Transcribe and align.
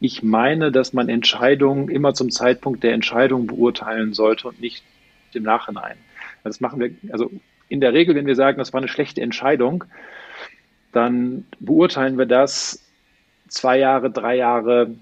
ich 0.00 0.22
meine, 0.22 0.72
dass 0.72 0.92
man 0.92 1.08
Entscheidungen 1.08 1.88
immer 1.88 2.14
zum 2.14 2.30
Zeitpunkt 2.30 2.82
der 2.82 2.92
Entscheidung 2.92 3.46
beurteilen 3.46 4.12
sollte 4.12 4.48
und 4.48 4.60
nicht 4.60 4.84
im 5.32 5.42
Nachhinein. 5.42 5.96
Das 6.44 6.60
machen 6.60 6.80
wir, 6.80 6.90
also 7.12 7.30
in 7.68 7.80
der 7.80 7.92
Regel, 7.92 8.14
wenn 8.14 8.26
wir 8.26 8.36
sagen, 8.36 8.58
das 8.58 8.72
war 8.72 8.78
eine 8.78 8.88
schlechte 8.88 9.20
Entscheidung, 9.20 9.84
dann 10.92 11.44
beurteilen 11.60 12.18
wir 12.18 12.26
das 12.26 12.82
zwei 13.48 13.78
Jahre, 13.78 14.10
drei 14.10 14.36
Jahre 14.36 14.94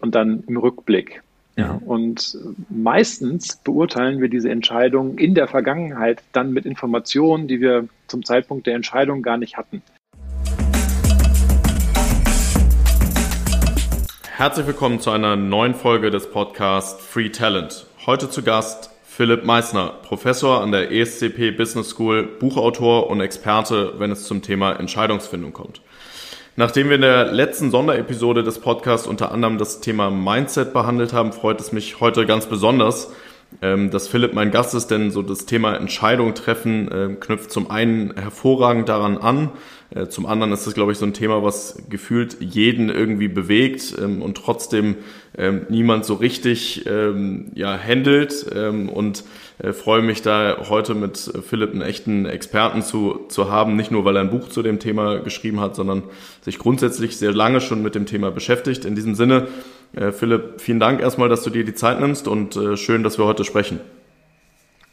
und 0.00 0.14
dann 0.14 0.44
im 0.46 0.56
Rückblick. 0.56 1.22
Ja, 1.56 1.78
und 1.84 2.38
meistens 2.70 3.56
beurteilen 3.56 4.22
wir 4.22 4.28
diese 4.28 4.50
Entscheidung 4.50 5.18
in 5.18 5.34
der 5.34 5.48
Vergangenheit 5.48 6.22
dann 6.32 6.52
mit 6.52 6.64
Informationen, 6.64 7.46
die 7.46 7.60
wir 7.60 7.88
zum 8.06 8.24
Zeitpunkt 8.24 8.66
der 8.66 8.74
Entscheidung 8.74 9.20
gar 9.20 9.36
nicht 9.36 9.58
hatten. 9.58 9.82
Herzlich 14.42 14.66
willkommen 14.66 14.98
zu 14.98 15.12
einer 15.12 15.36
neuen 15.36 15.72
Folge 15.72 16.10
des 16.10 16.28
Podcasts 16.28 17.00
Free 17.06 17.28
Talent. 17.28 17.86
Heute 18.06 18.28
zu 18.28 18.42
Gast 18.42 18.90
Philipp 19.04 19.44
Meissner, 19.44 19.94
Professor 20.02 20.60
an 20.60 20.72
der 20.72 20.90
ESCP 20.90 21.52
Business 21.52 21.90
School, 21.90 22.24
Buchautor 22.40 23.08
und 23.08 23.20
Experte, 23.20 23.92
wenn 23.98 24.10
es 24.10 24.24
zum 24.24 24.42
Thema 24.42 24.72
Entscheidungsfindung 24.72 25.52
kommt. 25.52 25.80
Nachdem 26.56 26.88
wir 26.88 26.96
in 26.96 27.02
der 27.02 27.26
letzten 27.26 27.70
Sonderepisode 27.70 28.42
des 28.42 28.58
Podcasts 28.58 29.06
unter 29.06 29.30
anderem 29.30 29.58
das 29.58 29.78
Thema 29.78 30.10
Mindset 30.10 30.72
behandelt 30.72 31.12
haben, 31.12 31.32
freut 31.32 31.60
es 31.60 31.70
mich 31.70 32.00
heute 32.00 32.26
ganz 32.26 32.46
besonders, 32.46 33.12
ähm, 33.60 33.92
dass 33.92 34.08
Philipp 34.08 34.34
mein 34.34 34.50
Gast 34.50 34.74
ist, 34.74 34.88
denn 34.88 35.12
so 35.12 35.22
das 35.22 35.46
Thema 35.46 35.76
Entscheidung 35.76 36.34
treffen 36.34 36.90
äh, 36.90 37.14
knüpft 37.14 37.52
zum 37.52 37.70
einen 37.70 38.16
hervorragend 38.16 38.88
daran 38.88 39.18
an, 39.18 39.50
zum 40.08 40.26
anderen 40.26 40.52
ist 40.52 40.66
das, 40.66 40.74
glaube 40.74 40.92
ich, 40.92 40.98
so 40.98 41.06
ein 41.06 41.12
Thema, 41.12 41.42
was 41.42 41.82
gefühlt 41.90 42.38
jeden 42.40 42.88
irgendwie 42.88 43.28
bewegt 43.28 43.94
ähm, 44.00 44.22
und 44.22 44.36
trotzdem 44.36 44.96
ähm, 45.36 45.66
niemand 45.68 46.04
so 46.04 46.14
richtig 46.14 46.86
ähm, 46.86 47.50
ja, 47.54 47.78
handelt. 47.78 48.46
Ähm, 48.54 48.88
und 48.88 49.24
äh, 49.58 49.72
freue 49.72 50.02
mich 50.02 50.22
da 50.22 50.66
heute 50.68 50.94
mit 50.94 51.18
Philipp 51.46 51.72
einen 51.72 51.82
echten 51.82 52.26
Experten 52.26 52.82
zu, 52.82 53.26
zu 53.28 53.50
haben, 53.50 53.76
nicht 53.76 53.90
nur 53.90 54.04
weil 54.04 54.16
er 54.16 54.22
ein 54.22 54.30
Buch 54.30 54.48
zu 54.48 54.62
dem 54.62 54.78
Thema 54.78 55.18
geschrieben 55.18 55.60
hat, 55.60 55.76
sondern 55.76 56.04
sich 56.40 56.58
grundsätzlich 56.58 57.16
sehr 57.16 57.32
lange 57.32 57.60
schon 57.60 57.82
mit 57.82 57.94
dem 57.94 58.06
Thema 58.06 58.30
beschäftigt. 58.30 58.84
In 58.84 58.94
diesem 58.94 59.14
Sinne, 59.14 59.48
äh, 59.94 60.10
Philipp, 60.10 60.60
vielen 60.60 60.80
Dank 60.80 61.00
erstmal, 61.00 61.28
dass 61.28 61.42
du 61.42 61.50
dir 61.50 61.64
die 61.64 61.74
Zeit 61.74 62.00
nimmst 62.00 62.28
und 62.28 62.56
äh, 62.56 62.76
schön, 62.76 63.02
dass 63.02 63.18
wir 63.18 63.26
heute 63.26 63.44
sprechen. 63.44 63.78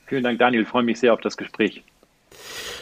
Vielen 0.07 0.23
Dank, 0.23 0.39
Daniel. 0.39 0.63
Ich 0.63 0.67
freue 0.67 0.83
mich 0.83 0.99
sehr 0.99 1.13
auf 1.13 1.21
das 1.21 1.37
Gespräch. 1.37 1.83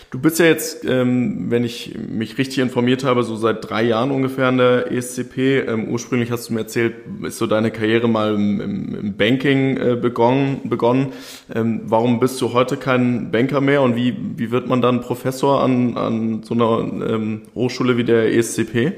Du 0.10 0.20
bist 0.20 0.40
ja 0.40 0.46
jetzt, 0.46 0.86
ähm, 0.86 1.52
wenn 1.52 1.66
ich 1.66 1.94
mich 1.98 2.38
richtig 2.38 2.60
informiert 2.60 3.04
habe, 3.04 3.24
so 3.24 3.36
seit 3.36 3.70
drei 3.70 3.84
Jahren 3.84 4.10
ungefähr 4.12 4.48
in 4.48 4.58
der 4.58 4.90
ESCP. 4.90 5.60
Ähm, 5.68 5.90
ursprünglich 5.90 6.32
hast 6.32 6.48
du 6.48 6.54
mir 6.54 6.62
erzählt, 6.62 6.96
ist 7.24 7.38
so 7.38 7.46
deine 7.46 7.72
Karriere 7.72 8.08
mal 8.08 8.36
im, 8.36 8.96
im 8.96 9.18
Banking 9.18 9.76
äh, 9.76 9.96
begonnen. 9.98 10.62
begonnen. 10.64 11.12
Ähm, 11.54 11.82
warum 11.84 12.22
bist 12.22 12.40
du 12.40 12.54
heute 12.54 12.78
kein 12.78 13.32
Banker 13.32 13.60
mehr 13.60 13.82
und 13.82 13.98
wie, 13.98 14.16
wie 14.38 14.50
wird 14.50 14.70
man 14.70 14.82
dann 14.82 15.02
Professor 15.02 15.62
an, 15.62 15.98
an 15.98 16.44
so 16.44 16.54
einer 16.54 16.80
ähm, 17.06 17.42
Hochschule 17.54 17.98
wie 17.98 18.06
der 18.06 18.34
ESCP? 18.34 18.94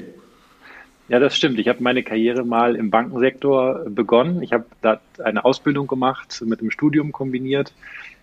Ja, 1.08 1.18
das 1.18 1.36
stimmt. 1.36 1.58
Ich 1.58 1.66
habe 1.66 1.82
meine 1.82 2.04
Karriere 2.04 2.44
mal 2.44 2.76
im 2.76 2.90
Bankensektor 2.90 3.84
begonnen. 3.88 4.44
Ich 4.44 4.52
habe 4.52 4.66
da 4.80 5.00
eine 5.24 5.44
Ausbildung 5.44 5.88
gemacht, 5.88 6.40
mit 6.46 6.60
dem 6.60 6.70
Studium 6.70 7.10
kombiniert 7.10 7.72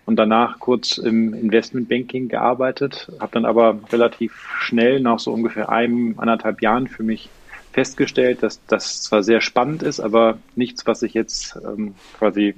und 0.08 0.16
danach 0.16 0.58
kurz 0.58 0.96
im 0.96 1.34
Investmentbanking 1.34 2.28
gearbeitet, 2.28 3.12
habe 3.20 3.30
dann 3.32 3.44
aber 3.44 3.78
relativ 3.92 4.32
schnell 4.58 5.00
nach 5.00 5.18
so 5.18 5.34
ungefähr 5.34 5.68
einem, 5.68 6.14
anderthalb 6.16 6.62
Jahren 6.62 6.88
für 6.88 7.02
mich 7.02 7.28
festgestellt, 7.72 8.42
dass 8.42 8.64
das 8.68 9.02
zwar 9.02 9.22
sehr 9.22 9.42
spannend 9.42 9.82
ist, 9.82 10.00
aber 10.00 10.38
nichts, 10.56 10.86
was 10.86 11.02
ich 11.02 11.12
jetzt 11.12 11.58
ähm, 11.62 11.94
quasi 12.16 12.54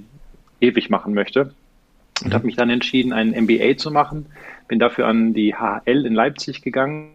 ewig 0.60 0.90
machen 0.90 1.12
möchte. 1.12 1.52
Und 2.22 2.28
mhm. 2.28 2.34
habe 2.34 2.46
mich 2.46 2.54
dann 2.54 2.70
entschieden, 2.70 3.12
einen 3.12 3.32
MBA 3.32 3.76
zu 3.78 3.90
machen. 3.90 4.26
Bin 4.68 4.78
dafür 4.78 5.08
an 5.08 5.34
die 5.34 5.56
HL 5.56 6.06
in 6.06 6.14
Leipzig 6.14 6.62
gegangen. 6.62 7.10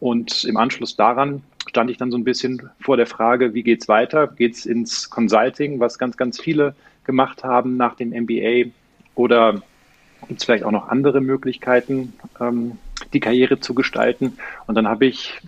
Und 0.00 0.44
im 0.44 0.56
Anschluss 0.56 0.96
daran 0.96 1.42
stand 1.68 1.90
ich 1.90 1.98
dann 1.98 2.10
so 2.10 2.16
ein 2.16 2.24
bisschen 2.24 2.70
vor 2.80 2.96
der 2.96 3.06
Frage, 3.06 3.52
wie 3.52 3.62
geht's 3.62 3.88
weiter? 3.88 4.26
Geht's 4.26 4.64
ins 4.64 5.10
Consulting, 5.10 5.80
was 5.80 5.98
ganz, 5.98 6.16
ganz 6.16 6.40
viele 6.40 6.74
gemacht 7.04 7.44
haben 7.44 7.76
nach 7.76 7.94
dem 7.94 8.08
MBA? 8.08 8.70
Oder 9.18 9.62
gibt 10.28 10.38
es 10.40 10.44
vielleicht 10.44 10.62
auch 10.62 10.70
noch 10.70 10.88
andere 10.88 11.20
Möglichkeiten, 11.20 12.12
ähm, 12.40 12.78
die 13.12 13.18
Karriere 13.18 13.58
zu 13.58 13.74
gestalten? 13.74 14.38
Und 14.68 14.76
dann 14.76 14.86
habe 14.86 15.06
ich 15.06 15.40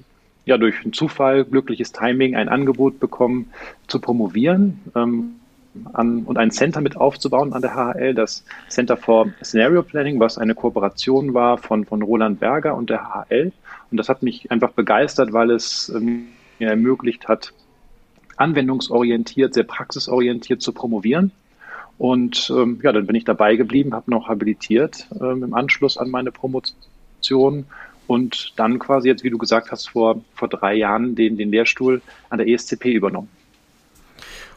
ja 0.45 0.59
durch 0.59 0.83
einen 0.83 0.93
Zufall, 0.93 1.45
glückliches 1.45 1.93
Timing, 1.93 2.35
ein 2.35 2.49
Angebot 2.49 2.99
bekommen, 2.99 3.53
zu 3.87 4.01
promovieren 4.01 4.81
ähm, 4.97 5.37
an, 5.93 6.25
und 6.25 6.37
ein 6.37 6.51
Center 6.51 6.81
mit 6.81 6.97
aufzubauen 6.97 7.53
an 7.53 7.63
der 7.63 7.77
HHL, 7.77 8.15
das 8.15 8.45
Center 8.69 8.97
for 8.97 9.29
Scenario 9.41 9.85
Planning, 9.85 10.19
was 10.19 10.37
eine 10.37 10.57
Kooperation 10.57 11.33
war 11.33 11.57
von, 11.57 11.85
von 11.85 12.03
Roland 12.03 12.41
Berger 12.41 12.75
und 12.75 12.91
der 12.91 13.05
HHL. 13.05 13.53
Und 13.93 13.97
das 13.97 14.09
hat 14.09 14.25
mich 14.25 14.51
einfach 14.51 14.73
begeistert, 14.73 15.33
weil 15.33 15.53
es 15.53 15.93
ähm, 15.95 16.27
mir 16.59 16.71
ermöglicht 16.71 17.29
hat, 17.29 17.53
anwendungsorientiert, 18.37 19.55
sehr 19.55 19.63
praxisorientiert 19.63 20.61
zu 20.61 20.73
promovieren 20.73 21.31
und 22.01 22.51
ähm, 22.57 22.81
ja, 22.83 22.93
dann 22.93 23.07
bin 23.07 23.15
ich 23.15 23.27
dabei 23.27 23.57
geblieben, 23.57 23.93
habe 23.93 24.11
noch 24.11 24.27
habilitiert 24.27 25.07
ähm, 25.21 25.43
im 25.43 25.53
Anschluss 25.53 25.99
an 25.99 26.09
meine 26.09 26.33
Promotion 26.33 27.67
und 28.07 28.55
dann 28.57 28.79
quasi 28.79 29.09
jetzt, 29.09 29.23
wie 29.23 29.29
du 29.29 29.37
gesagt 29.37 29.71
hast, 29.71 29.91
vor, 29.91 30.23
vor 30.35 30.49
drei 30.49 30.77
Jahren 30.77 31.15
den, 31.15 31.37
den 31.37 31.51
Lehrstuhl 31.51 32.01
an 32.31 32.39
der 32.39 32.49
ESCP 32.49 32.87
übernommen. 32.95 33.29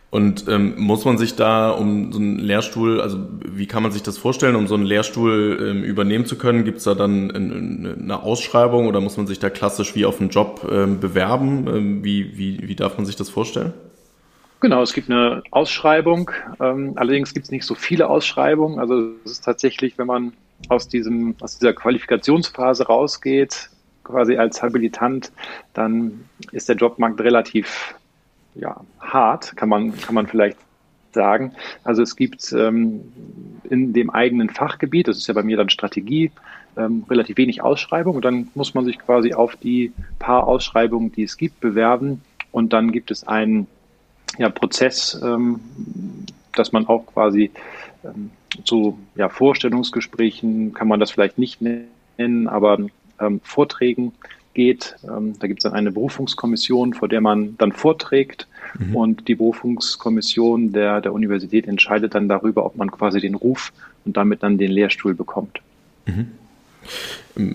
Und 0.09 0.47
ähm, 0.47 0.75
muss 0.77 1.03
man 1.03 1.17
sich 1.17 1.35
da 1.35 1.71
um 1.71 2.13
so 2.13 2.19
einen 2.19 2.39
Lehrstuhl, 2.39 3.01
also 3.01 3.17
wie 3.45 3.65
kann 3.65 3.83
man 3.83 3.91
sich 3.91 4.03
das 4.03 4.17
vorstellen, 4.17 4.55
um 4.55 4.67
so 4.67 4.75
einen 4.75 4.85
Lehrstuhl 4.85 5.67
ähm, 5.69 5.83
übernehmen 5.83 6.25
zu 6.25 6.37
können? 6.37 6.63
Gibt 6.63 6.77
es 6.77 6.85
da 6.85 6.95
dann 6.95 7.29
eine 7.29 8.23
Ausschreibung 8.23 8.87
oder 8.87 9.01
muss 9.01 9.17
man 9.17 9.27
sich 9.27 9.39
da 9.39 9.49
klassisch 9.49 9.95
wie 9.95 10.05
auf 10.05 10.21
einen 10.21 10.29
Job 10.29 10.65
ähm, 10.71 11.01
bewerben? 11.01 11.67
Ähm, 11.67 12.03
wie, 12.05 12.37
wie, 12.37 12.69
wie 12.69 12.75
darf 12.75 12.95
man 12.95 13.05
sich 13.05 13.17
das 13.17 13.29
vorstellen? 13.29 13.73
Genau, 14.63 14.81
es 14.81 14.93
gibt 14.93 15.11
eine 15.11 15.43
Ausschreibung. 15.51 16.31
Ähm, 16.61 16.93
allerdings 16.95 17.33
gibt 17.33 17.47
es 17.47 17.51
nicht 17.51 17.65
so 17.65 17.75
viele 17.75 18.09
Ausschreibungen. 18.09 18.79
Also 18.79 19.09
es 19.25 19.33
ist 19.33 19.43
tatsächlich, 19.43 19.97
wenn 19.97 20.07
man 20.07 20.31
aus, 20.69 20.87
diesem, 20.87 21.35
aus 21.41 21.59
dieser 21.59 21.73
Qualifikationsphase 21.73 22.87
rausgeht, 22.87 23.69
quasi 24.05 24.37
als 24.37 24.63
Habilitant, 24.63 25.33
dann 25.73 26.23
ist 26.53 26.69
der 26.69 26.77
Jobmarkt 26.77 27.19
relativ 27.19 27.93
ja, 28.55 28.79
hart, 29.01 29.53
kann 29.57 29.67
man, 29.67 29.99
kann 29.99 30.15
man 30.15 30.27
vielleicht 30.27 30.57
sagen. 31.11 31.51
Also 31.83 32.01
es 32.01 32.15
gibt 32.15 32.53
ähm, 32.53 33.01
in 33.69 33.91
dem 33.91 34.11
eigenen 34.11 34.49
Fachgebiet, 34.49 35.09
das 35.09 35.17
ist 35.17 35.27
ja 35.27 35.33
bei 35.33 35.43
mir 35.43 35.57
dann 35.57 35.67
Strategie, 35.67 36.31
ähm, 36.77 37.03
relativ 37.09 37.35
wenig 37.35 37.61
Ausschreibung 37.61 38.15
und 38.15 38.23
dann 38.23 38.47
muss 38.55 38.73
man 38.73 38.85
sich 38.85 38.97
quasi 38.97 39.33
auf 39.33 39.57
die 39.57 39.91
paar 40.19 40.47
Ausschreibungen, 40.47 41.11
die 41.11 41.23
es 41.23 41.35
gibt, 41.35 41.59
bewerben 41.59 42.21
und 42.53 42.71
dann 42.71 42.93
gibt 42.93 43.11
es 43.11 43.27
einen 43.27 43.67
ja, 44.37 44.49
Prozess, 44.49 45.19
ähm, 45.23 45.59
dass 46.53 46.71
man 46.71 46.87
auch 46.87 47.05
quasi 47.07 47.51
ähm, 48.03 48.31
zu 48.63 48.99
ja, 49.15 49.29
Vorstellungsgesprächen, 49.29 50.73
kann 50.73 50.87
man 50.87 50.99
das 50.99 51.11
vielleicht 51.11 51.37
nicht 51.37 51.61
nennen, 51.61 52.47
aber 52.47 52.79
ähm, 53.19 53.39
Vorträgen 53.43 54.13
geht. 54.53 54.95
Ähm, 55.03 55.33
da 55.39 55.47
gibt 55.47 55.59
es 55.59 55.63
dann 55.63 55.73
eine 55.73 55.91
Berufungskommission, 55.91 56.93
vor 56.93 57.07
der 57.07 57.21
man 57.21 57.57
dann 57.57 57.71
vorträgt 57.71 58.47
mhm. 58.77 58.95
und 58.95 59.27
die 59.27 59.35
Berufungskommission 59.35 60.71
der, 60.71 61.01
der 61.01 61.13
Universität 61.13 61.67
entscheidet 61.67 62.15
dann 62.15 62.27
darüber, 62.27 62.65
ob 62.65 62.75
man 62.75 62.91
quasi 62.91 63.19
den 63.19 63.35
Ruf 63.35 63.73
und 64.05 64.17
damit 64.17 64.43
dann 64.43 64.57
den 64.57 64.71
Lehrstuhl 64.71 65.15
bekommt. 65.15 65.61
Mhm. 66.05 66.31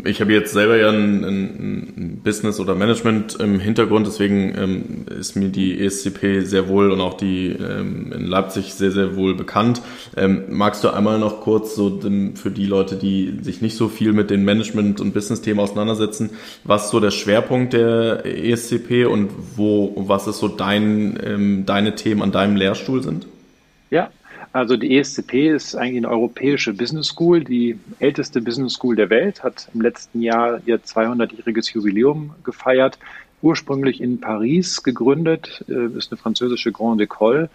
Ich 0.04 0.20
habe 0.20 0.32
jetzt 0.32 0.52
selber 0.52 0.76
ja 0.76 0.90
ein, 0.90 1.22
ein 1.22 2.20
Business 2.24 2.58
oder 2.58 2.74
Management 2.74 3.36
im 3.36 3.60
Hintergrund, 3.60 4.08
deswegen 4.08 4.52
ähm, 4.58 5.06
ist 5.20 5.36
mir 5.36 5.50
die 5.50 5.80
ESCP 5.80 6.40
sehr 6.40 6.68
wohl 6.68 6.90
und 6.90 7.00
auch 7.00 7.14
die 7.14 7.50
ähm, 7.50 8.12
in 8.12 8.24
Leipzig 8.24 8.74
sehr, 8.74 8.90
sehr 8.90 9.14
wohl 9.14 9.36
bekannt. 9.36 9.80
Ähm, 10.16 10.46
magst 10.48 10.82
du 10.82 10.88
einmal 10.88 11.20
noch 11.20 11.42
kurz 11.42 11.76
so 11.76 12.00
für 12.34 12.50
die 12.50 12.66
Leute, 12.66 12.96
die 12.96 13.38
sich 13.42 13.62
nicht 13.62 13.76
so 13.76 13.88
viel 13.88 14.12
mit 14.12 14.30
den 14.30 14.44
Management- 14.44 15.00
und 15.00 15.14
Business-Themen 15.14 15.60
auseinandersetzen, 15.60 16.30
was 16.64 16.90
so 16.90 16.98
der 16.98 17.12
Schwerpunkt 17.12 17.72
der 17.72 18.26
ESCP 18.26 19.04
und 19.06 19.30
wo, 19.54 19.94
was 19.96 20.26
ist 20.26 20.38
so 20.38 20.48
dein, 20.48 21.20
ähm, 21.24 21.66
deine 21.66 21.94
Themen 21.94 22.22
an 22.22 22.32
deinem 22.32 22.56
Lehrstuhl 22.56 23.04
sind? 23.04 23.26
Ja, 23.90 24.10
also 24.52 24.76
die 24.76 24.96
ESCP 24.96 25.50
ist 25.50 25.74
eigentlich 25.74 25.98
eine 25.98 26.10
europäische 26.10 26.72
Business 26.72 27.08
School, 27.08 27.44
die 27.44 27.78
älteste 27.98 28.40
Business 28.40 28.74
School 28.74 28.96
der 28.96 29.10
Welt, 29.10 29.42
hat 29.42 29.68
im 29.74 29.80
letzten 29.80 30.22
Jahr 30.22 30.60
ihr 30.66 30.80
200-jähriges 30.80 31.72
Jubiläum 31.74 32.34
gefeiert. 32.44 32.98
Ursprünglich 33.42 34.00
in 34.00 34.20
Paris 34.20 34.82
gegründet, 34.82 35.64
äh, 35.68 35.96
ist 35.96 36.10
eine 36.10 36.18
französische 36.18 36.72
Grande 36.72 37.04
École 37.04 37.48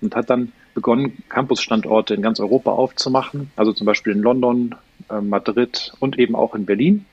und 0.00 0.14
hat 0.14 0.30
dann 0.30 0.52
begonnen, 0.74 1.22
Campusstandorte 1.28 2.14
in 2.14 2.22
ganz 2.22 2.40
Europa 2.40 2.70
aufzumachen, 2.70 3.50
also 3.56 3.72
zum 3.72 3.86
Beispiel 3.86 4.12
in 4.12 4.20
London, 4.20 4.74
äh, 5.10 5.20
Madrid 5.20 5.92
und 5.98 6.18
eben 6.18 6.34
auch 6.34 6.54
in 6.54 6.66
Berlin. 6.66 7.04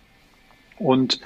Und 0.78 1.20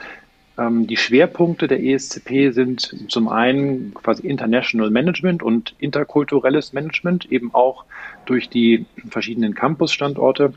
die 0.55 0.97
Schwerpunkte 0.97 1.67
der 1.67 1.83
ESCP 1.83 2.51
sind 2.51 3.11
zum 3.11 3.27
einen 3.27 3.93
quasi 3.95 4.27
International 4.27 4.91
Management 4.91 5.41
und 5.41 5.73
interkulturelles 5.79 6.73
Management, 6.73 7.31
eben 7.31 7.53
auch 7.55 7.85
durch 8.25 8.49
die 8.49 8.85
verschiedenen 9.09 9.55
Campus-Standorte 9.55 10.53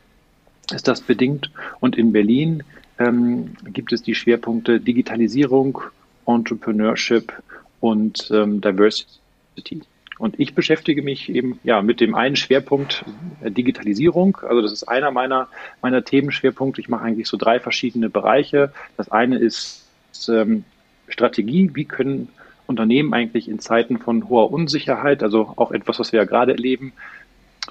ist 0.70 0.86
das 0.86 1.00
bedingt. 1.00 1.50
Und 1.80 1.96
in 1.96 2.12
Berlin 2.12 2.62
ähm, 2.98 3.54
gibt 3.72 3.92
es 3.92 4.02
die 4.02 4.14
Schwerpunkte 4.14 4.80
Digitalisierung, 4.80 5.80
Entrepreneurship 6.26 7.32
und 7.80 8.30
ähm, 8.32 8.60
Diversity. 8.60 9.82
Und 10.18 10.40
ich 10.40 10.54
beschäftige 10.54 11.02
mich 11.02 11.28
eben 11.28 11.58
ja 11.62 11.82
mit 11.82 12.00
dem 12.00 12.14
einen 12.14 12.36
Schwerpunkt 12.36 13.04
äh, 13.42 13.50
Digitalisierung. 13.50 14.38
Also 14.42 14.62
das 14.62 14.72
ist 14.72 14.84
einer 14.84 15.10
meiner 15.10 15.48
meiner 15.82 16.04
Themenschwerpunkte. 16.04 16.80
Ich 16.80 16.88
mache 16.88 17.04
eigentlich 17.04 17.28
so 17.28 17.36
drei 17.36 17.60
verschiedene 17.60 18.08
Bereiche. 18.08 18.72
Das 18.96 19.10
eine 19.10 19.38
ist 19.38 19.85
ähm, 20.28 20.64
Strategie. 21.08 21.70
Wie 21.74 21.84
können 21.84 22.28
Unternehmen 22.66 23.14
eigentlich 23.14 23.48
in 23.48 23.58
Zeiten 23.58 23.98
von 23.98 24.28
hoher 24.28 24.50
Unsicherheit, 24.50 25.22
also 25.22 25.52
auch 25.56 25.72
etwas, 25.72 25.98
was 25.98 26.12
wir 26.12 26.20
ja 26.20 26.24
gerade 26.24 26.52
erleben, 26.52 26.92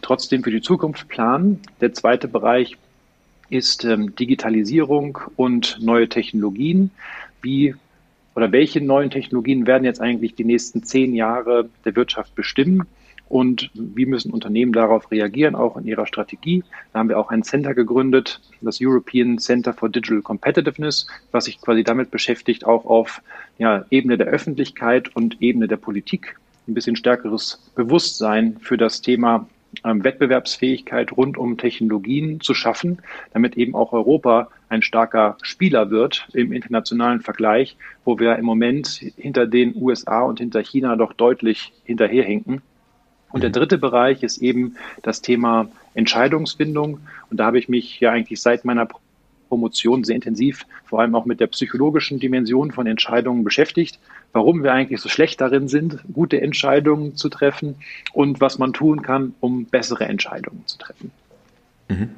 trotzdem 0.02 0.44
für 0.44 0.52
die 0.52 0.62
Zukunft 0.62 1.08
planen? 1.08 1.62
Der 1.82 1.94
zweite 1.94 2.28
Bereich 2.28 2.78
ist 3.50 3.84
ähm, 3.86 4.16
Digitalisierung 4.16 5.20
und 5.36 5.78
neue 5.82 6.10
Technologien. 6.10 6.92
Wie 7.42 7.76
oder 8.36 8.52
welche 8.52 8.82
neuen 8.82 9.10
Technologien 9.10 9.66
werden 9.66 9.86
jetzt 9.86 10.02
eigentlich 10.02 10.36
die 10.36 10.44
nächsten 10.44 10.84
zehn 10.84 11.16
Jahre 11.16 11.70
der 11.86 11.96
Wirtschaft 11.96 12.36
bestimmen? 12.36 12.84
Und 13.28 13.72
wie 13.74 14.06
müssen 14.06 14.32
Unternehmen 14.32 14.72
darauf 14.72 15.10
reagieren, 15.12 15.56
auch 15.56 15.78
in 15.78 15.86
ihrer 15.86 16.06
Strategie? 16.06 16.64
Da 16.94 17.00
haben 17.00 17.10
wir 17.10 17.20
auch 17.20 17.30
ein 17.30 17.44
Center 17.44 17.74
gegründet, 17.74 18.40
das 18.62 18.80
European 18.80 19.40
Center 19.40 19.74
for 19.74 19.90
Digital 19.90 20.22
Competitiveness, 20.22 21.08
was 21.32 21.46
sich 21.46 21.60
quasi 21.60 21.84
damit 21.84 22.12
beschäftigt, 22.12 22.66
auch 22.66 22.86
auf 22.86 23.22
ja, 23.58 23.86
Ebene 23.90 24.18
der 24.18 24.28
Öffentlichkeit 24.28 25.16
und 25.16 25.42
Ebene 25.42 25.68
der 25.68 25.78
Politik 25.78 26.38
ein 26.68 26.74
bisschen 26.74 26.96
stärkeres 26.96 27.72
Bewusstsein 27.76 28.58
für 28.60 28.78
das 28.78 29.02
Thema 29.02 29.48
ähm, 29.84 30.04
Wettbewerbsfähigkeit 30.04 31.12
rund 31.12 31.38
um 31.38 31.58
Technologien 31.58 32.42
zu 32.42 32.54
schaffen, 32.54 33.00
damit 33.34 33.58
eben 33.58 33.76
auch 33.76 33.92
Europa 33.92 34.50
ein 34.70 34.82
starker 34.82 35.38
Spieler 35.42 35.90
wird 35.90 36.28
im 36.34 36.54
internationalen 36.54 37.22
Vergleich, 37.22 37.78
wo 38.04 38.20
wir 38.20 38.36
im 38.38 38.46
Moment 38.46 38.88
hinter 39.18 39.48
den 39.48 39.76
USA 39.76 40.22
und 40.22 40.40
hinter 40.40 40.62
China 40.62 40.96
doch 40.96 41.14
deutlich 41.14 41.74
hinterherhinken. 41.84 42.62
Und 43.32 43.42
der 43.42 43.50
dritte 43.50 43.78
Bereich 43.78 44.24
ist 44.24 44.38
eben 44.38 44.78
das 45.02 45.22
Thema 45.22 45.68
Entscheidungsfindung. 45.94 47.00
Und 47.30 47.38
da 47.38 47.46
habe 47.46 47.60
ich 47.60 47.68
mich 47.68 48.00
ja 48.00 48.12
eigentlich 48.12 48.42
seit 48.42 48.66
meiner 48.66 48.88
Promotion 49.50 50.04
sehr 50.04 50.16
intensiv, 50.16 50.66
vor 50.86 51.02
allem 51.02 51.16
auch 51.16 51.26
mit 51.26 51.40
der 51.40 51.48
psychologischen 51.48 52.20
Dimension 52.20 52.72
von 52.72 52.88
Entscheidungen 52.88 53.44
beschäftigt, 53.44 54.00
warum 54.34 54.64
wir 54.64 54.74
eigentlich 54.74 55.02
so 55.02 55.10
schlecht 55.10 55.40
darin 55.42 55.68
sind, 55.68 56.00
gute 56.12 56.42
Entscheidungen 56.42 57.16
zu 57.16 57.30
treffen 57.30 57.76
und 58.14 58.42
was 58.42 58.58
man 58.58 58.74
tun 58.74 59.02
kann, 59.02 59.34
um 59.40 59.66
bessere 59.66 60.06
Entscheidungen 60.06 60.64
zu 60.66 60.78
treffen. 60.78 61.12
Mhm. 61.90 62.10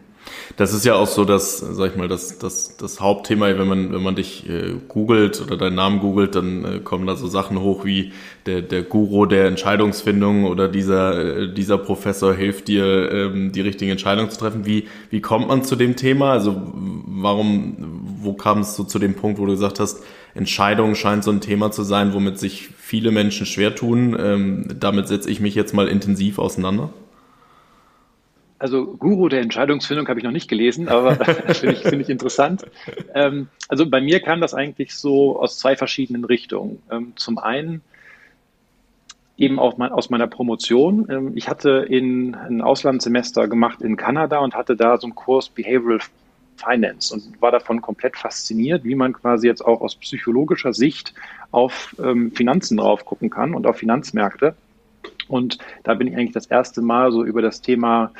Das 0.56 0.74
ist 0.74 0.86
ja 0.86 0.96
auch 0.96 1.08
so, 1.08 1.26
dass, 1.26 1.60
sag 1.60 1.92
ich 1.92 1.98
mal, 1.98 2.08
das, 2.08 2.40
das, 2.40 2.78
das 2.78 3.00
Hauptthema, 3.00 3.48
wenn 3.58 3.68
man, 3.68 3.94
wenn 3.94 4.02
man 4.02 4.16
dich 4.16 4.50
äh, 4.50 4.76
googelt 4.88 5.42
oder 5.42 5.58
deinen 5.58 5.76
Namen 5.76 6.00
googelt, 6.00 6.36
dann 6.36 6.66
äh, 6.66 6.80
kommen 6.80 7.06
da 7.06 7.16
so 7.16 7.28
Sachen 7.28 7.60
hoch 7.60 7.86
wie 7.86 8.12
der, 8.46 8.62
der 8.62 8.84
Guru 8.84 9.26
der 9.26 9.48
Entscheidungsfindung 9.48 10.46
oder 10.46 10.68
dieser, 10.68 11.38
äh, 11.38 11.54
dieser 11.54 11.78
Professor 11.78 12.34
hilft 12.34 12.68
dir, 12.68 13.12
ähm, 13.12 13.52
die 13.52 13.62
richtige 13.62 13.92
Entscheidung 13.92 14.30
zu 14.30 14.40
treffen. 14.40 14.66
Wie, 14.66 14.88
wie 15.10 15.22
kommt 15.22 15.48
man 15.48 15.64
zu 15.64 15.76
dem 15.76 15.96
Thema? 15.96 16.32
Also 16.32 16.56
warum, 16.74 17.78
wo 18.22 18.34
kam 18.34 18.60
es 18.60 18.76
so 18.76 18.84
zu 18.84 19.00
dem 19.00 19.14
Punkt, 19.14 19.40
wo 19.40 19.46
du 19.46 19.52
gesagt 19.52 19.80
hast, 19.80 20.04
Entscheidung 20.34 20.96
scheint 20.96 21.24
so 21.24 21.32
ein 21.32 21.42
Thema 21.42 21.72
zu 21.72 21.84
sein, 21.84 22.14
womit 22.14 22.40
sich 22.40 22.70
viele 22.78 23.12
Menschen 23.12 23.46
schwer 23.46 23.76
tun. 23.76 24.16
Ähm, 24.20 24.68
damit 24.80 25.08
setze 25.08 25.30
ich 25.30 25.40
mich 25.40 25.56
jetzt 25.56 25.74
mal 25.74 25.88
intensiv 25.88 26.40
auseinander. 26.40 26.90
Also 28.60 28.88
Guru 28.88 29.30
der 29.30 29.42
Entscheidungsfindung 29.42 30.08
habe 30.08 30.20
ich 30.20 30.24
noch 30.24 30.32
nicht 30.32 30.50
gelesen, 30.50 30.88
aber 30.88 31.16
finde 31.54 31.76
ich, 31.76 31.82
find 31.82 32.02
ich 32.02 32.10
interessant. 32.10 32.66
Ähm, 33.14 33.48
also 33.68 33.90
bei 33.90 34.02
mir 34.02 34.20
kam 34.20 34.42
das 34.42 34.54
eigentlich 34.54 34.96
so 34.96 35.40
aus 35.40 35.60
zwei 35.60 35.76
verschiedenen 35.76 36.26
Richtungen. 36.26 36.82
Ähm, 36.92 37.14
zum 37.16 37.38
einen 37.38 37.82
eben 39.38 39.60
auch 39.60 39.78
mein, 39.78 39.92
aus 39.92 40.10
meiner 40.10 40.28
Promotion. 40.28 41.08
Ähm, 41.10 41.32
ich 41.36 41.48
hatte 41.48 41.86
in, 41.88 42.36
ein 42.36 42.62
Auslandssemester 42.62 43.48
gemacht 43.48 43.82
in 43.82 43.96
Kanada 43.96 44.40
und 44.40 44.56
hatte 44.56 44.76
da 44.76 44.98
so 44.98 45.06
einen 45.06 45.16
Kurs 45.16 45.50
Behavioral 45.50 46.00
Finance 46.58 47.14
und 47.14 47.40
war 47.40 47.52
davon 47.52 47.82
komplett 47.82 48.18
fasziniert, 48.18 48.84
wie 48.84 48.96
man 48.96 49.14
quasi 49.14 49.46
jetzt 49.48 49.64
auch 49.64 49.82
aus 49.82 49.96
psychologischer 49.96 50.74
Sicht 50.74 51.14
auf 51.52 51.96
ähm, 52.04 52.32
Finanzen 52.32 52.78
drauf 52.78 53.06
gucken 53.06 53.30
kann 53.30 53.54
und 53.54 53.68
auf 53.68 53.78
Finanzmärkte. 53.78 54.56
Und 55.28 55.58
da 55.84 55.94
bin 55.94 56.08
ich 56.08 56.16
eigentlich 56.16 56.34
das 56.34 56.48
erste 56.48 56.82
Mal 56.82 57.12
so 57.12 57.24
über 57.24 57.42
das 57.42 57.62
Thema 57.62 58.12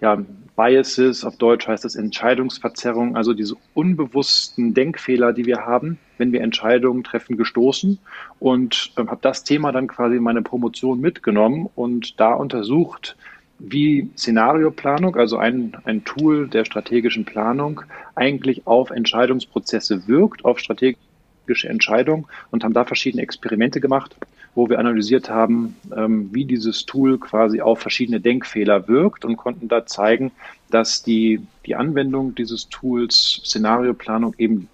ja, 0.00 0.18
Biases, 0.56 1.24
auf 1.24 1.36
Deutsch 1.36 1.66
heißt 1.66 1.84
das 1.84 1.96
Entscheidungsverzerrung, 1.96 3.16
also 3.16 3.34
diese 3.34 3.56
unbewussten 3.74 4.72
Denkfehler, 4.72 5.32
die 5.32 5.46
wir 5.46 5.66
haben, 5.66 5.98
wenn 6.16 6.32
wir 6.32 6.42
Entscheidungen 6.42 7.02
treffen, 7.02 7.36
gestoßen. 7.36 7.98
Und 8.38 8.92
äh, 8.96 9.00
habe 9.00 9.18
das 9.20 9.44
Thema 9.44 9.72
dann 9.72 9.88
quasi 9.88 10.16
in 10.16 10.22
meine 10.22 10.42
Promotion 10.42 11.00
mitgenommen 11.00 11.68
und 11.74 12.20
da 12.20 12.34
untersucht, 12.34 13.16
wie 13.58 14.10
Szenarioplanung, 14.16 15.16
also 15.16 15.38
ein, 15.38 15.76
ein 15.84 16.04
Tool 16.04 16.48
der 16.48 16.64
strategischen 16.64 17.24
Planung, 17.24 17.82
eigentlich 18.14 18.66
auf 18.66 18.90
Entscheidungsprozesse 18.90 20.06
wirkt, 20.06 20.44
auf 20.44 20.58
strategische 20.58 21.13
Entscheidungen 21.46 22.26
und 22.50 22.64
haben 22.64 22.74
da 22.74 22.84
verschiedene 22.84 23.22
Experimente 23.22 23.80
gemacht 23.80 24.16
wo 24.54 24.68
wir 24.68 24.78
analysiert 24.78 25.28
haben, 25.30 25.76
ähm, 25.94 26.30
wie 26.32 26.44
dieses 26.44 26.86
Tool 26.86 27.18
quasi 27.18 27.60
auf 27.60 27.80
verschiedene 27.80 28.20
Denkfehler 28.20 28.88
wirkt 28.88 29.24
und 29.24 29.36
konnten 29.36 29.68
da 29.68 29.84
zeigen, 29.86 30.30
dass 30.70 31.02
die, 31.02 31.40
die 31.66 31.74
Anwendung 31.74 32.34
dieses 32.34 32.68
Tools 32.68 33.40
Szenarioplanung 33.44 34.34
eben 34.38 34.68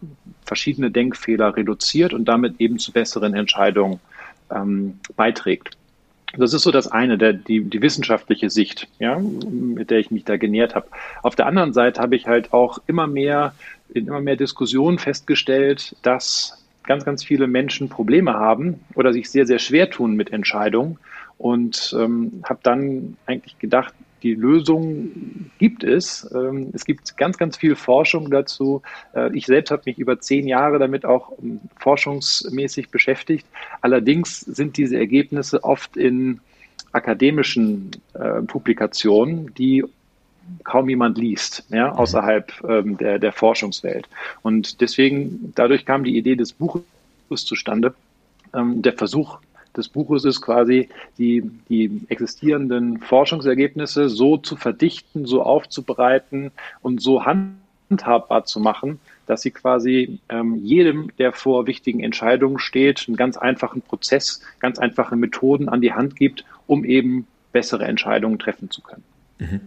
verschiedene 0.45 0.91
Denkfehler 0.91 1.57
reduziert 1.57 2.13
und 2.13 2.27
damit 2.27 2.61
eben 2.61 2.79
zu 2.79 2.93
besseren 2.93 3.35
Entscheidungen 3.35 4.01
ähm, 4.51 4.99
beiträgt. 5.17 5.77
Das 6.37 6.55
ist 6.55 6.63
so 6.63 6.71
das 6.71 6.87
eine, 6.87 7.19
der, 7.19 7.33
die, 7.33 7.65
die 7.65 7.83
wissenschaftliche 7.83 8.51
Sicht, 8.51 8.87
ja, 9.01 9.19
mit 9.19 9.91
der 9.91 9.99
ich 9.99 10.13
mich 10.13 10.25
da 10.25 10.37
genährt 10.37 10.77
habe. 10.77 10.87
Auf 11.23 11.35
der 11.35 11.47
anderen 11.47 11.73
Seite 11.73 12.01
habe 12.01 12.15
ich 12.15 12.29
halt 12.29 12.53
auch 12.53 12.79
immer 12.87 13.09
mehr 13.09 13.53
in 13.93 14.07
immer 14.07 14.21
mehr 14.21 14.37
Diskussionen 14.37 14.99
festgestellt, 14.99 15.97
dass 16.03 16.60
ganz, 16.91 17.05
ganz 17.05 17.23
viele 17.23 17.47
Menschen 17.47 17.89
Probleme 17.89 18.35
haben 18.35 18.81
oder 18.97 19.13
sich 19.13 19.31
sehr, 19.31 19.47
sehr 19.47 19.61
schwer 19.61 19.91
tun 19.91 20.17
mit 20.17 20.33
Entscheidungen 20.33 20.99
und 21.39 21.95
ähm, 21.97 22.43
habe 22.43 22.59
dann 22.65 23.17
eigentlich 23.27 23.61
gedacht, 23.61 23.95
die 24.25 24.35
Lösung 24.35 25.53
gibt 25.59 25.85
es. 25.85 26.29
Ähm, 26.35 26.71
es 26.73 26.85
gibt 26.85 27.17
ganz, 27.17 27.39
ganz 27.39 27.57
viel 27.57 27.77
Forschung 27.77 28.29
dazu. 28.29 28.83
Äh, 29.15 29.31
ich 29.37 29.47
selbst 29.47 29.71
habe 29.71 29.83
mich 29.87 29.99
über 29.99 30.19
zehn 30.19 30.49
Jahre 30.49 30.81
damit 30.81 31.05
auch 31.05 31.31
ähm, 31.41 31.61
forschungsmäßig 31.79 32.91
beschäftigt. 32.91 33.47
Allerdings 33.83 34.41
sind 34.41 34.77
diese 34.77 34.97
Ergebnisse 34.97 35.63
oft 35.63 35.97
in 35.97 36.41
akademischen 36.91 37.93
äh, 38.15 38.43
Publikationen, 38.43 39.55
die 39.55 39.85
kaum 40.65 40.89
jemand 40.89 41.19
liest, 41.19 41.65
ja, 41.71 41.93
außerhalb 41.93 42.53
ähm, 42.69 42.97
der, 42.99 43.19
der 43.19 43.33
Forschungswelt. 43.33 44.09
Und 44.43 44.81
deswegen, 44.81 45.53
dadurch 45.55 45.85
kam 45.85 46.05
die 46.05 46.17
Idee 46.17 46.37
des 46.37 46.53
Buches 46.53 46.83
zustande. 47.31 47.95
Ähm, 48.55 48.83
der 48.83 48.93
Versuch 48.93 49.39
des 49.77 49.89
Buches 49.89 50.25
ist 50.25 50.41
quasi, 50.41 50.89
die, 51.19 51.49
die 51.69 52.03
existierenden 52.09 52.99
Forschungsergebnisse 52.99 54.09
so 54.09 54.37
zu 54.37 54.57
verdichten, 54.57 55.27
so 55.27 55.43
aufzubereiten 55.43 56.51
und 56.83 57.01
so 57.01 57.25
handhabbar 57.25 58.45
zu 58.45 58.61
machen, 58.61 58.99
dass 59.27 59.43
sie 59.43 59.53
quasi 59.53 60.19
ähm, 60.29 60.57
jedem, 60.57 61.13
der 61.19 61.33
vor 61.33 61.67
wichtigen 61.67 62.01
Entscheidungen 62.01 62.59
steht, 62.59 63.05
einen 63.07 63.17
ganz 63.17 63.37
einfachen 63.37 63.81
Prozess, 63.81 64.43
ganz 64.59 64.79
einfache 64.79 65.15
Methoden 65.15 65.69
an 65.69 65.81
die 65.81 65.93
Hand 65.93 66.17
gibt, 66.17 66.45
um 66.67 66.85
eben 66.85 67.27
bessere 67.53 67.85
Entscheidungen 67.85 68.39
treffen 68.39 68.71
zu 68.71 68.83
können. 68.83 69.05
Mhm. 69.39 69.61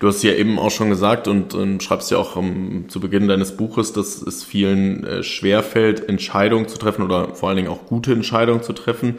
Du 0.00 0.06
hast 0.06 0.22
ja 0.22 0.32
eben 0.32 0.58
auch 0.58 0.70
schon 0.70 0.90
gesagt 0.90 1.28
und, 1.28 1.54
und 1.54 1.82
schreibst 1.82 2.10
ja 2.10 2.18
auch 2.18 2.36
um, 2.36 2.88
zu 2.88 3.00
Beginn 3.00 3.28
deines 3.28 3.56
Buches, 3.56 3.92
dass 3.92 4.22
es 4.22 4.44
vielen 4.44 5.04
äh, 5.04 5.22
schwerfällt, 5.22 6.08
Entscheidungen 6.08 6.68
zu 6.68 6.78
treffen 6.78 7.02
oder 7.02 7.34
vor 7.34 7.48
allen 7.48 7.56
Dingen 7.56 7.68
auch 7.68 7.86
gute 7.86 8.12
Entscheidungen 8.12 8.62
zu 8.62 8.72
treffen. 8.72 9.16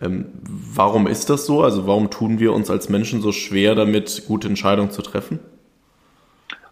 Ähm, 0.00 0.26
warum 0.42 1.06
ist 1.06 1.30
das 1.30 1.46
so? 1.46 1.62
Also 1.62 1.86
warum 1.86 2.10
tun 2.10 2.38
wir 2.40 2.52
uns 2.52 2.70
als 2.70 2.88
Menschen 2.88 3.20
so 3.20 3.32
schwer 3.32 3.74
damit, 3.74 4.24
gute 4.26 4.48
Entscheidungen 4.48 4.90
zu 4.90 5.02
treffen? 5.02 5.38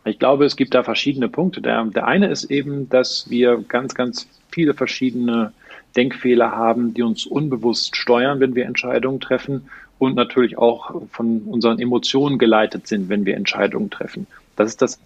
Ich 0.04 0.18
glaube, 0.18 0.46
es 0.46 0.56
gibt 0.56 0.74
da 0.74 0.82
verschiedene 0.82 1.28
Punkte. 1.28 1.60
Der, 1.60 1.84
der 1.84 2.06
eine 2.06 2.28
ist 2.28 2.44
eben, 2.44 2.88
dass 2.88 3.28
wir 3.28 3.62
ganz, 3.68 3.94
ganz 3.94 4.26
viele 4.50 4.74
verschiedene 4.74 5.52
Denkfehler 5.96 6.52
haben, 6.52 6.94
die 6.94 7.02
uns 7.02 7.26
unbewusst 7.26 7.96
steuern, 7.96 8.40
wenn 8.40 8.54
wir 8.54 8.64
Entscheidungen 8.64 9.20
treffen 9.20 9.68
und 10.00 10.16
natürlich 10.16 10.56
auch 10.56 11.02
von 11.12 11.42
unseren 11.42 11.78
Emotionen 11.78 12.38
geleitet 12.38 12.86
sind, 12.86 13.10
wenn 13.10 13.26
wir 13.26 13.36
Entscheidungen 13.36 13.90
treffen. 13.90 14.26
Das 14.56 14.66
ist 14.68 14.80
das 14.80 14.98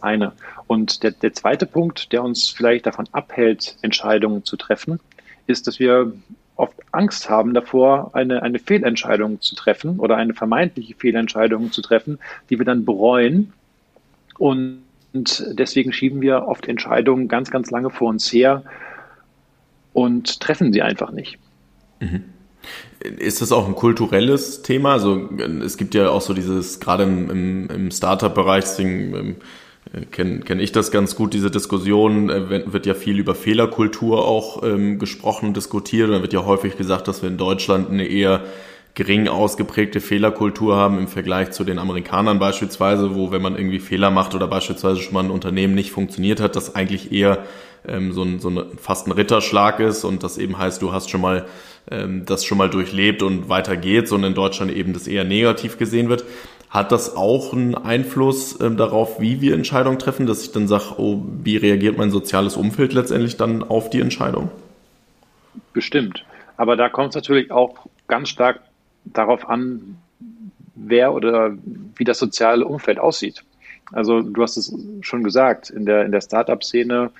eine. 0.00 0.32
Und 0.66 1.04
der, 1.04 1.12
der 1.12 1.32
zweite 1.32 1.66
Punkt, 1.66 2.12
der 2.12 2.24
uns 2.24 2.48
vielleicht 2.48 2.84
davon 2.84 3.06
abhält, 3.12 3.76
Entscheidungen 3.80 4.44
zu 4.44 4.56
treffen, 4.56 4.98
ist, 5.46 5.68
dass 5.68 5.78
wir 5.78 6.12
oft 6.56 6.74
Angst 6.90 7.30
haben 7.30 7.54
davor, 7.54 8.10
eine, 8.14 8.42
eine 8.42 8.58
Fehlentscheidung 8.58 9.40
zu 9.40 9.54
treffen 9.54 10.00
oder 10.00 10.16
eine 10.16 10.34
vermeintliche 10.34 10.96
Fehlentscheidung 10.96 11.70
zu 11.70 11.80
treffen, 11.80 12.18
die 12.50 12.58
wir 12.58 12.66
dann 12.66 12.84
bereuen. 12.84 13.52
Und 14.36 14.82
deswegen 15.12 15.92
schieben 15.92 16.20
wir 16.22 16.48
oft 16.48 16.66
Entscheidungen 16.66 17.28
ganz, 17.28 17.52
ganz 17.52 17.70
lange 17.70 17.90
vor 17.90 18.08
uns 18.08 18.32
her 18.32 18.64
und 19.92 20.40
treffen 20.40 20.72
sie 20.72 20.82
einfach 20.82 21.12
nicht. 21.12 21.38
Mhm. 22.00 22.24
Ist 23.18 23.40
das 23.40 23.52
auch 23.52 23.66
ein 23.66 23.74
kulturelles 23.74 24.62
Thema? 24.62 24.92
Also 24.92 25.28
es 25.64 25.76
gibt 25.76 25.94
ja 25.94 26.10
auch 26.10 26.20
so 26.20 26.34
dieses, 26.34 26.80
gerade 26.80 27.04
im, 27.04 27.30
im, 27.30 27.70
im 27.70 27.90
Startup-Bereich, 27.90 28.64
deswegen 28.64 29.36
äh, 29.92 30.04
kenne 30.10 30.40
kenn 30.40 30.60
ich 30.60 30.72
das 30.72 30.90
ganz 30.90 31.16
gut, 31.16 31.32
diese 31.32 31.50
Diskussion, 31.50 32.28
äh, 32.28 32.72
wird 32.72 32.86
ja 32.86 32.94
viel 32.94 33.18
über 33.18 33.34
Fehlerkultur 33.34 34.26
auch 34.26 34.62
ähm, 34.62 34.98
gesprochen, 34.98 35.54
diskutiert. 35.54 36.10
Da 36.10 36.20
wird 36.20 36.32
ja 36.32 36.44
häufig 36.44 36.76
gesagt, 36.76 37.08
dass 37.08 37.22
wir 37.22 37.30
in 37.30 37.38
Deutschland 37.38 37.90
eine 37.90 38.06
eher 38.06 38.44
gering 38.94 39.28
ausgeprägte 39.28 40.00
Fehlerkultur 40.00 40.76
haben 40.76 40.98
im 40.98 41.08
Vergleich 41.08 41.52
zu 41.52 41.64
den 41.64 41.78
Amerikanern 41.78 42.38
beispielsweise, 42.38 43.14
wo 43.14 43.30
wenn 43.30 43.40
man 43.40 43.56
irgendwie 43.56 43.78
Fehler 43.78 44.10
macht 44.10 44.34
oder 44.34 44.48
beispielsweise 44.48 45.00
schon 45.00 45.14
mal 45.14 45.24
ein 45.24 45.30
Unternehmen 45.30 45.74
nicht 45.74 45.92
funktioniert 45.92 46.40
hat, 46.40 46.56
das 46.56 46.74
eigentlich 46.74 47.12
eher 47.12 47.44
ähm, 47.86 48.12
so, 48.12 48.22
ein, 48.22 48.40
so 48.40 48.50
ein, 48.50 48.64
fast 48.78 49.06
ein 49.06 49.12
Ritterschlag 49.12 49.80
ist 49.80 50.04
und 50.04 50.22
das 50.22 50.38
eben 50.38 50.58
heißt, 50.58 50.82
du 50.82 50.92
hast 50.92 51.08
schon 51.08 51.20
mal 51.20 51.46
ähm, 51.90 52.24
das 52.26 52.44
schon 52.44 52.58
mal 52.58 52.70
durchlebt 52.70 53.22
und 53.22 53.48
weiter 53.48 53.76
geht, 53.76 54.08
sondern 54.08 54.32
in 54.32 54.34
Deutschland 54.34 54.72
eben 54.72 54.92
das 54.92 55.06
eher 55.06 55.24
negativ 55.24 55.78
gesehen 55.78 56.08
wird. 56.08 56.24
Hat 56.68 56.92
das 56.92 57.16
auch 57.16 57.52
einen 57.52 57.74
Einfluss 57.74 58.60
ähm, 58.60 58.76
darauf, 58.76 59.20
wie 59.20 59.40
wir 59.40 59.54
Entscheidungen 59.54 59.98
treffen, 59.98 60.26
dass 60.26 60.44
ich 60.44 60.52
dann 60.52 60.68
sage, 60.68 60.94
oh, 60.98 61.22
wie 61.42 61.56
reagiert 61.56 61.98
mein 61.98 62.10
soziales 62.10 62.56
Umfeld 62.56 62.92
letztendlich 62.92 63.36
dann 63.36 63.64
auf 63.64 63.90
die 63.90 64.00
Entscheidung? 64.00 64.50
Bestimmt. 65.72 66.24
Aber 66.56 66.76
da 66.76 66.88
kommt 66.88 67.10
es 67.10 67.14
natürlich 67.16 67.50
auch 67.50 67.86
ganz 68.06 68.28
stark 68.28 68.60
darauf 69.04 69.48
an, 69.48 69.96
wer 70.74 71.12
oder 71.12 71.52
wie 71.96 72.04
das 72.04 72.18
soziale 72.18 72.64
Umfeld 72.64 72.98
aussieht. 72.98 73.44
Also 73.92 74.22
du 74.22 74.42
hast 74.42 74.56
es 74.56 74.74
schon 75.02 75.24
gesagt, 75.24 75.70
in 75.70 75.86
der, 75.86 76.04
in 76.04 76.12
der 76.12 76.20
Startup-Szene 76.20 77.10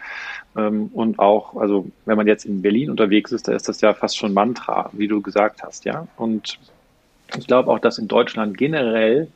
ähm, 0.56 0.90
und 0.92 1.18
auch, 1.18 1.56
also 1.56 1.88
wenn 2.04 2.16
man 2.16 2.26
jetzt 2.26 2.44
in 2.44 2.62
Berlin 2.62 2.90
unterwegs 2.90 3.32
ist, 3.32 3.48
da 3.48 3.52
ist 3.52 3.68
das 3.68 3.80
ja 3.80 3.94
fast 3.94 4.16
schon 4.16 4.32
Mantra, 4.32 4.90
wie 4.92 5.08
du 5.08 5.20
gesagt 5.20 5.62
hast, 5.62 5.84
ja. 5.84 6.06
Und 6.16 6.58
ich 7.36 7.46
glaube 7.46 7.70
auch, 7.70 7.78
dass 7.78 7.98
in 7.98 8.08
Deutschland 8.08 8.56
generell 8.58 9.28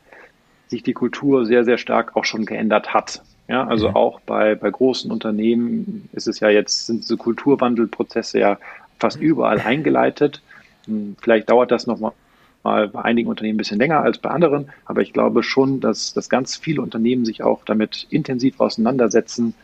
sich 0.68 0.82
die 0.82 0.92
Kultur 0.92 1.46
sehr, 1.46 1.64
sehr 1.64 1.78
stark 1.78 2.16
auch 2.16 2.24
schon 2.24 2.46
geändert 2.46 2.94
hat. 2.94 3.22
Ja, 3.46 3.66
also 3.66 3.90
mhm. 3.90 3.96
auch 3.96 4.20
bei, 4.20 4.54
bei 4.54 4.70
großen 4.70 5.10
Unternehmen 5.10 6.08
ist 6.12 6.26
es 6.26 6.40
ja 6.40 6.48
jetzt, 6.48 6.86
sind 6.86 7.04
diese 7.04 7.18
Kulturwandelprozesse 7.18 8.38
ja 8.38 8.58
fast 8.98 9.20
überall 9.20 9.60
eingeleitet. 9.60 10.40
Hm, 10.86 11.16
vielleicht 11.20 11.50
dauert 11.50 11.70
das 11.70 11.86
noch 11.86 12.00
mal 12.64 12.88
bei 12.88 13.02
einigen 13.02 13.28
Unternehmen 13.28 13.56
ein 13.56 13.58
bisschen 13.58 13.78
länger 13.78 14.00
als 14.00 14.18
bei 14.18 14.30
anderen, 14.30 14.70
aber 14.86 15.02
ich 15.02 15.12
glaube 15.12 15.42
schon, 15.42 15.80
dass, 15.80 16.14
dass 16.14 16.28
ganz 16.28 16.56
viele 16.56 16.82
Unternehmen 16.82 17.24
sich 17.24 17.42
auch 17.42 17.64
damit 17.64 18.06
intensiv 18.10 18.60
auseinandersetzen, 18.60 19.54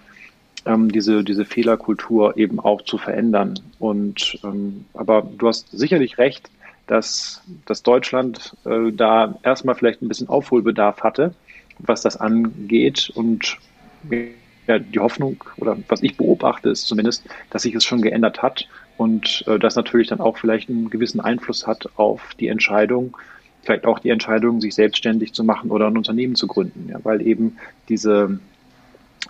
ähm, 0.66 0.92
diese, 0.92 1.25
diese 1.25 1.45
Fehlerkultur 1.45 2.37
eben 2.37 2.61
auch 2.61 2.83
zu 2.83 2.99
verändern. 2.99 3.59
Und 3.78 4.38
ähm, 4.45 4.85
aber 4.95 5.23
du 5.23 5.49
hast 5.49 5.71
sicherlich 5.71 6.19
recht, 6.19 6.50
dass, 6.87 7.42
dass 7.66 7.83
Deutschland 7.83 8.57
äh, 8.64 8.92
da 8.92 9.38
erstmal 9.42 9.75
vielleicht 9.75 10.02
ein 10.02 10.09
bisschen 10.09 10.28
Aufholbedarf 10.28 11.02
hatte, 11.02 11.35
was 11.78 12.02
das 12.02 12.16
angeht. 12.16 13.11
Und 13.14 13.59
ja, 14.66 14.78
die 14.78 14.99
Hoffnung, 14.99 15.42
oder 15.57 15.76
was 15.88 16.02
ich 16.02 16.16
beobachte, 16.16 16.71
ist 16.71 16.87
zumindest, 16.87 17.25
dass 17.50 17.62
sich 17.62 17.75
es 17.75 17.85
schon 17.85 18.02
geändert 18.02 18.42
hat 18.42 18.69
und 19.00 19.45
äh, 19.47 19.59
das 19.59 19.76
natürlich 19.76 20.09
dann 20.09 20.21
auch 20.21 20.37
vielleicht 20.37 20.69
einen 20.69 20.90
gewissen 20.90 21.21
Einfluss 21.21 21.66
hat 21.66 21.88
auf 21.97 22.35
die 22.38 22.49
Entscheidung, 22.49 23.16
vielleicht 23.62 23.87
auch 23.87 23.99
die 23.99 24.11
Entscheidung, 24.11 24.61
sich 24.61 24.75
selbstständig 24.75 25.33
zu 25.33 25.42
machen 25.42 25.71
oder 25.71 25.87
ein 25.87 25.97
Unternehmen 25.97 26.35
zu 26.35 26.47
gründen, 26.47 26.90
ja, 26.90 26.99
weil 27.02 27.26
eben 27.26 27.57
diese, 27.88 28.38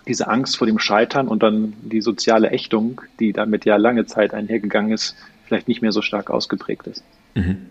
diese 0.08 0.26
Angst 0.26 0.56
vor 0.56 0.66
dem 0.66 0.80
Scheitern 0.80 1.28
und 1.28 1.44
dann 1.44 1.74
die 1.82 2.00
soziale 2.00 2.50
Ächtung, 2.50 3.00
die 3.20 3.32
damit 3.32 3.64
ja 3.64 3.76
lange 3.76 4.06
Zeit 4.06 4.34
einhergegangen 4.34 4.90
ist, 4.90 5.14
vielleicht 5.46 5.68
nicht 5.68 5.82
mehr 5.82 5.92
so 5.92 6.02
stark 6.02 6.30
ausgeprägt 6.30 6.88
ist. 6.88 7.04
Mhm. 7.36 7.66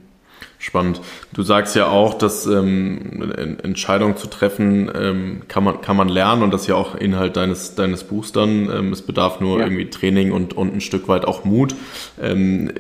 Spannend. 0.58 1.02
Du 1.32 1.42
sagst 1.42 1.76
ja 1.76 1.88
auch, 1.88 2.16
dass 2.16 2.46
ähm, 2.46 3.34
Entscheidungen 3.64 4.18
zu 4.18 4.28
treffen 4.28 4.92
ähm, 4.94 5.42
kann 5.48 5.64
man 5.64 5.82
kann 5.82 5.96
man 5.96 6.10
lernen 6.10 6.44
und 6.44 6.52
das 6.52 6.62
ist 6.62 6.68
ja 6.68 6.76
auch 6.76 6.96
Inhalt 6.96 7.38
deines 7.38 7.76
deines 7.76 8.04
Buchs 8.04 8.32
dann. 8.32 8.70
Ähm, 8.70 8.92
es 8.92 9.02
bedarf 9.02 9.40
nur 9.40 9.60
ja. 9.60 9.66
irgendwie 9.66 9.90
Training 9.90 10.32
und 10.32 10.54
und 10.54 10.76
ein 10.76 10.82
Stück 10.82 11.08
weit 11.08 11.26
auch 11.26 11.46
Mut. 11.46 11.76
Ähm, 12.22 12.72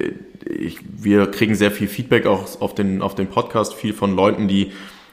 ich, 0.45 0.79
wir 0.83 1.27
kriegen 1.27 1.55
sehr 1.55 1.71
viel 1.71 1.87
Feedback 1.87 2.25
auch 2.25 2.59
auf 2.61 2.75
den 2.75 3.01
auf 3.01 3.15
den 3.15 3.27
Podcast, 3.27 3.73
viel 3.73 3.93
von 3.93 4.15
Leuten, 4.15 4.47
die 4.47 4.71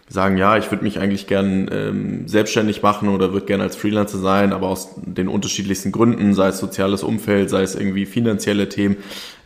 sagen, 0.08 0.36
ja, 0.36 0.56
ich 0.56 0.70
würde 0.70 0.84
mich 0.84 1.00
eigentlich 1.00 1.26
gern 1.26 1.68
ähm, 1.72 2.28
selbstständig 2.28 2.82
machen 2.82 3.08
oder 3.08 3.32
würde 3.32 3.46
gern 3.46 3.60
als 3.60 3.74
Freelancer 3.74 4.18
sein, 4.18 4.52
aber 4.52 4.68
aus 4.68 4.94
den 5.04 5.26
unterschiedlichsten 5.26 5.90
Gründen, 5.90 6.32
sei 6.34 6.48
es 6.48 6.58
soziales 6.58 7.02
Umfeld, 7.02 7.50
sei 7.50 7.62
es 7.62 7.74
irgendwie 7.74 8.06
finanzielle 8.06 8.68
Themen, 8.68 8.96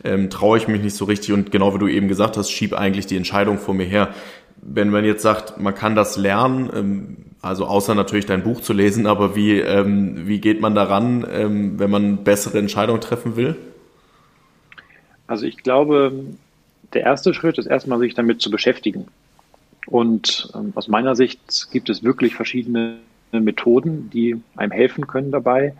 ähm, 0.03 0.29
traue 0.29 0.59
ich 0.59 0.67
mich 0.67 0.81
nicht 0.81 0.95
so 0.95 1.05
richtig 1.05 1.33
und 1.33 1.51
genau 1.51 1.73
wie 1.73 1.79
du 1.79 1.87
eben 1.87 2.07
gesagt 2.07 2.37
hast, 2.37 2.51
schieb 2.51 2.73
eigentlich 2.73 3.07
die 3.07 3.17
Entscheidung 3.17 3.57
vor 3.57 3.73
mir 3.73 3.85
her. 3.85 4.09
Wenn 4.61 4.89
man 4.89 5.03
jetzt 5.03 5.23
sagt, 5.23 5.59
man 5.59 5.73
kann 5.73 5.95
das 5.95 6.17
lernen, 6.17 6.69
ähm, 6.75 7.17
also 7.41 7.65
außer 7.65 7.95
natürlich 7.95 8.27
dein 8.27 8.43
Buch 8.43 8.61
zu 8.61 8.73
lesen, 8.73 9.07
aber 9.07 9.35
wie, 9.35 9.59
ähm, 9.59 10.27
wie 10.27 10.39
geht 10.39 10.61
man 10.61 10.75
daran, 10.75 11.25
ähm, 11.31 11.79
wenn 11.79 11.89
man 11.89 12.23
bessere 12.23 12.59
Entscheidungen 12.59 13.01
treffen 13.01 13.35
will? 13.35 13.55
Also 15.25 15.47
ich 15.47 15.57
glaube, 15.57 16.11
der 16.93 17.01
erste 17.01 17.33
Schritt 17.33 17.57
ist 17.57 17.65
erstmal 17.65 17.97
sich 17.97 18.13
damit 18.13 18.41
zu 18.41 18.51
beschäftigen. 18.51 19.07
Und 19.87 20.51
ähm, 20.55 20.73
aus 20.75 20.87
meiner 20.87 21.15
Sicht 21.15 21.69
gibt 21.71 21.89
es 21.89 22.03
wirklich 22.03 22.35
verschiedene 22.35 22.97
Methoden, 23.31 24.09
die 24.09 24.41
einem 24.55 24.71
helfen 24.71 25.07
können 25.07 25.31
dabei, 25.31 25.73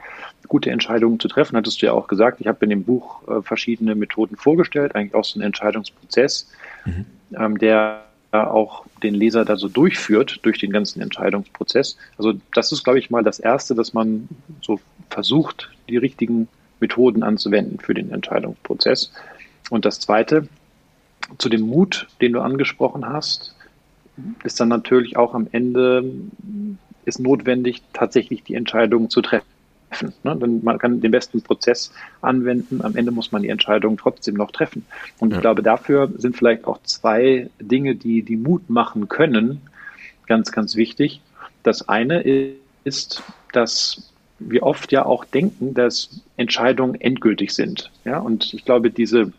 gute 0.47 0.71
Entscheidungen 0.71 1.19
zu 1.19 1.27
treffen. 1.27 1.57
Hattest 1.57 1.81
du 1.81 1.85
ja 1.85 1.93
auch 1.93 2.07
gesagt, 2.07 2.39
ich 2.39 2.47
habe 2.47 2.63
in 2.63 2.69
dem 2.69 2.83
Buch 2.83 3.27
äh, 3.27 3.41
verschiedene 3.41 3.95
Methoden 3.95 4.37
vorgestellt, 4.37 4.95
eigentlich 4.95 5.15
auch 5.15 5.25
so 5.25 5.37
einen 5.39 5.47
Entscheidungsprozess, 5.47 6.49
mhm. 6.85 7.05
ähm, 7.37 7.57
der 7.57 8.03
auch 8.31 8.85
den 9.03 9.13
Leser 9.13 9.43
da 9.43 9.57
so 9.57 9.67
durchführt 9.67 10.39
durch 10.43 10.57
den 10.57 10.71
ganzen 10.71 11.01
Entscheidungsprozess. 11.01 11.97
Also 12.17 12.33
das 12.53 12.71
ist, 12.71 12.83
glaube 12.83 12.99
ich, 12.99 13.09
mal 13.09 13.23
das 13.23 13.39
Erste, 13.39 13.75
dass 13.75 13.93
man 13.93 14.29
so 14.61 14.79
versucht, 15.09 15.69
die 15.89 15.97
richtigen 15.97 16.47
Methoden 16.79 17.23
anzuwenden 17.23 17.79
für 17.79 17.93
den 17.93 18.11
Entscheidungsprozess. 18.11 19.11
Und 19.69 19.83
das 19.83 19.99
Zweite, 19.99 20.47
zu 21.37 21.49
dem 21.49 21.61
Mut, 21.61 22.07
den 22.21 22.31
du 22.33 22.39
angesprochen 22.39 23.05
hast, 23.05 23.55
ist 24.43 24.59
dann 24.59 24.69
natürlich 24.69 25.17
auch 25.17 25.33
am 25.33 25.47
Ende 25.51 26.03
ist 27.05 27.19
notwendig, 27.19 27.81
tatsächlich 27.93 28.43
die 28.43 28.55
Entscheidung 28.55 29.09
zu 29.09 29.21
treffen. 29.21 29.45
Ne? 30.23 30.35
Denn 30.37 30.63
man 30.63 30.77
kann 30.77 31.01
den 31.01 31.11
besten 31.11 31.41
Prozess 31.41 31.91
anwenden, 32.21 32.81
am 32.81 32.95
Ende 32.95 33.11
muss 33.11 33.31
man 33.31 33.41
die 33.41 33.49
Entscheidung 33.49 33.97
trotzdem 33.97 34.35
noch 34.35 34.51
treffen. 34.51 34.85
Und 35.19 35.31
ja. 35.31 35.37
ich 35.37 35.41
glaube, 35.41 35.63
dafür 35.63 36.11
sind 36.17 36.37
vielleicht 36.37 36.65
auch 36.65 36.81
zwei 36.83 37.49
Dinge, 37.59 37.95
die, 37.95 38.21
die 38.21 38.37
Mut 38.37 38.69
machen 38.69 39.09
können, 39.09 39.61
ganz, 40.27 40.51
ganz 40.51 40.75
wichtig. 40.75 41.21
Das 41.63 41.89
eine 41.89 42.21
ist, 42.83 43.21
dass 43.51 44.11
wir 44.39 44.63
oft 44.63 44.91
ja 44.91 45.05
auch 45.05 45.25
denken, 45.25 45.73
dass 45.73 46.21
Entscheidungen 46.37 46.99
endgültig 46.99 47.53
sind. 47.53 47.91
Ja, 48.05 48.19
und 48.19 48.53
ich 48.53 48.65
glaube, 48.65 48.89
diese, 48.89 49.31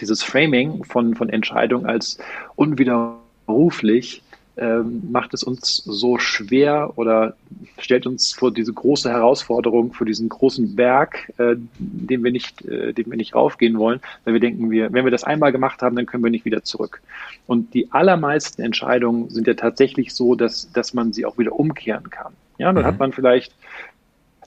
dieses 0.00 0.22
Framing 0.22 0.84
von, 0.84 1.14
von 1.14 1.28
Entscheidungen 1.28 1.86
als 1.86 2.18
unwider 2.54 3.16
beruflich 3.46 4.22
ähm, 4.54 5.10
macht 5.10 5.32
es 5.32 5.42
uns 5.42 5.76
so 5.76 6.18
schwer 6.18 6.92
oder 6.96 7.36
stellt 7.78 8.06
uns 8.06 8.34
vor 8.34 8.52
diese 8.52 8.72
große 8.72 9.08
Herausforderung, 9.08 9.94
vor 9.94 10.06
diesen 10.06 10.28
großen 10.28 10.76
Berg, 10.76 11.32
äh, 11.38 11.56
den 11.78 12.22
wir 12.22 12.30
nicht, 12.30 12.62
äh, 12.66 12.92
den 12.92 13.10
wir 13.10 13.16
nicht 13.16 13.34
raufgehen 13.34 13.78
wollen, 13.78 14.00
weil 14.24 14.34
wir 14.34 14.40
denken, 14.40 14.70
wir, 14.70 14.92
wenn 14.92 15.04
wir 15.04 15.10
das 15.10 15.24
einmal 15.24 15.52
gemacht 15.52 15.80
haben, 15.80 15.96
dann 15.96 16.04
können 16.04 16.22
wir 16.22 16.30
nicht 16.30 16.44
wieder 16.44 16.64
zurück. 16.64 17.00
Und 17.46 17.72
die 17.72 17.90
allermeisten 17.92 18.60
Entscheidungen 18.60 19.30
sind 19.30 19.46
ja 19.46 19.54
tatsächlich 19.54 20.14
so, 20.14 20.34
dass, 20.34 20.70
dass 20.72 20.92
man 20.92 21.14
sie 21.14 21.24
auch 21.24 21.38
wieder 21.38 21.58
umkehren 21.58 22.10
kann. 22.10 22.34
Ja, 22.58 22.70
dann 22.70 22.82
mhm. 22.82 22.86
hat 22.86 22.98
man 22.98 23.12
vielleicht 23.12 23.54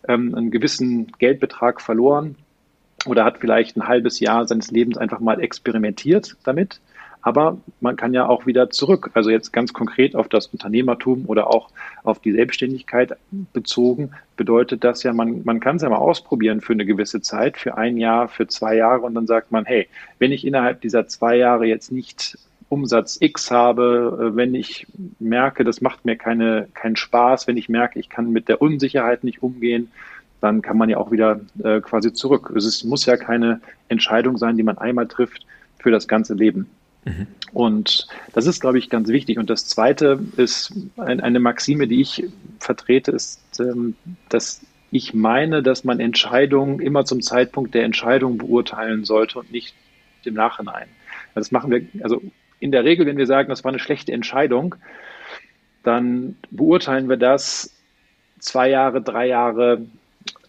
ähm, 0.07 0.35
einen 0.35 0.51
gewissen 0.51 1.11
Geldbetrag 1.17 1.81
verloren 1.81 2.35
oder 3.07 3.25
hat 3.25 3.39
vielleicht 3.39 3.75
ein 3.75 3.87
halbes 3.87 4.19
Jahr 4.19 4.47
seines 4.47 4.69
Lebens 4.69 4.99
einfach 4.99 5.19
mal 5.19 5.41
experimentiert 5.41 6.37
damit 6.43 6.79
aber 7.25 7.57
man 7.81 7.95
kann 7.95 8.13
ja 8.13 8.27
auch 8.27 8.45
wieder 8.45 8.69
zurück. 8.69 9.09
Also 9.15 9.31
jetzt 9.31 9.51
ganz 9.51 9.73
konkret 9.73 10.15
auf 10.15 10.29
das 10.29 10.45
Unternehmertum 10.45 11.25
oder 11.25 11.47
auch 11.47 11.71
auf 12.03 12.19
die 12.19 12.31
Selbstständigkeit 12.31 13.17
bezogen, 13.51 14.11
bedeutet 14.37 14.83
das 14.83 15.01
ja, 15.01 15.11
man, 15.11 15.41
man 15.43 15.59
kann 15.59 15.77
es 15.77 15.81
ja 15.81 15.89
mal 15.89 15.97
ausprobieren 15.97 16.61
für 16.61 16.73
eine 16.73 16.85
gewisse 16.85 17.21
Zeit, 17.21 17.57
für 17.57 17.77
ein 17.77 17.97
Jahr, 17.97 18.27
für 18.27 18.47
zwei 18.47 18.75
Jahre 18.75 19.01
und 19.01 19.15
dann 19.15 19.25
sagt 19.25 19.51
man, 19.51 19.65
hey, 19.65 19.87
wenn 20.19 20.31
ich 20.31 20.45
innerhalb 20.45 20.81
dieser 20.81 21.07
zwei 21.07 21.35
Jahre 21.35 21.65
jetzt 21.65 21.91
nicht 21.91 22.37
Umsatz 22.69 23.17
X 23.19 23.49
habe, 23.49 24.31
äh, 24.33 24.35
wenn 24.35 24.53
ich 24.53 24.85
merke, 25.17 25.63
das 25.63 25.81
macht 25.81 26.05
mir 26.05 26.17
keine, 26.17 26.67
keinen 26.75 26.95
Spaß, 26.95 27.47
wenn 27.47 27.57
ich 27.57 27.69
merke, 27.69 27.97
ich 27.97 28.09
kann 28.09 28.29
mit 28.29 28.49
der 28.49 28.61
Unsicherheit 28.61 29.23
nicht 29.23 29.41
umgehen, 29.41 29.89
dann 30.41 30.61
kann 30.61 30.77
man 30.77 30.89
ja 30.89 30.97
auch 30.97 31.11
wieder 31.11 31.39
äh, 31.63 31.81
quasi 31.81 32.13
zurück. 32.13 32.53
Es 32.55 32.83
muss 32.83 33.07
ja 33.07 33.17
keine 33.17 33.61
Entscheidung 33.87 34.37
sein, 34.37 34.57
die 34.57 34.63
man 34.63 34.77
einmal 34.77 35.07
trifft 35.07 35.47
für 35.79 35.89
das 35.89 36.07
ganze 36.07 36.35
Leben. 36.35 36.69
Mhm. 37.05 37.27
Und 37.53 38.07
das 38.33 38.47
ist, 38.47 38.59
glaube 38.59 38.77
ich, 38.77 38.89
ganz 38.89 39.07
wichtig. 39.07 39.37
Und 39.37 39.49
das 39.49 39.65
Zweite 39.67 40.19
ist 40.35 40.73
ein, 40.97 41.21
eine 41.21 41.39
Maxime, 41.39 41.87
die 41.87 42.01
ich 42.01 42.25
vertrete, 42.59 43.11
ist, 43.11 43.39
ähm, 43.59 43.95
dass 44.29 44.61
ich 44.91 45.13
meine, 45.13 45.63
dass 45.63 45.83
man 45.83 45.99
Entscheidungen 45.99 46.79
immer 46.79 47.05
zum 47.05 47.21
Zeitpunkt 47.21 47.73
der 47.73 47.83
Entscheidung 47.83 48.37
beurteilen 48.37 49.05
sollte 49.05 49.39
und 49.39 49.51
nicht 49.51 49.73
im 50.23 50.33
Nachhinein. 50.33 50.87
Das 51.33 51.51
machen 51.51 51.71
wir, 51.71 51.85
also 52.03 52.21
in 52.59 52.71
der 52.71 52.83
Regel, 52.83 53.05
wenn 53.05 53.17
wir 53.17 53.25
sagen, 53.25 53.49
das 53.49 53.63
war 53.63 53.69
eine 53.69 53.79
schlechte 53.79 54.11
Entscheidung, 54.11 54.75
dann 55.83 56.37
beurteilen 56.49 57.09
wir 57.09 57.17
das 57.17 57.75
zwei 58.39 58.69
Jahre, 58.69 59.01
drei 59.01 59.27
Jahre 59.27 59.85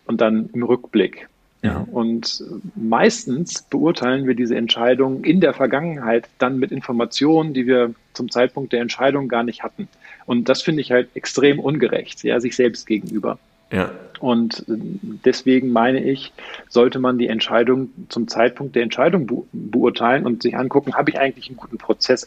und 0.06 0.20
dann 0.20 0.48
im 0.52 0.62
Rückblick. 0.62 1.28
Ja, 1.66 1.86
und 1.90 2.42
meistens 2.74 3.62
beurteilen 3.62 4.26
wir 4.26 4.34
diese 4.34 4.56
Entscheidung 4.56 5.24
in 5.24 5.40
der 5.40 5.54
Vergangenheit 5.54 6.28
dann 6.38 6.58
mit 6.58 6.72
Informationen, 6.72 7.54
die 7.54 7.66
wir 7.66 7.94
zum 8.14 8.30
Zeitpunkt 8.30 8.72
der 8.72 8.80
Entscheidung 8.80 9.28
gar 9.28 9.42
nicht 9.42 9.62
hatten. 9.62 9.88
Und 10.26 10.48
das 10.48 10.62
finde 10.62 10.80
ich 10.80 10.90
halt 10.90 11.08
extrem 11.14 11.58
ungerecht, 11.58 12.22
ja, 12.24 12.40
sich 12.40 12.56
selbst 12.56 12.86
gegenüber. 12.86 13.38
Ja. 13.70 13.90
Und 14.20 14.64
deswegen 14.66 15.72
meine 15.72 16.02
ich, 16.02 16.32
sollte 16.68 16.98
man 16.98 17.18
die 17.18 17.28
Entscheidung 17.28 17.90
zum 18.08 18.28
Zeitpunkt 18.28 18.74
der 18.74 18.82
Entscheidung 18.82 19.46
beurteilen 19.52 20.24
und 20.24 20.42
sich 20.42 20.56
angucken, 20.56 20.94
habe 20.94 21.10
ich 21.10 21.18
eigentlich 21.18 21.48
einen 21.48 21.56
guten 21.56 21.78
Prozess 21.78 22.26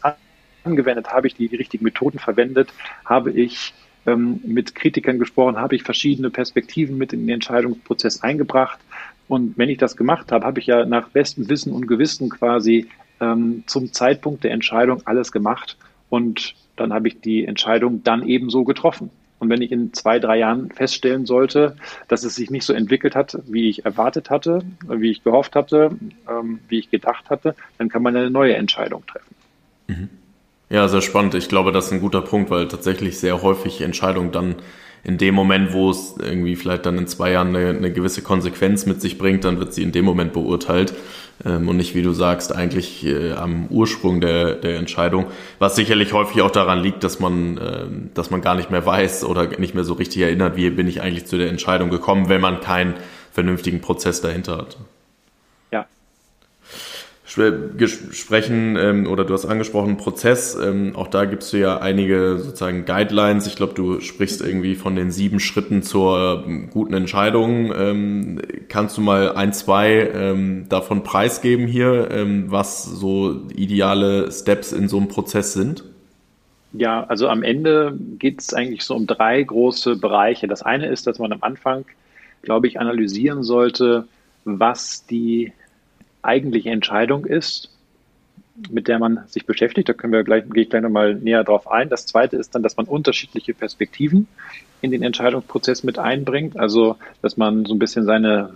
angewendet, 0.64 1.08
habe 1.12 1.28
ich 1.28 1.36
die, 1.36 1.48
die 1.48 1.56
richtigen 1.56 1.86
Methoden 1.86 2.20
verwendet, 2.20 2.70
habe 3.06 3.32
ich 3.32 3.74
ähm, 4.06 4.40
mit 4.46 4.76
Kritikern 4.76 5.20
gesprochen, 5.20 5.58
habe 5.58 5.76
ich 5.76 5.84
verschiedene 5.84 6.30
Perspektiven 6.30 6.98
mit 6.98 7.14
in 7.14 7.22
den 7.22 7.36
Entscheidungsprozess 7.36 8.22
eingebracht. 8.22 8.80
Und 9.30 9.58
wenn 9.58 9.70
ich 9.70 9.78
das 9.78 9.96
gemacht 9.96 10.32
habe, 10.32 10.46
habe 10.46 10.60
ich 10.60 10.66
ja 10.66 10.86
nach 10.86 11.10
bestem 11.10 11.48
Wissen 11.50 11.72
und 11.72 11.88
Gewissen 11.88 12.30
quasi 12.30 12.88
ähm, 13.22 13.64
zum 13.68 13.94
Zeitpunkt 13.94 14.44
der 14.44 14.52
Entscheidung 14.52 15.04
alles 15.06 15.32
gemacht. 15.32 15.78
Und 16.10 16.56
dann 16.76 16.92
habe 16.92 17.08
ich 17.08 17.22
die 17.22 17.46
Entscheidung 17.46 18.04
dann 18.04 18.28
eben 18.28 18.50
so 18.50 18.64
getroffen. 18.64 19.12
Und 19.38 19.50
wenn 19.50 19.62
ich 19.62 19.72
in 19.72 19.94
zwei, 19.94 20.18
drei 20.18 20.40
Jahren 20.40 20.72
feststellen 20.72 21.28
sollte, 21.28 21.78
dass 22.08 22.24
es 22.24 22.36
sich 22.36 22.50
nicht 22.50 22.66
so 22.66 22.74
entwickelt 22.74 23.16
hat, 23.16 23.38
wie 23.46 23.70
ich 23.70 23.86
erwartet 23.86 24.32
hatte, 24.32 24.64
wie 24.88 25.12
ich 25.12 25.24
gehofft 25.24 25.56
hatte, 25.56 25.92
ähm, 26.28 26.60
wie 26.68 26.80
ich 26.80 26.90
gedacht 26.90 27.30
hatte, 27.30 27.56
dann 27.78 27.88
kann 27.88 28.02
man 28.02 28.16
eine 28.18 28.32
neue 28.32 28.56
Entscheidung 28.56 29.06
treffen. 29.06 29.36
Mhm. 29.88 30.10
Ja, 30.72 30.88
sehr 30.88 31.02
spannend. 31.02 31.36
Ich 31.36 31.50
glaube, 31.50 31.72
das 31.72 31.86
ist 31.86 31.94
ein 31.94 32.02
guter 32.02 32.22
Punkt, 32.22 32.50
weil 32.50 32.68
tatsächlich 32.68 33.20
sehr 33.20 33.44
häufig 33.44 33.82
Entscheidungen 33.82 34.32
dann 34.32 34.56
in 35.04 35.18
dem 35.18 35.36
Moment, 35.36 35.74
wo 35.74 35.90
es 35.90 36.16
irgendwie 36.20 36.56
vielleicht 36.56 36.86
dann 36.86 36.98
in 36.98 37.08
zwei 37.08 37.32
Jahren 37.32 37.56
eine, 37.56 37.70
eine 37.70 37.92
gewisse 37.92 38.22
Konsequenz 38.22 38.86
mit 38.86 39.02
sich 39.02 39.18
bringt, 39.18 39.44
dann 39.44 39.60
wird 39.60 39.74
sie 39.74 39.84
in 39.84 39.92
dem 39.92 40.06
Moment 40.06 40.34
beurteilt. 40.34 40.94
Ähm, 41.46 41.70
und 41.70 41.78
nicht, 41.78 41.96
wie 41.96 42.02
du 42.02 42.12
sagst, 42.12 42.54
eigentlich 42.54 43.06
äh, 43.06 43.32
am 43.32 43.68
Ursprung 43.68 44.20
der, 44.22 44.56
der 44.56 44.78
Entscheidung, 44.78 45.28
was 45.58 45.76
sicherlich 45.76 46.14
häufig 46.14 46.42
auch 46.42 46.52
daran 46.52 46.80
liegt, 46.80 47.04
dass 47.04 47.20
man, 47.20 47.58
äh, 47.58 47.86
dass 48.14 48.30
man 48.30 48.42
gar 48.42 48.56
nicht 48.56 48.72
mehr 48.72 48.86
weiß 48.86 49.24
oder 49.24 49.48
nicht 49.58 49.74
mehr 49.74 49.84
so 49.86 49.94
richtig 49.94 50.22
erinnert, 50.22 50.58
wie 50.58 50.70
bin 50.70 50.88
ich 50.88 51.02
eigentlich 51.02 51.26
zu 51.26 51.38
der 51.38 51.50
Entscheidung 51.50 51.90
gekommen, 51.90 52.30
wenn 52.30 52.42
man 52.42 52.60
keinen 52.60 52.96
vernünftigen 53.32 53.80
Prozess 53.80 54.22
dahinter 54.22 54.58
hat 54.58 54.78
sprechen 57.88 58.76
ähm, 58.78 59.08
oder 59.08 59.26
du 59.26 59.34
hast 59.34 59.46
angesprochen 59.46 59.98
Prozess. 59.98 60.56
Ähm, 60.56 60.96
auch 60.96 61.08
da 61.08 61.26
gibst 61.26 61.54
du 61.54 61.58
ja 61.58 61.80
einige 61.80 62.38
sozusagen 62.38 62.86
Guidelines. 62.86 63.48
Ich 63.48 63.56
glaube, 63.56 63.74
du 63.74 64.02
sprichst 64.02 64.42
irgendwie 64.42 64.76
von 64.76 64.96
den 64.96 65.12
sieben 65.12 65.40
Schritten 65.40 65.82
zur 65.82 66.44
ähm, 66.46 66.70
guten 66.70 66.94
Entscheidung. 66.94 67.74
Ähm, 67.76 68.42
kannst 68.68 68.98
du 68.98 69.02
mal 69.02 69.34
ein, 69.34 69.54
zwei 69.54 70.10
ähm, 70.14 70.68
davon 70.70 71.04
preisgeben 71.04 71.68
hier, 71.68 72.10
ähm, 72.12 72.46
was 72.48 72.84
so 72.84 73.42
ideale 73.56 74.32
Steps 74.32 74.72
in 74.72 74.88
so 74.88 74.98
einem 74.98 75.08
Prozess 75.08 75.54
sind? 75.54 75.84
Ja, 76.74 77.04
also 77.06 77.28
am 77.28 77.42
Ende 77.42 77.98
geht 78.20 78.42
es 78.42 78.54
eigentlich 78.54 78.84
so 78.84 78.96
um 78.96 79.08
drei 79.08 79.42
große 79.42 79.96
Bereiche. 79.96 80.48
Das 80.48 80.62
eine 80.62 80.88
ist, 80.88 81.08
dass 81.08 81.18
man 81.18 81.34
am 81.34 81.42
Anfang, 81.42 81.86
glaube 82.44 82.68
ich, 82.68 82.80
analysieren 82.80 83.44
sollte, 83.44 84.08
was 84.46 85.06
die 85.06 85.52
eigentliche 86.30 86.70
Entscheidung 86.70 87.26
ist, 87.26 87.72
mit 88.70 88.88
der 88.88 89.00
man 89.00 89.22
sich 89.28 89.46
beschäftigt. 89.46 89.90
Da 89.90 89.94
können 89.94 90.14
wir 90.14 90.24
gleich, 90.24 90.44
gehe 90.50 90.64
ich 90.64 90.70
gleich 90.70 90.84
nochmal 90.84 91.16
näher 91.16 91.44
drauf 91.44 91.70
ein. 91.72 91.90
Das 91.90 92.06
zweite 92.06 92.38
ist 92.38 92.54
dann, 92.54 92.62
dass 92.62 92.78
man 92.78 92.86
unterschiedliche 92.86 93.54
Perspektiven 93.54 94.28
in 94.82 94.92
den 94.92 95.02
Entscheidungsprozess 95.02 95.84
mit 95.84 95.98
einbringt. 95.98 96.58
Also, 96.60 96.98
dass 97.22 97.36
man 97.38 97.66
so 97.66 97.74
ein 97.74 97.80
bisschen 97.80 98.06
seine, 98.06 98.54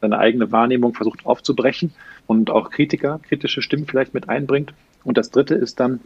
seine 0.00 0.18
eigene 0.18 0.52
Wahrnehmung 0.52 0.94
versucht 0.94 1.24
aufzubrechen 1.24 1.92
und 2.26 2.50
auch 2.50 2.70
Kritiker, 2.70 3.20
kritische 3.26 3.62
Stimmen 3.62 3.86
vielleicht 3.86 4.12
mit 4.12 4.28
einbringt. 4.28 4.74
Und 5.04 5.16
das 5.16 5.30
dritte 5.30 5.54
ist 5.54 5.80
dann, 5.80 6.00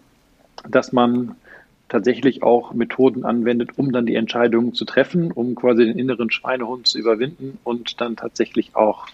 dass 0.69 0.93
man 0.93 1.35
tatsächlich 1.89 2.43
auch 2.45 2.73
Methoden 2.73 3.25
anwendet, 3.25 3.71
um 3.77 3.91
dann 3.91 4.07
die 4.07 4.15
Entscheidungen 4.15 4.75
zu 4.75 4.85
treffen, 4.85 5.33
um 5.33 5.57
quasi 5.57 5.85
den 5.85 5.99
inneren 5.99 6.31
Schweinehund 6.31 6.87
zu 6.87 6.99
überwinden 6.99 7.59
und 7.65 8.01
dann 8.01 8.17
tatsächlich 8.17 8.77
auch 8.77 9.07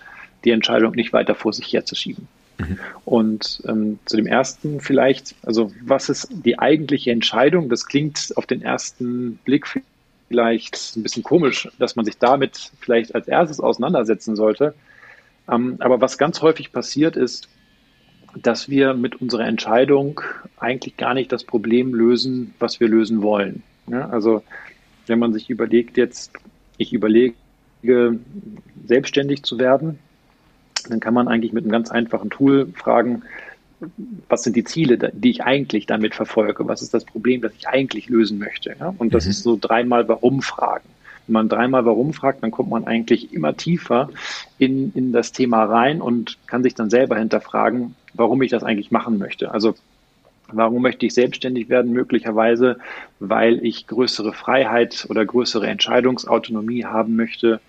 die 0.47 0.53
Entscheidung 0.53 0.95
nicht 0.95 1.13
weiter 1.13 1.35
vor 1.35 1.53
sich 1.53 1.73
herzuschieben. 1.73 2.29
Mhm. 2.59 2.79
Und 3.05 3.63
ähm, 3.69 3.99
zu 4.07 4.17
dem 4.17 4.27
ersten 4.27 4.81
vielleicht, 4.81 5.35
also 5.43 5.73
was 5.85 6.09
ist 6.09 6.29
die 6.31 6.59
eigentliche 6.59 7.11
Entscheidung? 7.11 7.69
Das 7.69 7.87
klingt 7.87 8.33
auf 8.37 8.47
den 8.47 8.63
ersten 8.63 9.37
Blick 9.45 9.67
vielleicht 10.29 10.97
ein 10.97 11.03
bisschen 11.03 11.23
komisch, 11.23 11.69
dass 11.79 11.97
man 11.97 12.05
sich 12.05 12.19
damit 12.19 12.73
vielleicht 12.81 13.15
als 13.15 13.29
erstes 13.29 13.61
auseinandersetzen 13.61 14.37
sollte. 14.37 14.75
Ähm, 15.51 15.77
aber 15.81 16.01
was 16.01 16.19
ganz 16.19 16.41
häufig 16.43 16.73
passiert 16.73 17.17
ist, 17.17 17.49
dass 18.35 18.69
wir 18.69 18.95
mit 18.95 19.17
unserer 19.21 19.47
Entscheidung 19.47 20.21
eigentlich 20.59 20.97
gar 20.97 21.15
nicht 21.15 21.33
das 21.33 21.45
Problem 21.45 21.95
lösen, 21.95 22.55
was 22.59 22.81
wir 22.81 22.89
lösen 22.89 23.23
wollen. 23.23 23.63
Ja, 23.89 24.09
also 24.09 24.43
wenn 25.07 25.19
man 25.19 25.33
sich 25.33 25.49
überlegt 25.49 25.97
jetzt, 25.97 26.33
ich 26.77 26.93
überlege, 26.93 27.35
selbstständig 28.85 29.45
zu 29.45 29.59
werden, 29.59 30.01
dann 30.91 31.01
kann 31.01 31.15
man 31.15 31.29
eigentlich 31.29 31.53
mit 31.53 31.65
einem 31.65 31.73
ganz 31.73 31.91
einfachen 31.91 32.31
Tool 32.31 32.69
fragen, 32.75 33.23
was 34.29 34.43
sind 34.43 34.57
die 34.57 34.65
Ziele, 34.65 34.97
die 35.13 35.31
ich 35.31 35.43
eigentlich 35.43 35.87
damit 35.87 36.15
verfolge? 36.15 36.67
Was 36.67 36.83
ist 36.83 36.95
das 36.95 37.05
Problem, 37.05 37.43
das 37.43 37.53
ich 37.59 37.69
eigentlich 37.69 38.09
lösen 38.09 38.39
möchte? 38.39 38.75
Ja? 38.79 38.95
Und 38.97 39.15
das 39.15 39.25
mhm. 39.25 39.31
ist 39.31 39.43
so 39.43 39.59
dreimal 39.61 40.09
Warum 40.09 40.41
fragen. 40.41 40.89
Wenn 41.27 41.35
man 41.35 41.49
dreimal 41.49 41.85
Warum 41.85 42.15
fragt, 42.15 42.43
dann 42.43 42.51
kommt 42.51 42.71
man 42.71 42.87
eigentlich 42.87 43.33
immer 43.33 43.57
tiefer 43.57 44.09
in, 44.59 44.93
in 44.95 45.13
das 45.13 45.33
Thema 45.33 45.65
rein 45.65 46.01
und 46.01 46.39
kann 46.47 46.63
sich 46.63 46.75
dann 46.75 46.89
selber 46.89 47.19
hinterfragen, 47.19 47.95
warum 48.15 48.41
ich 48.43 48.51
das 48.51 48.63
eigentlich 48.63 48.91
machen 48.91 49.19
möchte. 49.19 49.51
Also 49.53 49.75
Warum 50.53 50.83
möchte 50.83 51.07
ich 51.07 51.15
selbstständig 51.15 51.69
werden? 51.69 51.93
Möglicherweise, 51.93 52.79
weil 53.19 53.65
ich 53.65 53.87
größere 53.87 54.33
Freiheit 54.33 55.07
oder 55.09 55.25
größere 55.25 55.67
Entscheidungsautonomie 55.67 56.85
haben 56.85 57.17
möchte 57.17 57.61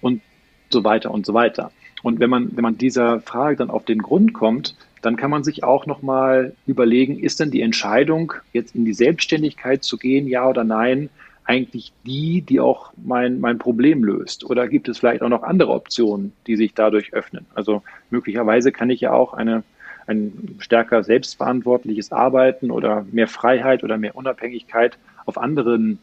und 0.00 0.22
so 0.70 0.82
weiter 0.82 1.10
und 1.10 1.26
so 1.26 1.34
weiter. 1.34 1.70
Und 2.02 2.20
wenn 2.20 2.30
man, 2.30 2.56
wenn 2.56 2.62
man 2.62 2.78
dieser 2.78 3.20
Frage 3.20 3.56
dann 3.56 3.70
auf 3.70 3.84
den 3.84 4.02
Grund 4.02 4.32
kommt, 4.32 4.74
dann 5.02 5.16
kann 5.16 5.30
man 5.30 5.44
sich 5.44 5.64
auch 5.64 5.86
nochmal 5.86 6.54
überlegen, 6.66 7.18
ist 7.18 7.40
denn 7.40 7.50
die 7.50 7.62
Entscheidung, 7.62 8.32
jetzt 8.52 8.74
in 8.74 8.84
die 8.84 8.94
Selbstständigkeit 8.94 9.82
zu 9.82 9.96
gehen, 9.98 10.28
ja 10.28 10.48
oder 10.48 10.64
nein, 10.64 11.10
eigentlich 11.44 11.92
die, 12.06 12.42
die 12.42 12.60
auch 12.60 12.92
mein, 12.96 13.40
mein 13.40 13.58
Problem 13.58 14.04
löst? 14.04 14.48
Oder 14.48 14.68
gibt 14.68 14.88
es 14.88 14.98
vielleicht 14.98 15.22
auch 15.22 15.28
noch 15.28 15.42
andere 15.42 15.72
Optionen, 15.72 16.32
die 16.46 16.56
sich 16.56 16.74
dadurch 16.74 17.12
öffnen? 17.12 17.46
Also 17.54 17.82
möglicherweise 18.10 18.70
kann 18.70 18.90
ich 18.90 19.00
ja 19.00 19.12
auch 19.12 19.32
eine, 19.32 19.64
ein 20.06 20.56
stärker 20.58 21.02
selbstverantwortliches 21.02 22.12
Arbeiten 22.12 22.70
oder 22.70 23.04
mehr 23.10 23.28
Freiheit 23.28 23.82
oder 23.82 23.98
mehr 23.98 24.14
Unabhängigkeit 24.14 24.98
auf 25.26 25.36
anderen 25.36 25.98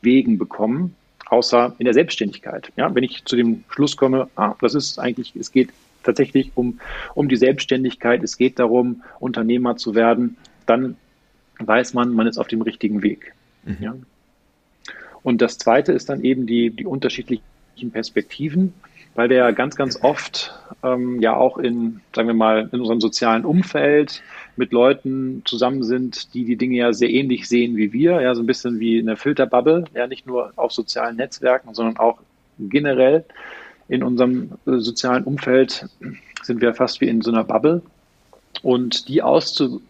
Wegen 0.00 0.38
bekommen, 0.38 0.94
außer 1.32 1.74
in 1.78 1.86
der 1.86 1.94
Selbstständigkeit. 1.94 2.70
Ja, 2.76 2.94
wenn 2.94 3.04
ich 3.04 3.24
zu 3.24 3.36
dem 3.36 3.64
Schluss 3.70 3.96
komme, 3.96 4.28
ah, 4.36 4.54
das 4.60 4.74
ist 4.74 4.98
eigentlich, 4.98 5.34
es 5.34 5.50
geht 5.50 5.70
tatsächlich 6.02 6.52
um, 6.56 6.78
um 7.14 7.28
die 7.28 7.36
Selbstständigkeit, 7.36 8.22
es 8.22 8.36
geht 8.36 8.58
darum, 8.58 9.02
Unternehmer 9.18 9.76
zu 9.76 9.94
werden, 9.94 10.36
dann 10.66 10.96
weiß 11.58 11.94
man, 11.94 12.12
man 12.12 12.26
ist 12.26 12.36
auf 12.36 12.48
dem 12.48 12.60
richtigen 12.60 13.02
Weg. 13.02 13.32
Mhm. 13.64 13.76
Ja. 13.80 13.96
Und 15.22 15.40
das 15.40 15.56
zweite 15.56 15.92
ist 15.92 16.10
dann 16.10 16.22
eben 16.22 16.46
die, 16.46 16.68
die 16.68 16.84
unterschiedlichen 16.84 17.42
Perspektiven, 17.92 18.74
weil 19.14 19.28
wir 19.28 19.36
ja 19.36 19.50
ganz, 19.50 19.76
ganz 19.76 20.02
oft 20.02 20.54
ähm, 20.82 21.20
ja 21.20 21.36
auch 21.36 21.58
in, 21.58 22.00
sagen 22.14 22.28
wir 22.28 22.34
mal, 22.34 22.68
in 22.72 22.80
unserem 22.80 23.00
sozialen 23.00 23.44
Umfeld 23.44 24.22
mit 24.56 24.72
Leuten 24.72 25.42
zusammen 25.44 25.82
sind, 25.82 26.34
die 26.34 26.44
die 26.44 26.56
Dinge 26.56 26.76
ja 26.76 26.92
sehr 26.92 27.10
ähnlich 27.10 27.48
sehen 27.48 27.76
wie 27.76 27.92
wir, 27.92 28.20
ja, 28.20 28.34
so 28.34 28.42
ein 28.42 28.46
bisschen 28.46 28.80
wie 28.80 28.98
eine 28.98 29.16
Filterbubble, 29.16 29.84
ja, 29.94 30.06
nicht 30.06 30.26
nur 30.26 30.52
auf 30.56 30.72
sozialen 30.72 31.16
Netzwerken, 31.16 31.74
sondern 31.74 31.96
auch 31.98 32.18
generell 32.58 33.24
in 33.88 34.02
unserem 34.02 34.52
äh, 34.66 34.78
sozialen 34.78 35.24
Umfeld 35.24 35.86
sind 36.42 36.60
wir 36.60 36.74
fast 36.74 37.00
wie 37.00 37.08
in 37.08 37.22
so 37.22 37.30
einer 37.30 37.44
Bubble. 37.44 37.82
Und 38.62 39.08
die 39.08 39.22
auszu 39.22 39.82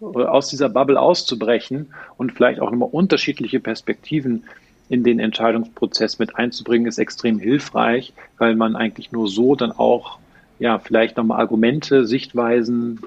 aus 0.00 0.48
dieser 0.48 0.68
Bubble 0.68 1.00
auszubrechen 1.00 1.92
und 2.16 2.32
vielleicht 2.32 2.60
auch 2.60 2.70
nochmal 2.70 2.90
unterschiedliche 2.92 3.58
Perspektiven 3.58 4.44
in 4.88 5.04
den 5.04 5.18
Entscheidungsprozess 5.18 6.18
mit 6.18 6.36
einzubringen, 6.36 6.86
ist 6.86 6.98
extrem 6.98 7.38
hilfreich, 7.38 8.12
weil 8.38 8.54
man 8.56 8.76
eigentlich 8.76 9.12
nur 9.12 9.28
so 9.28 9.54
dann 9.54 9.72
auch 9.72 10.18
ja 10.58 10.78
vielleicht 10.78 11.16
nochmal 11.16 11.40
Argumente, 11.40 12.06
Sichtweisen 12.06 13.00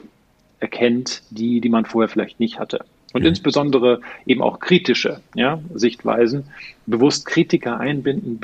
erkennt, 0.59 1.23
die, 1.31 1.59
die 1.59 1.69
man 1.69 1.85
vorher 1.85 2.07
vielleicht 2.07 2.39
nicht 2.39 2.59
hatte. 2.59 2.85
Und 3.13 3.21
mhm. 3.21 3.27
insbesondere 3.27 4.01
eben 4.25 4.41
auch 4.41 4.59
kritische 4.59 5.21
ja, 5.35 5.59
Sichtweisen, 5.73 6.45
bewusst 6.85 7.25
Kritiker 7.25 7.79
einbinden, 7.79 8.39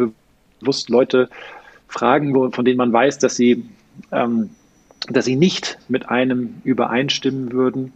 bewusst 0.59 0.89
Leute 0.89 1.29
fragen, 1.87 2.51
von 2.51 2.65
denen 2.65 2.77
man 2.77 2.91
weiß, 2.91 3.19
dass 3.19 3.35
sie, 3.35 3.63
ähm, 4.11 4.49
dass 5.07 5.25
sie 5.25 5.35
nicht 5.35 5.77
mit 5.87 6.09
einem 6.09 6.55
übereinstimmen 6.63 7.51
würden. 7.51 7.93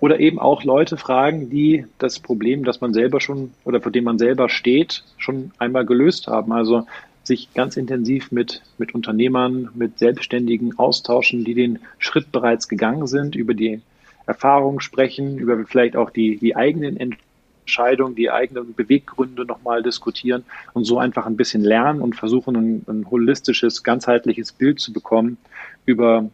Oder 0.00 0.18
eben 0.18 0.38
auch 0.38 0.64
Leute 0.64 0.96
fragen, 0.96 1.50
die 1.50 1.84
das 1.98 2.18
Problem, 2.18 2.64
das 2.64 2.80
man 2.80 2.94
selber 2.94 3.20
schon 3.20 3.52
oder 3.64 3.80
vor 3.80 3.92
dem 3.92 4.04
man 4.04 4.18
selber 4.18 4.48
steht, 4.48 5.04
schon 5.18 5.52
einmal 5.58 5.84
gelöst 5.84 6.26
haben. 6.26 6.52
Also 6.52 6.86
sich 7.22 7.52
ganz 7.54 7.76
intensiv 7.76 8.32
mit, 8.32 8.62
mit 8.78 8.94
Unternehmern, 8.94 9.68
mit 9.74 9.98
Selbstständigen 9.98 10.78
austauschen, 10.78 11.44
die 11.44 11.54
den 11.54 11.78
Schritt 11.98 12.32
bereits 12.32 12.66
gegangen 12.66 13.06
sind, 13.06 13.36
über 13.36 13.54
die 13.54 13.82
Erfahrungen 14.26 14.80
sprechen, 14.80 15.38
über 15.38 15.64
vielleicht 15.66 15.96
auch 15.96 16.10
die, 16.10 16.38
die 16.38 16.56
eigenen 16.56 16.96
Entscheidungen, 16.96 18.14
die 18.14 18.30
eigenen 18.30 18.74
Beweggründe 18.74 19.44
nochmal 19.44 19.82
diskutieren 19.82 20.44
und 20.72 20.84
so 20.84 20.98
einfach 20.98 21.26
ein 21.26 21.36
bisschen 21.36 21.62
lernen 21.62 22.00
und 22.00 22.16
versuchen, 22.16 22.56
ein, 22.56 22.84
ein 22.88 23.10
holistisches, 23.10 23.82
ganzheitliches 23.82 24.52
Bild 24.52 24.80
zu 24.80 24.92
bekommen 24.92 25.36
über, 25.84 26.30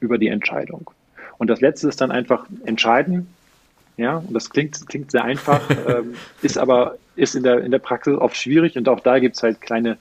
über 0.00 0.18
die 0.18 0.28
Entscheidung. 0.28 0.90
Und 1.38 1.48
das 1.48 1.60
Letzte 1.60 1.88
ist 1.88 2.00
dann 2.00 2.10
einfach 2.10 2.46
entscheiden. 2.64 3.28
Ja, 3.96 4.18
und 4.18 4.32
das 4.32 4.50
klingt, 4.50 4.86
klingt 4.88 5.10
sehr 5.10 5.24
einfach, 5.24 5.60
ähm, 5.88 6.14
ist 6.42 6.58
aber 6.58 6.96
ist 7.16 7.34
in 7.34 7.42
der, 7.42 7.64
in 7.64 7.72
der 7.72 7.80
Praxis 7.80 8.16
oft 8.16 8.36
schwierig 8.36 8.76
und 8.76 8.88
auch 8.88 9.00
da 9.00 9.18
gibt 9.18 9.36
es 9.36 9.42
halt 9.42 9.60
kleine, 9.60 9.98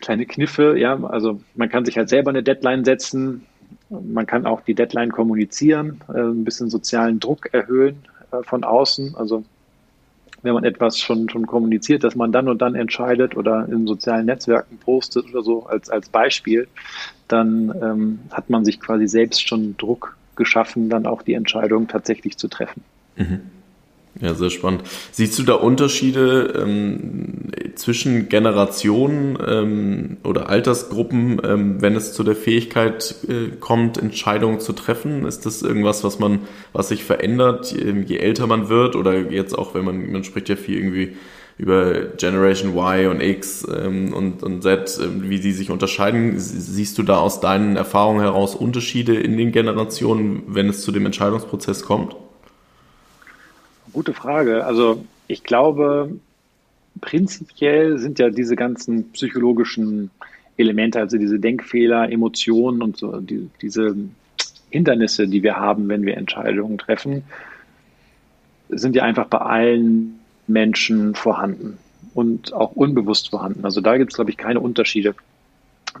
kleine 0.00 0.26
Kniffe. 0.26 0.76
Ja, 0.76 1.02
also 1.04 1.40
man 1.54 1.68
kann 1.68 1.84
sich 1.84 1.96
halt 1.96 2.08
selber 2.08 2.30
eine 2.30 2.42
Deadline 2.42 2.84
setzen. 2.84 3.46
Man 3.88 4.26
kann 4.26 4.46
auch 4.46 4.62
die 4.62 4.74
Deadline 4.74 5.12
kommunizieren, 5.12 6.00
äh, 6.12 6.18
ein 6.18 6.44
bisschen 6.44 6.70
sozialen 6.70 7.20
Druck 7.20 7.52
erhöhen 7.52 8.02
äh, 8.32 8.42
von 8.42 8.64
außen. 8.64 9.14
Also 9.16 9.44
wenn 10.42 10.54
man 10.54 10.64
etwas 10.64 10.98
schon, 10.98 11.28
schon 11.28 11.46
kommuniziert, 11.46 12.02
dass 12.02 12.16
man 12.16 12.32
dann 12.32 12.48
und 12.48 12.60
dann 12.60 12.74
entscheidet 12.74 13.36
oder 13.36 13.66
in 13.68 13.86
sozialen 13.86 14.26
Netzwerken 14.26 14.78
postet 14.78 15.26
oder 15.30 15.42
so 15.42 15.66
als, 15.66 15.88
als 15.88 16.08
Beispiel, 16.08 16.66
dann 17.28 17.72
ähm, 17.80 18.18
hat 18.30 18.50
man 18.50 18.64
sich 18.64 18.80
quasi 18.80 19.06
selbst 19.06 19.48
schon 19.48 19.76
Druck 19.78 20.16
geschaffen, 20.36 20.88
dann 20.88 21.06
auch 21.06 21.22
die 21.22 21.34
Entscheidung 21.34 21.88
tatsächlich 21.88 22.36
zu 22.36 22.48
treffen. 22.48 22.82
Mhm. 23.16 23.40
Ja, 24.20 24.32
sehr 24.34 24.50
spannend. 24.50 24.84
Siehst 25.10 25.36
du 25.38 25.42
da 25.42 25.54
Unterschiede 25.54 26.54
ähm, 26.62 27.50
zwischen 27.74 28.28
Generationen 28.28 29.36
ähm, 29.44 30.16
oder 30.22 30.48
Altersgruppen, 30.48 31.40
ähm, 31.44 31.82
wenn 31.82 31.96
es 31.96 32.12
zu 32.12 32.22
der 32.22 32.36
Fähigkeit 32.36 33.16
äh, 33.28 33.56
kommt, 33.58 33.98
Entscheidungen 33.98 34.60
zu 34.60 34.72
treffen? 34.72 35.26
Ist 35.26 35.46
das 35.46 35.62
irgendwas, 35.62 36.04
was 36.04 36.20
man, 36.20 36.42
was 36.72 36.90
sich 36.90 37.02
verändert, 37.02 37.72
je 37.72 38.16
älter 38.16 38.46
man 38.46 38.68
wird 38.68 38.94
oder 38.94 39.18
jetzt 39.32 39.58
auch, 39.58 39.74
wenn 39.74 39.84
man, 39.84 40.12
man 40.12 40.22
spricht 40.22 40.48
ja 40.48 40.54
viel 40.54 40.78
irgendwie 40.78 41.16
über 41.56 42.06
Generation 42.16 42.76
Y 42.76 43.06
und 43.06 43.20
X 43.20 43.66
ähm, 43.72 44.12
und, 44.12 44.42
und 44.42 44.62
Z, 44.62 44.98
äh, 44.98 45.30
wie 45.30 45.38
die 45.40 45.52
sich 45.52 45.70
unterscheiden. 45.70 46.38
Siehst 46.38 46.98
du 46.98 47.02
da 47.02 47.18
aus 47.18 47.40
deinen 47.40 47.76
Erfahrungen 47.76 48.20
heraus 48.20 48.54
Unterschiede 48.54 49.14
in 49.14 49.36
den 49.36 49.52
Generationen, 49.52 50.42
wenn 50.48 50.68
es 50.68 50.82
zu 50.82 50.90
dem 50.90 51.06
Entscheidungsprozess 51.06 51.84
kommt? 51.84 52.16
Gute 53.92 54.12
Frage. 54.12 54.66
Also 54.66 55.04
ich 55.28 55.44
glaube, 55.44 56.10
prinzipiell 57.00 57.98
sind 57.98 58.18
ja 58.18 58.30
diese 58.30 58.56
ganzen 58.56 59.12
psychologischen 59.12 60.10
Elemente, 60.56 60.98
also 60.98 61.18
diese 61.18 61.38
Denkfehler, 61.38 62.10
Emotionen 62.10 62.82
und 62.82 62.96
so, 62.96 63.20
die, 63.20 63.48
diese 63.62 63.96
Hindernisse, 64.70 65.28
die 65.28 65.42
wir 65.44 65.56
haben, 65.56 65.88
wenn 65.88 66.04
wir 66.04 66.16
Entscheidungen 66.16 66.78
treffen, 66.78 67.22
sind 68.68 68.96
ja 68.96 69.04
einfach 69.04 69.26
bei 69.26 69.38
allen 69.38 70.18
Menschen 70.46 71.14
vorhanden 71.14 71.78
und 72.14 72.52
auch 72.52 72.72
unbewusst 72.72 73.30
vorhanden. 73.30 73.64
Also 73.64 73.80
da 73.80 73.96
gibt 73.96 74.12
es, 74.12 74.16
glaube 74.16 74.30
ich, 74.30 74.36
keine 74.36 74.60
Unterschiede. 74.60 75.14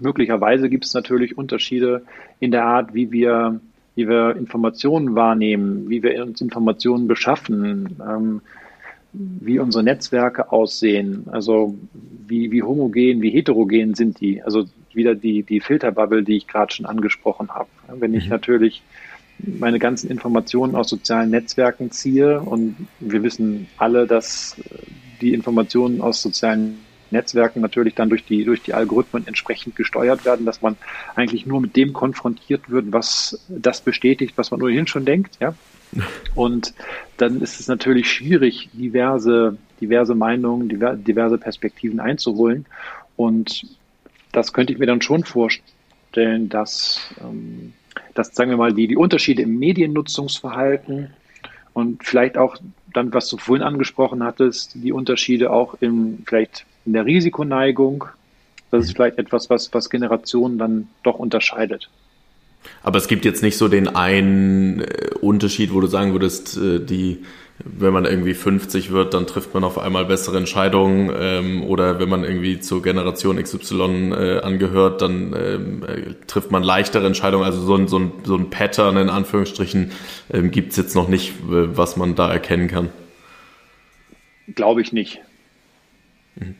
Möglicherweise 0.00 0.68
gibt 0.68 0.84
es 0.84 0.94
natürlich 0.94 1.38
Unterschiede 1.38 2.02
in 2.40 2.50
der 2.50 2.64
Art, 2.64 2.94
wie 2.94 3.10
wir 3.12 3.60
wie 3.94 4.08
wir 4.08 4.36
Informationen 4.36 5.14
wahrnehmen, 5.14 5.88
wie 5.88 6.02
wir 6.02 6.22
uns 6.24 6.40
Informationen 6.40 7.06
beschaffen, 7.06 7.96
ähm, 8.06 8.40
wie 9.12 9.60
unsere 9.60 9.84
Netzwerke 9.84 10.50
aussehen, 10.50 11.26
also 11.30 11.76
wie, 12.26 12.50
wie 12.50 12.62
homogen, 12.62 13.22
wie 13.22 13.30
heterogen 13.30 13.94
sind 13.94 14.20
die, 14.20 14.42
also 14.42 14.64
wieder 14.92 15.14
die, 15.14 15.44
die 15.44 15.60
Filterbubble, 15.60 16.24
die 16.24 16.36
ich 16.36 16.48
gerade 16.48 16.72
schon 16.72 16.86
angesprochen 16.86 17.50
habe. 17.50 17.68
Wenn 17.88 18.14
ich 18.14 18.24
mhm. 18.24 18.30
natürlich 18.30 18.82
meine 19.38 19.78
ganzen 19.78 20.10
Informationen 20.10 20.74
aus 20.74 20.88
sozialen 20.88 21.30
Netzwerken 21.30 21.90
ziehe 21.90 22.40
und 22.40 22.76
wir 23.00 23.22
wissen 23.22 23.68
alle, 23.76 24.06
dass 24.06 24.56
die 25.20 25.34
Informationen 25.34 26.00
aus 26.00 26.22
sozialen 26.22 26.78
Netzwerken 27.10 27.60
natürlich 27.60 27.94
dann 27.94 28.08
durch 28.08 28.24
die, 28.24 28.44
durch 28.44 28.62
die 28.62 28.74
Algorithmen 28.74 29.26
entsprechend 29.26 29.76
gesteuert 29.76 30.24
werden, 30.24 30.46
dass 30.46 30.62
man 30.62 30.76
eigentlich 31.14 31.46
nur 31.46 31.60
mit 31.60 31.76
dem 31.76 31.92
konfrontiert 31.92 32.68
wird, 32.70 32.92
was 32.92 33.44
das 33.48 33.80
bestätigt, 33.80 34.34
was 34.36 34.50
man 34.50 34.62
ohnehin 34.62 34.86
schon 34.86 35.04
denkt, 35.04 35.38
ja. 35.40 35.54
Und 36.34 36.74
dann 37.18 37.40
ist 37.40 37.60
es 37.60 37.68
natürlich 37.68 38.10
schwierig, 38.10 38.68
diverse, 38.72 39.56
diverse 39.80 40.14
Meinungen, 40.14 40.68
diverse 40.68 41.38
Perspektiven 41.38 42.00
einzuholen. 42.00 42.66
Und 43.16 43.64
das 44.32 44.52
könnte 44.52 44.72
ich 44.72 44.78
mir 44.80 44.86
dann 44.86 45.02
schon 45.02 45.22
vorstellen, 45.22 46.48
dass, 46.48 47.00
ähm, 47.20 47.74
dass 48.14 48.34
sagen 48.34 48.50
wir 48.50 48.56
mal, 48.56 48.72
die, 48.72 48.86
die 48.86 48.96
Unterschiede 48.96 49.42
im 49.42 49.58
Mediennutzungsverhalten 49.58 51.10
und 51.72 52.04
vielleicht 52.04 52.38
auch 52.38 52.56
dann, 52.92 53.12
was 53.12 53.28
du 53.28 53.36
vorhin 53.36 53.64
angesprochen 53.64 54.22
hattest, 54.22 54.72
die 54.74 54.92
Unterschiede 54.92 55.50
auch 55.50 55.74
im 55.80 56.22
vielleicht 56.26 56.64
in 56.86 56.92
der 56.92 57.04
Risikoneigung. 57.04 58.04
Das 58.70 58.84
ist 58.84 58.90
mhm. 58.90 58.96
vielleicht 58.96 59.18
etwas, 59.18 59.50
was, 59.50 59.72
was 59.74 59.90
Generationen 59.90 60.58
dann 60.58 60.88
doch 61.02 61.18
unterscheidet. 61.18 61.90
Aber 62.82 62.98
es 62.98 63.08
gibt 63.08 63.24
jetzt 63.24 63.42
nicht 63.42 63.58
so 63.58 63.68
den 63.68 63.88
einen 63.88 64.80
äh, 64.80 65.10
Unterschied, 65.20 65.72
wo 65.74 65.80
du 65.80 65.86
sagen 65.86 66.12
würdest, 66.12 66.56
äh, 66.56 66.78
die, 66.78 67.24
wenn 67.58 67.92
man 67.92 68.04
irgendwie 68.04 68.34
50 68.34 68.90
wird, 68.90 69.14
dann 69.14 69.26
trifft 69.26 69.54
man 69.54 69.62
auf 69.62 69.78
einmal 69.78 70.04
bessere 70.06 70.36
Entscheidungen 70.36 71.12
ähm, 71.16 71.62
oder 71.62 72.00
wenn 72.00 72.08
man 72.08 72.24
irgendwie 72.24 72.58
zur 72.58 72.82
Generation 72.82 73.40
XY 73.40 74.12
äh, 74.12 74.40
angehört, 74.40 75.02
dann 75.02 75.34
ähm, 75.38 75.84
äh, 75.84 76.14
trifft 76.26 76.50
man 76.50 76.64
leichtere 76.64 77.06
Entscheidungen. 77.06 77.44
Also 77.44 77.60
so 77.60 77.76
ein, 77.76 77.86
so 77.86 77.98
ein, 77.98 78.12
so 78.24 78.36
ein 78.36 78.50
Pattern 78.50 78.96
in 78.96 79.08
Anführungsstrichen 79.08 79.92
ähm, 80.32 80.50
gibt 80.50 80.72
es 80.72 80.76
jetzt 80.76 80.96
noch 80.96 81.08
nicht, 81.08 81.34
was 81.46 81.96
man 81.96 82.16
da 82.16 82.30
erkennen 82.30 82.66
kann. 82.66 82.90
Glaube 84.54 84.82
ich 84.82 84.92
nicht. 84.92 85.20
Mhm. 86.34 86.56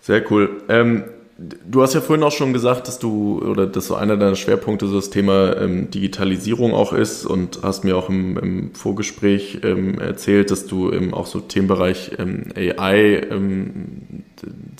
Sehr 0.00 0.30
cool. 0.30 0.62
Ähm, 0.68 1.04
du 1.38 1.82
hast 1.82 1.94
ja 1.94 2.00
vorhin 2.00 2.22
auch 2.22 2.32
schon 2.32 2.52
gesagt, 2.52 2.88
dass 2.88 2.98
du 2.98 3.40
oder 3.42 3.66
dass 3.66 3.86
so 3.86 3.94
einer 3.94 4.16
deiner 4.16 4.36
Schwerpunkte 4.36 4.86
so 4.86 4.96
das 4.96 5.10
Thema 5.10 5.56
ähm, 5.56 5.90
Digitalisierung 5.90 6.74
auch 6.74 6.92
ist 6.92 7.24
und 7.26 7.60
hast 7.62 7.84
mir 7.84 7.96
auch 7.96 8.08
im, 8.08 8.36
im 8.38 8.74
Vorgespräch 8.74 9.60
ähm, 9.62 9.98
erzählt, 9.98 10.50
dass 10.50 10.66
du 10.66 10.90
im 10.90 11.14
auch 11.14 11.26
so 11.26 11.40
Themenbereich 11.40 12.12
ähm, 12.18 12.44
AI 12.56 13.22
ähm, 13.30 14.24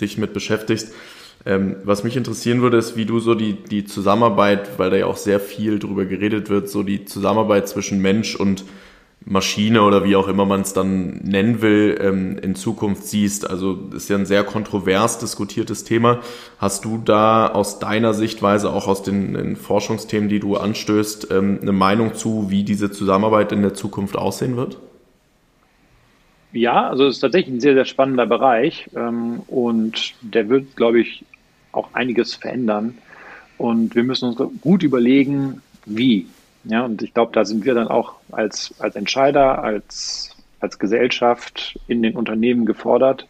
dich 0.01 0.19
mit 0.19 0.33
beschäftigst. 0.33 0.93
Ähm, 1.45 1.77
was 1.85 2.05
mich 2.05 2.17
interessieren 2.17 2.62
würde, 2.62 2.77
ist, 2.77 2.97
wie 2.97 3.07
du 3.07 3.19
so 3.19 3.35
die, 3.35 3.55
die 3.55 3.85
Zusammenarbeit, 3.85 4.79
weil 4.79 4.91
da 4.91 4.97
ja 4.97 5.07
auch 5.07 5.17
sehr 5.17 5.41
viel 5.41 5.79
drüber 5.79 6.05
geredet 6.05 6.51
wird, 6.51 6.69
so 6.69 6.83
die 6.83 7.05
Zusammenarbeit 7.05 7.69
zwischen 7.69 8.01
Mensch 8.01 8.37
und 8.37 8.65
Maschine 9.25 9.83
oder 9.83 10.05
wie 10.05 10.17
auch 10.17 10.29
immer 10.29 10.45
man 10.45 10.63
es 10.63 10.73
dann 10.73 11.19
nennen 11.23 11.63
will, 11.63 11.99
ähm, 12.01 12.39
in 12.39 12.55
Zukunft 12.55 13.05
siehst. 13.05 13.49
Also 13.49 13.79
ist 13.95 14.09
ja 14.09 14.17
ein 14.17 14.27
sehr 14.27 14.45
kontrovers 14.45 15.19
diskutiertes 15.19 15.85
Thema. 15.85 16.21
Hast 16.59 16.85
du 16.85 16.99
da 16.99 17.49
aus 17.49 17.79
deiner 17.79 18.15
Sichtweise, 18.15 18.73
auch 18.73 18.89
aus 18.89 19.03
den, 19.03 19.35
den 19.35 19.57
Forschungsthemen, 19.57 20.29
die 20.29 20.41
du 20.41 20.57
anstößt, 20.57 21.29
ähm, 21.31 21.59
eine 21.63 21.73
Meinung 21.73 22.15
zu, 22.15 22.51
wie 22.51 22.65
diese 22.65 22.91
Zusammenarbeit 22.91 23.53
in 23.53 23.63
der 23.63 23.75
Zukunft 23.75 24.17
aussehen 24.17 24.57
wird? 24.57 24.79
Ja, 26.53 26.89
also 26.89 27.07
es 27.07 27.17
ist 27.17 27.21
tatsächlich 27.21 27.55
ein 27.55 27.61
sehr, 27.61 27.75
sehr 27.75 27.87
spannender 27.87 28.27
Bereich 28.27 28.91
ähm, 28.95 29.41
und 29.47 30.15
der 30.21 30.49
wird, 30.49 30.77
glaube 30.77 31.01
ich, 31.01 31.25
auch 31.73 31.95
einiges 31.95 32.35
verändern. 32.35 32.99
Und 33.57 33.95
wir 33.95 34.03
müssen 34.03 34.29
uns 34.29 34.61
gut 34.61 34.83
überlegen, 34.83 35.63
wie. 35.87 36.27
Ja, 36.64 36.85
und 36.85 37.03
ich 37.03 37.12
glaube, 37.12 37.33
da 37.33 37.44
sind 37.44 37.64
wir 37.64 37.75
dann 37.75 37.88
auch 37.88 38.14
als, 38.31 38.75
als 38.79 38.94
Entscheider, 38.94 39.62
als, 39.62 40.37
als 40.61 40.79
Gesellschaft 40.79 41.79
in 41.88 42.03
den 42.03 42.16
Unternehmen 42.16 42.66
gefordert, 42.66 43.27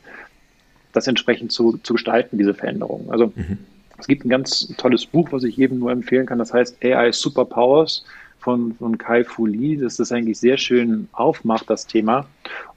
das 0.92 1.06
entsprechend 1.06 1.52
zu, 1.52 1.78
zu 1.78 1.94
gestalten, 1.94 2.36
diese 2.36 2.54
Veränderungen. 2.54 3.10
Also 3.10 3.32
mhm. 3.34 3.58
es 3.98 4.06
gibt 4.06 4.24
ein 4.24 4.28
ganz 4.28 4.74
tolles 4.76 5.06
Buch, 5.06 5.28
was 5.32 5.44
ich 5.44 5.56
jedem 5.56 5.78
nur 5.78 5.90
empfehlen 5.90 6.26
kann, 6.26 6.38
das 6.38 6.52
heißt 6.52 6.84
AI 6.84 7.12
Superpowers 7.12 8.04
von, 8.42 8.74
von 8.74 8.98
Kai 8.98 9.24
Fu 9.24 9.46
Lee, 9.46 9.76
das 9.76 9.96
das 9.96 10.12
eigentlich 10.12 10.38
sehr 10.38 10.58
schön 10.58 11.08
aufmacht, 11.12 11.70
das 11.70 11.86
Thema. 11.86 12.26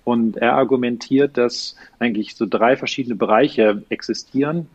Und 0.03 0.37
er 0.37 0.53
argumentiert, 0.53 1.37
dass 1.37 1.75
eigentlich 1.99 2.35
so 2.35 2.45
drei 2.45 2.77
verschiedene 2.77 3.15
Bereiche 3.15 3.83
existieren. 3.89 4.67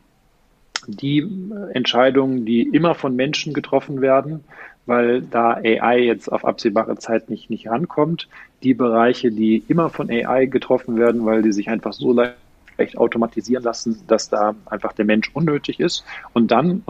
Die 0.88 1.26
Entscheidungen, 1.72 2.44
die 2.44 2.62
immer 2.62 2.94
von 2.94 3.14
Menschen 3.14 3.54
getroffen 3.54 4.00
werden, 4.00 4.42
weil 4.90 5.22
da 5.22 5.55
AI 5.55 6.00
jetzt 6.00 6.31
auf 6.31 6.44
absehbare 6.44 6.98
Zeit 6.98 7.31
nicht, 7.31 7.48
nicht 7.48 7.68
rankommt. 7.68 8.29
Die 8.64 8.74
Bereiche, 8.74 9.31
die 9.31 9.64
immer 9.68 9.88
von 9.88 10.11
AI 10.11 10.46
getroffen 10.46 10.98
werden, 10.98 11.24
weil 11.24 11.42
die 11.42 11.53
sich 11.53 11.70
einfach 11.70 11.92
so 11.92 12.12
leicht 12.12 12.98
automatisieren 12.98 13.62
lassen, 13.62 14.03
dass 14.09 14.29
da 14.29 14.57
einfach 14.66 14.92
der 14.92 15.05
Mensch 15.05 15.31
unnötig 15.33 15.79
ist. 15.79 16.05
Und 16.33 16.50
dann 16.50 16.83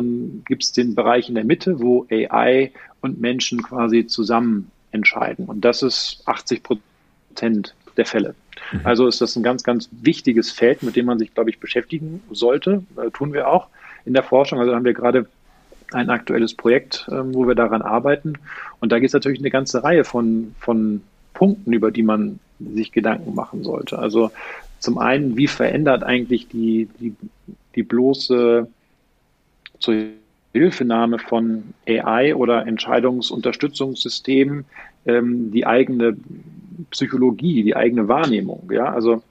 gibt 0.47 0.65
es 0.65 0.73
den 0.73 0.95
Bereich 0.95 1.29
in 1.29 1.35
der 1.35 1.45
Mitte, 1.45 1.79
wo 1.81 2.07
AI 2.11 2.73
und 3.03 3.21
Menschen 3.21 3.63
quasi 3.63 4.07
zusammen 4.07 4.71
entscheiden. 4.93 5.45
Und 5.45 5.65
das 5.65 5.83
ist 5.83 6.23
80 6.25 6.63
Prozent 6.63 7.75
der 7.99 8.07
Fälle. 8.07 8.35
Mhm. 8.73 8.81
Also 8.85 9.07
ist 9.07 9.21
das 9.21 9.37
ein 9.37 9.43
ganz, 9.43 9.63
ganz 9.63 9.91
wichtiges 9.93 10.51
Feld, 10.51 10.83
mit 10.83 10.97
dem 10.97 11.05
man 11.05 11.19
sich, 11.19 11.35
glaube 11.35 11.51
ich, 11.51 11.61
beschäftigen 11.61 12.23
sollte. 12.31 12.83
Äh, 12.97 13.11
tun 13.11 13.35
wir 13.35 13.49
auch 13.49 13.69
in 14.07 14.15
der 14.15 14.23
Forschung. 14.23 14.59
Also 14.59 14.75
haben 14.75 14.87
wir 14.87 14.95
gerade 14.95 15.27
ein 15.92 16.11
aktuelles 16.11 16.55
Projekt, 16.55 17.07
äh, 17.09 17.35
wo 17.35 17.46
wir 17.46 17.55
daran 17.55 17.83
arbeiten. 17.83 18.35
Und 18.81 18.92
da 18.92 18.98
gibt 18.98 19.09
es 19.09 19.14
natürlich 19.14 19.40
eine 19.40 19.50
ganze 19.50 19.83
Reihe 19.83 20.05
von, 20.05 20.55
von 20.59 21.03
Punkten, 21.35 21.72
über 21.72 21.90
die 21.90 22.03
man 22.03 22.38
sich 22.59 22.92
Gedanken 22.92 23.35
machen 23.35 23.64
sollte. 23.64 23.98
Also 23.98 24.31
zum 24.79 24.98
einen, 24.98 25.37
wie 25.37 25.46
verändert 25.46 26.03
eigentlich 26.03 26.48
die, 26.48 26.88
die, 26.98 27.14
die 27.74 27.83
bloße 27.83 28.66
zur 29.79 29.94
Hilfenahme 30.53 31.18
von 31.18 31.74
AI 31.87 32.35
oder 32.35 32.66
Entscheidungsunterstützungssystemen 32.66 34.64
ähm, 35.07 35.53
die 35.53 35.66
eigene 35.66 36.16
Psychologie, 36.90 37.62
die 37.62 37.76
eigene 37.76 38.09
Wahrnehmung. 38.09 38.70
Ja, 38.72 38.92
also 38.92 39.22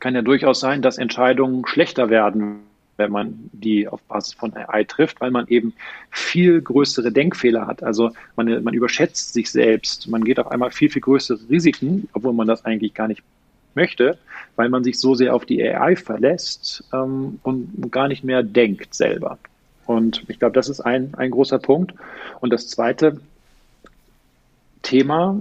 kann 0.00 0.14
ja 0.16 0.22
durchaus 0.22 0.58
sein, 0.58 0.82
dass 0.82 0.98
Entscheidungen 0.98 1.64
schlechter 1.66 2.10
werden, 2.10 2.58
wenn 3.02 3.12
man 3.12 3.50
die 3.52 3.88
auf 3.88 4.02
Basis 4.02 4.34
von 4.34 4.54
AI 4.54 4.84
trifft, 4.84 5.20
weil 5.20 5.30
man 5.30 5.46
eben 5.48 5.74
viel 6.10 6.60
größere 6.60 7.12
Denkfehler 7.12 7.66
hat. 7.66 7.82
Also 7.82 8.10
man, 8.36 8.62
man 8.62 8.74
überschätzt 8.74 9.32
sich 9.32 9.50
selbst, 9.50 10.08
man 10.08 10.24
geht 10.24 10.38
auf 10.38 10.50
einmal 10.50 10.70
viel, 10.70 10.90
viel 10.90 11.02
größere 11.02 11.38
Risiken, 11.50 12.08
obwohl 12.12 12.32
man 12.32 12.46
das 12.46 12.64
eigentlich 12.64 12.94
gar 12.94 13.08
nicht 13.08 13.22
möchte, 13.74 14.18
weil 14.56 14.68
man 14.68 14.84
sich 14.84 14.98
so 14.98 15.14
sehr 15.14 15.34
auf 15.34 15.44
die 15.44 15.62
AI 15.62 15.96
verlässt 15.96 16.84
ähm, 16.92 17.38
und 17.42 17.90
gar 17.90 18.08
nicht 18.08 18.24
mehr 18.24 18.42
denkt 18.42 18.94
selber. 18.94 19.38
Und 19.86 20.24
ich 20.28 20.38
glaube, 20.38 20.54
das 20.54 20.68
ist 20.68 20.80
ein, 20.80 21.14
ein 21.16 21.30
großer 21.30 21.58
Punkt. 21.58 21.94
Und 22.40 22.52
das 22.52 22.68
zweite 22.68 23.20
Thema, 24.82 25.40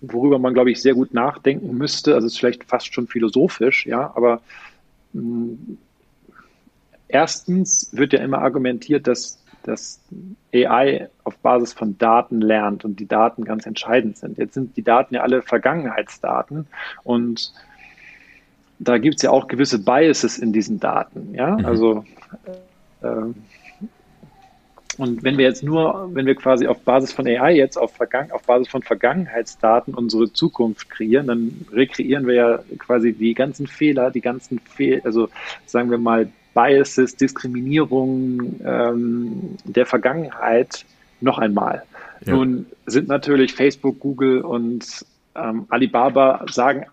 worüber 0.00 0.38
man, 0.38 0.54
glaube 0.54 0.70
ich, 0.70 0.80
sehr 0.80 0.94
gut 0.94 1.14
nachdenken 1.14 1.76
müsste, 1.76 2.14
also 2.14 2.26
es 2.26 2.34
ist 2.34 2.38
vielleicht 2.38 2.64
fast 2.64 2.92
schon 2.92 3.06
philosophisch, 3.06 3.86
ja, 3.86 4.12
aber 4.14 4.42
mh, 5.12 5.22
mm, 5.22 5.78
erstens 7.14 7.90
wird 7.92 8.12
ja 8.12 8.18
immer 8.18 8.38
argumentiert, 8.38 9.06
dass, 9.06 9.40
dass 9.62 10.00
AI 10.52 11.08
auf 11.22 11.38
Basis 11.38 11.72
von 11.72 11.96
Daten 11.96 12.40
lernt 12.40 12.84
und 12.84 12.98
die 12.98 13.06
Daten 13.06 13.44
ganz 13.44 13.66
entscheidend 13.66 14.18
sind. 14.18 14.36
Jetzt 14.36 14.54
sind 14.54 14.76
die 14.76 14.82
Daten 14.82 15.14
ja 15.14 15.22
alle 15.22 15.40
Vergangenheitsdaten 15.40 16.66
und 17.04 17.54
da 18.80 18.98
gibt 18.98 19.16
es 19.16 19.22
ja 19.22 19.30
auch 19.30 19.46
gewisse 19.46 19.78
Biases 19.78 20.38
in 20.38 20.52
diesen 20.52 20.80
Daten. 20.80 21.32
Ja, 21.34 21.56
mhm. 21.56 21.64
also 21.64 22.04
äh, 23.00 23.32
und 24.98 25.22
wenn 25.22 25.38
wir 25.38 25.44
jetzt 25.44 25.62
nur, 25.62 26.10
wenn 26.12 26.26
wir 26.26 26.34
quasi 26.34 26.66
auf 26.66 26.80
Basis 26.80 27.12
von 27.12 27.26
AI 27.26 27.54
jetzt 27.54 27.76
auf, 27.76 27.94
Vergangen, 27.94 28.32
auf 28.32 28.42
Basis 28.42 28.68
von 28.68 28.82
Vergangenheitsdaten 28.82 29.94
unsere 29.94 30.32
Zukunft 30.32 30.90
kreieren, 30.90 31.28
dann 31.28 31.66
rekreieren 31.72 32.26
wir 32.26 32.34
ja 32.34 32.58
quasi 32.78 33.12
die 33.12 33.34
ganzen 33.34 33.68
Fehler, 33.68 34.10
die 34.10 34.20
ganzen 34.20 34.58
Fehl, 34.58 35.00
also 35.04 35.28
sagen 35.66 35.90
wir 35.90 35.98
mal 35.98 36.28
Biases, 36.54 37.16
Diskriminierung 37.16 38.60
ähm, 38.64 39.56
der 39.64 39.86
Vergangenheit 39.86 40.84
noch 41.20 41.38
einmal. 41.38 41.82
Ja. 42.24 42.34
Nun 42.34 42.66
sind 42.86 43.08
natürlich 43.08 43.54
Facebook, 43.54 43.98
Google 44.00 44.40
und 44.42 45.04
ähm, 45.34 45.66
Alibaba 45.68 46.44
sagen 46.50 46.86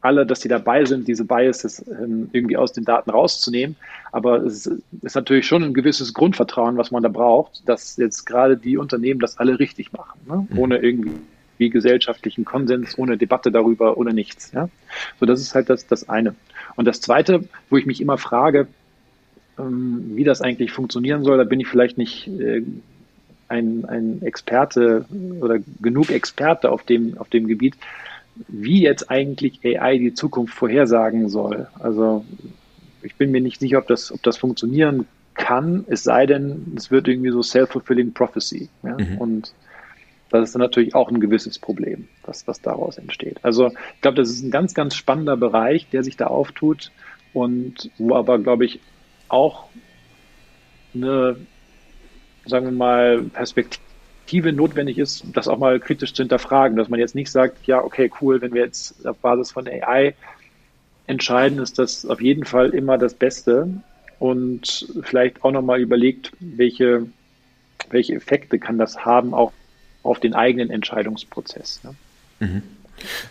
alle, 0.00 0.26
dass 0.26 0.40
sie 0.40 0.48
dabei 0.48 0.84
sind, 0.84 1.06
diese 1.06 1.24
Biases 1.24 1.84
ähm, 1.88 2.28
irgendwie 2.32 2.56
aus 2.56 2.72
den 2.72 2.84
Daten 2.84 3.10
rauszunehmen. 3.10 3.76
Aber 4.10 4.38
es 4.38 4.66
ist 4.66 5.14
natürlich 5.14 5.46
schon 5.46 5.62
ein 5.62 5.74
gewisses 5.74 6.12
Grundvertrauen, 6.12 6.76
was 6.76 6.90
man 6.90 7.04
da 7.04 7.08
braucht, 7.08 7.62
dass 7.68 7.96
jetzt 7.96 8.24
gerade 8.24 8.56
die 8.56 8.76
Unternehmen 8.76 9.20
das 9.20 9.38
alle 9.38 9.60
richtig 9.60 9.92
machen, 9.92 10.20
ne? 10.26 10.46
Mhm. 10.50 10.58
ohne 10.58 10.78
irgendwie 10.78 11.12
wie 11.58 11.70
gesellschaftlichen 11.70 12.44
Konsens, 12.44 12.98
ohne 12.98 13.16
Debatte 13.16 13.52
darüber, 13.52 13.96
ohne 13.96 14.12
nichts. 14.12 14.50
Ja? 14.50 14.68
So, 15.20 15.26
das 15.26 15.40
ist 15.40 15.54
halt 15.54 15.70
das, 15.70 15.86
das 15.86 16.08
eine. 16.08 16.34
Und 16.74 16.86
das 16.86 17.00
zweite, 17.00 17.44
wo 17.70 17.76
ich 17.76 17.86
mich 17.86 18.00
immer 18.00 18.18
frage, 18.18 18.66
wie 19.56 20.24
das 20.24 20.40
eigentlich 20.40 20.72
funktionieren 20.72 21.24
soll, 21.24 21.38
da 21.38 21.44
bin 21.44 21.60
ich 21.60 21.68
vielleicht 21.68 21.98
nicht 21.98 22.26
äh, 22.28 22.62
ein, 23.48 23.84
ein 23.84 24.22
Experte 24.22 25.04
oder 25.40 25.58
genug 25.80 26.10
Experte 26.10 26.70
auf 26.70 26.82
dem, 26.84 27.18
auf 27.18 27.28
dem 27.28 27.46
Gebiet, 27.46 27.76
wie 28.48 28.82
jetzt 28.82 29.10
eigentlich 29.10 29.60
AI 29.64 29.98
die 29.98 30.14
Zukunft 30.14 30.54
vorhersagen 30.54 31.28
soll. 31.28 31.68
Also 31.78 32.24
ich 33.02 33.16
bin 33.16 33.30
mir 33.30 33.42
nicht 33.42 33.60
sicher, 33.60 33.78
ob 33.78 33.86
das, 33.86 34.10
ob 34.10 34.22
das 34.22 34.38
funktionieren 34.38 35.06
kann, 35.34 35.84
es 35.88 36.02
sei 36.02 36.26
denn, 36.26 36.72
es 36.76 36.90
wird 36.90 37.08
irgendwie 37.08 37.30
so 37.30 37.42
self-fulfilling 37.42 38.12
prophecy. 38.12 38.68
Ja? 38.82 38.96
Mhm. 38.98 39.18
Und 39.18 39.54
das 40.30 40.44
ist 40.44 40.54
dann 40.54 40.60
natürlich 40.60 40.94
auch 40.94 41.10
ein 41.10 41.20
gewisses 41.20 41.58
Problem, 41.58 42.08
was, 42.24 42.46
was 42.46 42.62
daraus 42.62 42.96
entsteht. 42.96 43.38
Also 43.42 43.68
ich 43.68 44.00
glaube, 44.00 44.16
das 44.16 44.30
ist 44.30 44.42
ein 44.42 44.50
ganz, 44.50 44.72
ganz 44.72 44.94
spannender 44.94 45.36
Bereich, 45.36 45.88
der 45.90 46.02
sich 46.04 46.16
da 46.16 46.26
auftut 46.28 46.90
und 47.34 47.90
wo 47.98 48.14
aber, 48.14 48.38
glaube 48.38 48.64
ich, 48.64 48.80
auch 49.32 49.64
eine, 50.94 51.36
sagen 52.46 52.66
wir 52.66 52.72
mal, 52.72 53.22
Perspektive 53.22 54.52
notwendig 54.52 54.98
ist, 54.98 55.24
das 55.32 55.48
auch 55.48 55.58
mal 55.58 55.80
kritisch 55.80 56.12
zu 56.12 56.22
hinterfragen, 56.22 56.76
dass 56.76 56.88
man 56.88 57.00
jetzt 57.00 57.14
nicht 57.14 57.30
sagt, 57.30 57.66
ja, 57.66 57.82
okay, 57.82 58.10
cool, 58.20 58.40
wenn 58.40 58.52
wir 58.54 58.62
jetzt 58.62 59.06
auf 59.06 59.18
Basis 59.18 59.52
von 59.52 59.66
AI 59.66 60.14
entscheiden, 61.06 61.58
ist 61.58 61.78
das 61.78 62.06
auf 62.06 62.20
jeden 62.20 62.44
Fall 62.44 62.70
immer 62.70 62.98
das 62.98 63.14
Beste 63.14 63.68
und 64.18 64.88
vielleicht 65.02 65.42
auch 65.44 65.50
nochmal 65.50 65.80
überlegt, 65.80 66.32
welche, 66.38 67.06
welche 67.90 68.14
Effekte 68.14 68.58
kann 68.58 68.78
das 68.78 69.04
haben, 69.04 69.34
auch 69.34 69.52
auf 70.02 70.20
den 70.20 70.34
eigenen 70.34 70.70
Entscheidungsprozess. 70.70 71.82
Ne? 71.82 71.94
Mhm. 72.40 72.62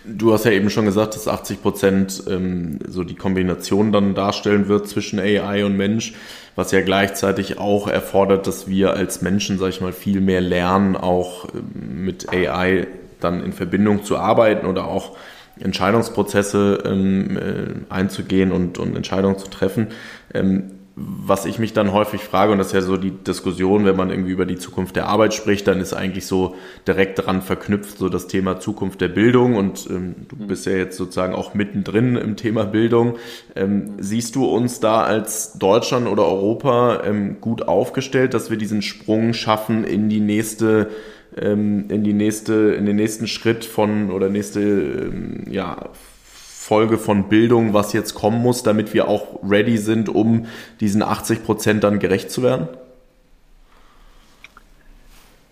Du 0.06 0.34
hast 0.34 0.46
ja 0.46 0.52
eben 0.52 0.70
schon 0.70 0.86
gesagt, 0.86 1.16
dass 1.16 1.28
80 1.28 1.62
Prozent 1.62 2.24
ähm, 2.30 2.80
so 2.88 3.04
die 3.04 3.16
Kombination 3.16 3.92
dann 3.92 4.14
darstellen 4.16 4.68
wird 4.68 4.88
zwischen 4.88 5.20
AI 5.20 5.66
und 5.66 5.78
Mensch, 5.78 6.14
was 6.56 6.72
ja 6.72 6.82
gleichzeitig 6.82 7.58
auch 7.58 7.88
erfordert, 7.88 8.48
dass 8.48 8.68
wir 8.68 8.94
als 8.94 9.22
Menschen, 9.22 9.58
sag 9.58 9.70
ich 9.70 9.82
mal, 9.82 9.94
viel 9.94 10.22
mehr 10.22 10.42
lernen, 10.42 10.96
auch 10.96 11.48
ähm, 11.54 12.06
mit 12.06 12.30
AI 12.30 12.88
dann 13.20 13.44
in 13.44 13.54
Verbindung 13.54 14.04
zu 14.04 14.18
arbeiten 14.18 14.66
oder 14.66 14.88
auch 14.88 15.16
Entscheidungsprozesse 15.60 16.84
ähm, 16.86 17.38
äh, 17.38 17.94
einzugehen 17.94 18.52
und, 18.52 18.78
und 18.78 18.96
Entscheidungen 18.96 19.38
zu 19.38 19.48
treffen. 19.48 19.88
Ähm, 20.34 20.72
was 20.96 21.46
ich 21.46 21.58
mich 21.58 21.72
dann 21.72 21.94
häufig 21.94 22.22
frage, 22.22 22.52
und 22.52 22.58
das 22.58 22.68
ist 22.68 22.74
ja 22.74 22.82
so 22.82 22.98
die 22.98 23.12
Diskussion, 23.12 23.86
wenn 23.86 23.96
man 23.96 24.10
irgendwie 24.10 24.32
über 24.32 24.46
die 24.46 24.58
Zukunft 24.58 24.96
der 24.96 25.08
Arbeit 25.08 25.34
spricht, 25.34 25.68
dann 25.68 25.80
ist 25.80 25.94
eigentlich 25.94 26.26
so 26.26 26.56
direkt 26.86 27.18
daran 27.18 27.42
verknüpft 27.42 27.98
so 27.98 28.10
das 28.10 28.28
Thema 28.28 28.60
Zukunft 28.60 29.00
der 29.00 29.08
Bildung 29.08 29.56
und 29.56 29.88
ähm, 29.90 30.16
du 30.28 30.36
mhm. 30.36 30.48
bist 30.48 30.66
ja 30.66 30.74
jetzt 30.74 30.98
sozusagen 30.98 31.34
auch 31.34 31.54
mittendrin 31.54 32.18
im 32.18 32.36
Thema 32.36 32.66
Bildung. 32.66 33.18
Ähm, 33.56 33.94
siehst 34.00 34.36
du 34.36 34.46
uns 34.46 34.82
da 34.82 35.04
als 35.04 35.54
Deutschland 35.54 36.08
oder 36.08 36.26
Europa 36.26 37.04
ähm, 37.06 37.40
gut 37.40 37.68
aufgestellt, 37.68 38.34
dass 38.34 38.50
wir 38.50 38.58
diesen 38.58 38.82
Sprung 38.82 39.34
schaffen 39.34 39.86
in 39.86 40.10
die 40.10 40.20
nächste 40.20 40.90
ähm, 41.38 41.86
in 41.90 42.04
die 42.04 42.14
nächste, 42.14 42.54
in 42.74 42.86
den 42.86 42.98
nächsten 42.98 43.28
Schritt 43.28 43.64
von 43.64 44.12
oder 44.12 44.28
nächste 44.28 44.60
ähm, 44.60 45.46
ja, 45.50 45.90
Folge 46.62 47.00
von 47.00 47.28
Bildung, 47.28 47.74
was 47.74 47.92
jetzt 47.92 48.14
kommen 48.14 48.40
muss, 48.40 48.62
damit 48.62 48.94
wir 48.94 49.08
auch 49.08 49.40
ready 49.42 49.78
sind, 49.78 50.10
um 50.10 50.46
diesen 50.80 51.02
80 51.02 51.44
Prozent 51.44 51.84
dann 51.84 51.98
gerecht 51.98 52.30
zu 52.30 52.44
werden? 52.44 52.68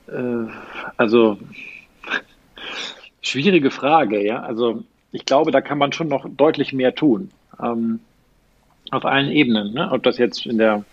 Äh, 0.08 0.52
also 0.98 1.40
schwierige 3.24 3.72
Frage, 3.72 4.24
ja. 4.24 4.44
Also 4.44 4.84
ich 5.12 5.26
glaube, 5.26 5.50
da 5.50 5.62
kann 5.62 5.80
man 5.80 5.94
schon 5.94 6.10
noch 6.10 6.28
deutlich 6.30 6.74
mehr 6.74 6.94
tun. 6.94 7.32
Ähm, 7.60 8.02
auf 8.92 9.04
allen 9.04 9.32
Ebenen. 9.32 9.74
Ne? 9.74 9.90
Ob 9.92 10.04
das 10.04 10.20
jetzt 10.20 10.46
in 10.46 10.60
der 10.60 10.86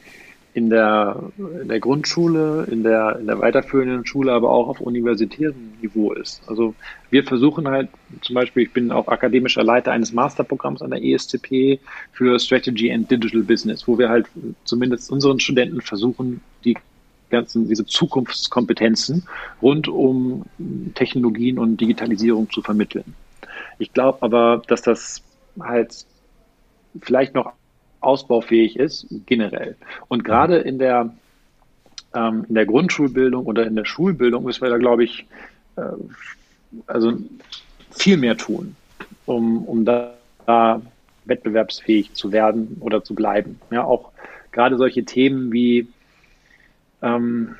in 0.56 0.70
der, 0.70 1.22
in 1.36 1.68
der 1.68 1.80
Grundschule, 1.80 2.66
in 2.70 2.82
der, 2.82 3.18
in 3.20 3.26
der 3.26 3.38
weiterführenden 3.40 4.06
Schule, 4.06 4.32
aber 4.32 4.48
auch 4.48 4.68
auf 4.68 4.80
universitärem 4.80 5.74
Niveau 5.82 6.14
ist. 6.14 6.40
Also 6.46 6.74
wir 7.10 7.24
versuchen 7.24 7.68
halt, 7.68 7.90
zum 8.22 8.36
Beispiel, 8.36 8.62
ich 8.62 8.72
bin 8.72 8.90
auch 8.90 9.06
akademischer 9.06 9.62
Leiter 9.62 9.92
eines 9.92 10.14
Masterprogramms 10.14 10.80
an 10.80 10.92
der 10.92 11.04
ESCP 11.04 11.78
für 12.12 12.40
Strategy 12.40 12.90
and 12.90 13.10
Digital 13.10 13.42
Business, 13.42 13.86
wo 13.86 13.98
wir 13.98 14.08
halt 14.08 14.28
zumindest 14.64 15.12
unseren 15.12 15.40
Studenten 15.40 15.82
versuchen, 15.82 16.40
die 16.64 16.74
ganzen, 17.28 17.68
diese 17.68 17.84
Zukunftskompetenzen 17.84 19.28
rund 19.60 19.88
um 19.88 20.46
Technologien 20.94 21.58
und 21.58 21.78
Digitalisierung 21.82 22.50
zu 22.50 22.62
vermitteln. 22.62 23.14
Ich 23.78 23.92
glaube 23.92 24.22
aber, 24.22 24.62
dass 24.68 24.80
das 24.80 25.22
halt 25.60 26.06
vielleicht 27.02 27.34
noch 27.34 27.52
ausbaufähig 28.06 28.76
ist, 28.76 29.06
generell. 29.26 29.76
Und 30.08 30.24
gerade 30.24 30.58
in 30.58 30.78
der, 30.78 31.14
ähm, 32.14 32.46
in 32.48 32.54
der 32.54 32.66
Grundschulbildung 32.66 33.44
oder 33.46 33.66
in 33.66 33.76
der 33.76 33.84
Schulbildung 33.84 34.44
müssen 34.44 34.62
wir 34.62 34.70
da, 34.70 34.78
glaube 34.78 35.04
ich, 35.04 35.26
äh, 35.76 35.82
also 36.86 37.12
viel 37.90 38.16
mehr 38.16 38.36
tun, 38.36 38.76
um, 39.26 39.64
um 39.64 39.84
da, 39.84 40.14
da 40.46 40.80
wettbewerbsfähig 41.24 42.14
zu 42.14 42.32
werden 42.32 42.76
oder 42.80 43.02
zu 43.02 43.14
bleiben. 43.14 43.60
Ja, 43.70 43.84
auch 43.84 44.12
gerade 44.52 44.76
solche 44.76 45.04
Themen 45.04 45.52
wie, 45.52 45.88
ähm, 47.02 47.56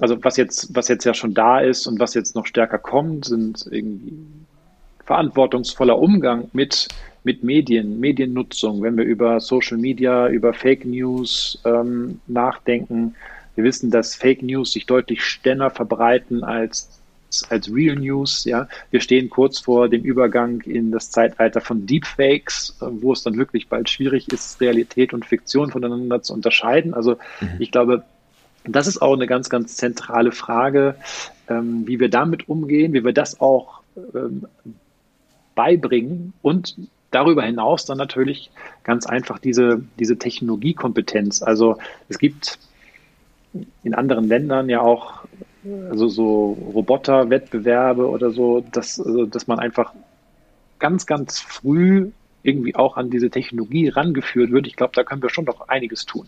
also 0.00 0.22
was 0.22 0.36
jetzt, 0.36 0.74
was 0.74 0.88
jetzt 0.88 1.04
ja 1.04 1.14
schon 1.14 1.34
da 1.34 1.60
ist 1.60 1.86
und 1.86 2.00
was 2.00 2.14
jetzt 2.14 2.34
noch 2.34 2.46
stärker 2.46 2.78
kommt, 2.78 3.26
sind 3.26 3.66
irgendwie 3.70 4.26
verantwortungsvoller 5.04 5.98
Umgang 5.98 6.48
mit, 6.52 6.88
mit 7.24 7.42
Medien, 7.42 7.98
Mediennutzung, 7.98 8.82
wenn 8.82 8.96
wir 8.96 9.04
über 9.04 9.40
Social 9.40 9.78
Media, 9.78 10.28
über 10.28 10.52
Fake 10.52 10.84
News 10.84 11.60
ähm, 11.64 12.20
nachdenken. 12.26 13.14
Wir 13.54 13.64
wissen, 13.64 13.90
dass 13.90 14.14
Fake 14.14 14.42
News 14.42 14.72
sich 14.72 14.86
deutlich 14.86 15.24
schneller 15.24 15.70
verbreiten 15.70 16.44
als 16.44 17.00
als 17.50 17.72
Real 17.72 17.96
News. 17.96 18.44
Ja, 18.44 18.68
wir 18.90 19.00
stehen 19.00 19.28
kurz 19.28 19.58
vor 19.58 19.88
dem 19.88 20.02
Übergang 20.02 20.60
in 20.60 20.92
das 20.92 21.10
Zeitalter 21.10 21.60
von 21.60 21.86
Deepfakes, 21.86 22.76
äh, 22.80 22.86
wo 22.88 23.12
es 23.12 23.22
dann 23.22 23.36
wirklich 23.36 23.68
bald 23.68 23.90
schwierig 23.90 24.32
ist, 24.32 24.60
Realität 24.60 25.12
und 25.12 25.24
Fiktion 25.24 25.70
voneinander 25.70 26.22
zu 26.22 26.32
unterscheiden. 26.32 26.94
Also 26.94 27.16
mhm. 27.40 27.56
ich 27.58 27.72
glaube, 27.72 28.04
das 28.66 28.86
ist 28.86 29.02
auch 29.02 29.14
eine 29.14 29.26
ganz, 29.26 29.50
ganz 29.50 29.76
zentrale 29.76 30.32
Frage, 30.32 30.96
ähm, 31.48 31.86
wie 31.86 32.00
wir 32.00 32.08
damit 32.08 32.48
umgehen, 32.48 32.92
wie 32.92 33.04
wir 33.04 33.12
das 33.12 33.40
auch 33.40 33.80
ähm, 34.14 34.46
beibringen 35.54 36.32
und 36.42 36.76
darüber 37.14 37.42
hinaus 37.42 37.84
dann 37.84 37.98
natürlich 37.98 38.50
ganz 38.82 39.06
einfach 39.06 39.38
diese, 39.38 39.82
diese 39.98 40.18
Technologiekompetenz. 40.18 41.42
Also 41.42 41.76
es 42.08 42.18
gibt 42.18 42.58
in 43.82 43.94
anderen 43.94 44.26
Ländern 44.26 44.68
ja 44.68 44.80
auch 44.80 45.24
also 45.90 46.08
so 46.08 46.52
Roboterwettbewerbe 46.74 48.08
oder 48.08 48.30
so, 48.30 48.60
dass, 48.72 49.00
also 49.00 49.26
dass 49.26 49.46
man 49.46 49.58
einfach 49.58 49.94
ganz, 50.78 51.06
ganz 51.06 51.38
früh 51.38 52.10
irgendwie 52.42 52.74
auch 52.74 52.96
an 52.96 53.10
diese 53.10 53.30
Technologie 53.30 53.88
rangeführt 53.88 54.50
wird. 54.50 54.66
Ich 54.66 54.76
glaube, 54.76 54.92
da 54.94 55.04
können 55.04 55.22
wir 55.22 55.30
schon 55.30 55.44
noch 55.44 55.68
einiges 55.68 56.04
tun. 56.04 56.26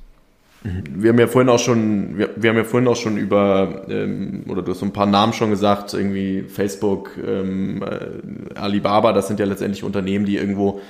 Wir 0.94 1.11
haben 1.11 1.18
ja 1.18 1.26
vorhin 1.26 1.48
auch 1.48 1.59
schon, 1.59 2.18
wir, 2.18 2.31
wir 2.37 2.50
haben 2.50 2.57
ja 2.57 2.64
vorhin 2.64 2.88
auch 2.88 2.96
schon 2.96 3.16
über, 3.16 3.83
ähm, 3.88 4.44
oder 4.48 4.62
du 4.62 4.72
hast 4.72 4.81
so 4.81 4.87
ein 4.87 4.92
paar 4.92 5.07
Namen 5.07 5.33
schon 5.33 5.50
gesagt, 5.50 5.94
irgendwie 5.94 6.42
Facebook, 6.42 7.11
ähm, 7.24 7.83
äh, 7.83 8.55
Alibaba, 8.59 9.12
das 9.12 9.29
sind 9.29 9.38
ja 9.38 9.46
letztendlich 9.46 9.85
Unternehmen, 9.85 10.24
die 10.24 10.37
irgendwo 10.37 10.81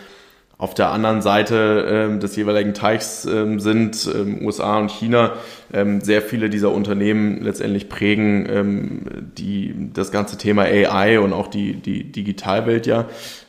auf 0.59 0.73
der 0.73 0.90
anderen 0.90 1.21
Seite 1.21 1.87
ähm, 1.87 2.21
des 2.21 2.35
jeweiligen 2.35 2.73
Teichs 2.73 3.27
ähm, 3.27 3.61
sind, 3.61 4.11
ähm, 4.14 4.45
USA 4.47 4.79
und 4.79 4.90
China, 4.90 5.35
ähm, 5.71 6.01
sehr 6.01 6.23
viele 6.23 6.49
dieser 6.49 6.73
Unternehmen 6.73 7.42
letztendlich 7.42 7.90
prägen 7.90 8.47
ähm, 8.49 9.03
die, 9.37 9.75
das 9.92 10.11
ganze 10.11 10.38
Thema 10.38 10.62
AI 10.62 11.21
und 11.21 11.35
auch 11.35 11.49
die, 11.49 11.75
die 11.75 12.11
Digitalwelt 12.11 12.87
ja. 12.87 13.05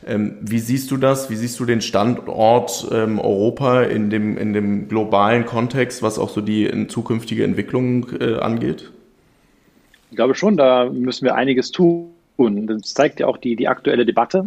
Ähm, 0.06 0.36
wie 0.42 0.58
siehst 0.58 0.90
du 0.90 0.98
das? 0.98 1.30
Wie 1.30 1.36
siehst 1.36 1.58
du 1.58 1.64
den 1.64 1.80
Standort 1.80 2.86
Europa 2.90 3.82
in 3.84 4.10
dem, 4.10 4.36
in 4.36 4.52
dem 4.52 4.88
globalen 4.88 5.46
Kontext, 5.46 6.02
was 6.02 6.18
auch 6.18 6.28
so 6.28 6.42
die 6.42 6.66
in 6.66 6.90
zukünftige 6.90 7.42
Entwicklung 7.42 8.06
äh, 8.20 8.34
angeht? 8.34 8.90
Ich 10.10 10.16
glaube 10.16 10.34
schon, 10.34 10.58
da 10.58 10.90
müssen 10.90 11.24
wir 11.24 11.34
einiges 11.34 11.70
tun. 11.70 12.10
Das 12.36 12.94
zeigt 12.94 13.20
ja 13.20 13.26
auch 13.26 13.38
die, 13.38 13.56
die 13.56 13.66
aktuelle 13.66 14.04
Debatte. 14.04 14.46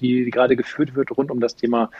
Die, 0.00 0.24
die 0.24 0.30
gerade 0.30 0.56
geführt 0.56 0.94
wird 0.94 1.16
rund 1.16 1.30
um 1.30 1.40
das 1.40 1.56
Thema 1.56 1.90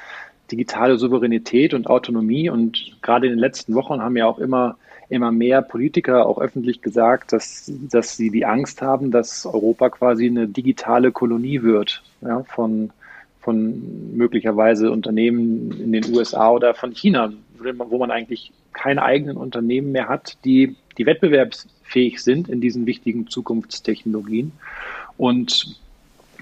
digitale 0.50 0.98
Souveränität 0.98 1.74
und 1.74 1.88
Autonomie. 1.88 2.50
Und 2.50 2.96
gerade 3.02 3.26
in 3.26 3.32
den 3.32 3.38
letzten 3.38 3.74
Wochen 3.74 4.00
haben 4.00 4.16
ja 4.16 4.26
auch 4.26 4.38
immer, 4.38 4.76
immer 5.08 5.32
mehr 5.32 5.62
Politiker 5.62 6.26
auch 6.26 6.38
öffentlich 6.38 6.82
gesagt, 6.82 7.32
dass, 7.32 7.70
dass 7.90 8.16
sie 8.16 8.30
die 8.30 8.46
Angst 8.46 8.82
haben, 8.82 9.10
dass 9.10 9.46
Europa 9.46 9.90
quasi 9.90 10.26
eine 10.26 10.48
digitale 10.48 11.12
Kolonie 11.12 11.62
wird 11.62 12.02
ja, 12.20 12.42
von, 12.44 12.90
von 13.40 14.16
möglicherweise 14.16 14.90
Unternehmen 14.90 15.72
in 15.80 15.92
den 15.92 16.14
USA 16.14 16.50
oder 16.50 16.74
von 16.74 16.92
China, 16.92 17.32
wo 17.58 17.98
man 17.98 18.10
eigentlich 18.10 18.52
keine 18.72 19.02
eigenen 19.02 19.36
Unternehmen 19.36 19.92
mehr 19.92 20.08
hat, 20.08 20.36
die, 20.44 20.76
die 20.98 21.06
wettbewerbsfähig 21.06 22.20
sind 22.20 22.48
in 22.48 22.60
diesen 22.60 22.84
wichtigen 22.86 23.26
Zukunftstechnologien. 23.28 24.52
Und 25.16 25.80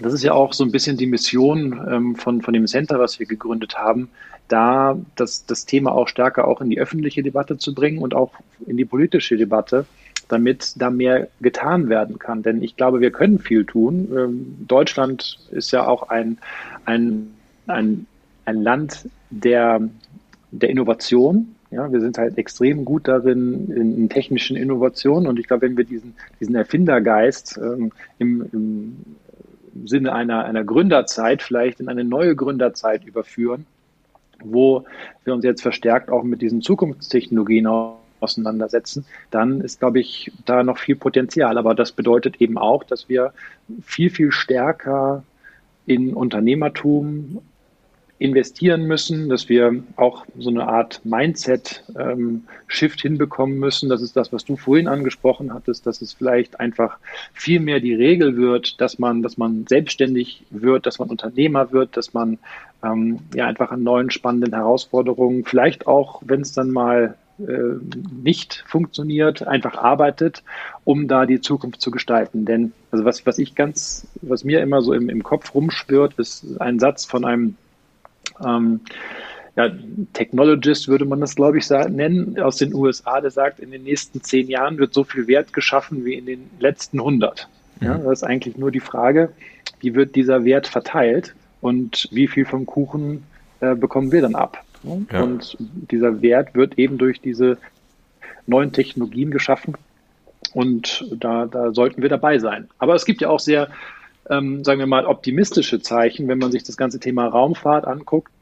das 0.01 0.13
ist 0.13 0.23
ja 0.23 0.33
auch 0.33 0.53
so 0.53 0.65
ein 0.65 0.73
bisschen 0.73 0.97
die 0.97 1.07
Mission 1.07 1.81
ähm, 1.89 2.17
von, 2.17 2.43
von 2.43 2.55
dem 2.55 2.67
Center, 2.67 2.99
was 2.99 3.19
wir 3.19 3.27
gegründet 3.27 3.77
haben, 3.77 4.09
da 4.49 4.99
das, 5.17 5.47
das 5.47 5.67
Thema 5.67 5.93
auch 5.93 6.09
stärker 6.09 6.47
auch 6.47 6.61
in 6.61 6.71
die 6.71 6.81
öffentliche 6.81 7.23
Debatte 7.23 7.57
zu 7.59 7.75
bringen 7.75 7.99
und 7.99 8.15
auch 8.15 8.33
in 8.67 8.77
die 8.77 8.85
politische 8.85 9.37
Debatte, 9.37 9.87
damit 10.29 10.75
da 10.77 10.91
mehr 10.91 11.29
getan 11.41 11.89
werden 11.89 12.19
kann. 12.19 12.43
Denn 12.43 12.63
ich 12.63 12.77
glaube, 12.77 13.01
wir 13.01 13.11
können 13.11 13.39
viel 13.39 13.65
tun. 13.65 14.09
Ähm, 14.17 14.57
Deutschland 14.67 15.39
ist 15.51 15.71
ja 15.71 15.87
auch 15.87 16.09
ein, 16.09 16.39
ein, 16.85 17.35
ein, 17.67 18.07
ein 18.45 18.63
Land 18.63 19.09
der, 19.31 19.81
der 20.51 20.71
Innovation. 20.71 21.55
Ja, 21.71 21.91
wir 21.93 22.01
sind 22.01 22.19
halt 22.19 22.39
extrem 22.39 22.85
gut 22.85 23.09
darin 23.09 23.73
in, 23.75 23.97
in 23.97 24.09
technischen 24.09 24.57
Innovationen 24.57 25.27
und 25.27 25.41
ich 25.41 25.49
glaube, 25.49 25.63
wenn 25.63 25.77
wir 25.77 25.85
diesen, 25.85 26.15
diesen 26.39 26.55
Erfindergeist 26.55 27.59
ähm, 27.61 27.91
im, 28.19 28.49
im 28.53 28.97
Sinne 29.85 30.13
einer, 30.13 30.45
einer 30.45 30.65
Gründerzeit 30.65 31.43
vielleicht 31.43 31.81
in 31.81 31.89
eine 31.89 32.05
neue 32.05 32.37
Gründerzeit 32.37 33.05
überführen, 33.05 33.67
wo 34.43 34.85
wir 35.25 35.35
uns 35.35 35.45
jetzt 35.45 35.63
verstärkt 35.63 36.11
auch 36.11 36.23
mit 36.23 36.43
diesen 36.43 36.61
Zukunftstechnologien 36.61 37.67
auseinandersetzen, 38.21 39.05
dann 39.31 39.61
ist, 39.61 39.81
glaube 39.81 40.01
ich, 40.01 40.33
da 40.45 40.63
noch 40.63 40.79
viel 40.79 40.97
Potenzial. 40.97 41.59
Aber 41.59 41.75
das 41.75 41.93
bedeutet 41.93 42.41
eben 42.41 42.59
auch, 42.59 42.85
dass 42.85 43.09
wir 43.09 43.33
viel, 43.83 44.11
viel 44.11 44.33
stärker 44.33 45.23
in 45.87 46.15
Unternehmertum 46.15 47.43
investieren 48.19 48.85
müssen, 48.85 49.29
dass 49.29 49.49
wir 49.49 49.83
auch 49.97 50.25
so 50.39 50.49
eine 50.49 50.69
Art 50.69 51.01
Mindset-Shift 51.05 51.99
ähm, 51.99 53.09
hinbekommen 53.09 53.59
müssen. 53.59 53.89
Das 53.89 54.03
ist 54.03 54.17
das, 54.17 54.33
was 54.33 54.45
du 54.45 54.57
vorhin 54.57 54.87
angesprochen 54.87 55.53
hattest, 55.53 55.87
dass 55.87 56.01
es 56.01 56.13
vielleicht 56.13 56.61
einfach 56.61 56.99
viel 57.33 57.59
mehr 57.59 57.81
die 57.81 57.95
Regel 57.95 58.37
wird, 58.37 58.81
dass 58.81 58.99
man, 58.99 59.23
dass 59.23 59.37
man 59.37 59.67
selbstständig 59.69 60.45
wird, 60.51 60.87
dass 60.87 61.01
man 61.01 61.11
Unternehmer 61.11 61.73
wird, 61.73 61.97
dass 61.97 62.15
man 62.15 62.39
ähm, 62.85 63.19
ja 63.35 63.47
einfach 63.47 63.73
an 63.73 63.83
neuen 63.83 64.11
spannenden 64.11 64.55
Herausforderungen, 64.55 65.45
vielleicht 65.45 65.89
auch, 65.89 66.23
wenn 66.25 66.43
es 66.43 66.53
dann 66.53 66.71
mal 66.71 67.17
äh, 67.41 67.81
nicht 68.23 68.63
funktioniert, 68.69 69.45
einfach 69.45 69.77
arbeitet, 69.77 70.45
um 70.85 71.09
da 71.09 71.27
die 71.27 71.41
Zukunft 71.41 71.81
zu 71.81 71.91
gestalten. 71.91 72.45
Denn 72.45 72.73
also 72.93 73.05
was, 73.05 73.27
was 73.27 73.39
ich 73.39 73.57
ganz, 73.57 74.07
was 74.23 74.45
mir 74.45 74.61
immer 74.61 74.83
so 74.83 74.93
im, 74.93 75.09
im 75.09 75.25
Kopf 75.25 75.53
rumschwirrt, 75.53 76.15
ist 76.15 76.61
ein 76.61 76.79
Satz 76.79 77.07
von 77.07 77.25
einem 77.25 77.57
ähm, 78.45 78.81
ja, 79.57 79.71
Technologist 80.13 80.89
würde 80.89 81.05
man 81.05 81.21
das, 81.21 81.37
glaube 81.37 81.59
ich, 81.59 81.71
nennen, 81.71 82.41
aus 82.41 82.57
den 82.57 82.75
USA, 82.75 83.21
der 83.21 83.31
sagt, 83.31 83.61
in 83.61 83.71
den 83.71 83.85
nächsten 83.85 84.21
zehn 84.23 84.49
Jahren 84.49 84.79
wird 84.79 84.93
so 84.93 85.05
viel 85.05 85.27
Wert 85.29 85.53
geschaffen 85.53 86.05
wie 86.05 86.15
in 86.15 86.27
den 86.27 86.51
letzten 86.59 86.99
100. 86.99 87.49
Ja, 87.81 87.99
mhm. 87.99 88.05
das 88.05 88.21
ist 88.21 88.25
eigentlich 88.25 88.57
nur 88.57 88.71
die 88.71 88.81
Frage, 88.81 89.31
wie 89.81 89.95
wird 89.95 90.17
dieser 90.17 90.45
Wert 90.45 90.67
verteilt 90.67 91.35
und 91.61 92.09
wie 92.11 92.27
viel 92.27 92.45
vom 92.45 92.67
Kuchen 92.67 93.23
äh, 93.61 93.75
bekommen 93.75 94.11
wir 94.11 94.23
dann 94.23 94.35
ab? 94.35 94.65
Ja. 94.83 95.23
Und 95.23 95.57
dieser 95.61 96.21
Wert 96.21 96.55
wird 96.55 96.79
eben 96.79 96.99
durch 96.99 97.21
diese 97.21 97.57
neuen 98.47 98.73
Technologien 98.73 99.31
geschaffen 99.31 99.75
und 100.53 101.07
da, 101.17 101.47
da 101.47 101.73
sollten 101.73 102.03
wir 102.03 102.09
dabei 102.09 102.39
sein. 102.39 102.69
Aber 102.79 102.95
es 102.95 103.05
gibt 103.07 103.23
ja 103.23 103.31
auch 103.31 103.41
sehr 103.41 103.69
ähm, 104.31 104.65
sagen 104.65 104.79
wir 104.79 104.87
mal, 104.87 105.07
optimistische 105.07 105.81
Zeichen, 105.81 106.29
wenn 106.29 106.39
man 106.39 106.53
sich 106.53 106.65
das 106.65 106.77
ganze 106.77 107.01
Thema 107.01 107.27
Raumfahrt 107.27 107.87
anguckt. 107.87 108.33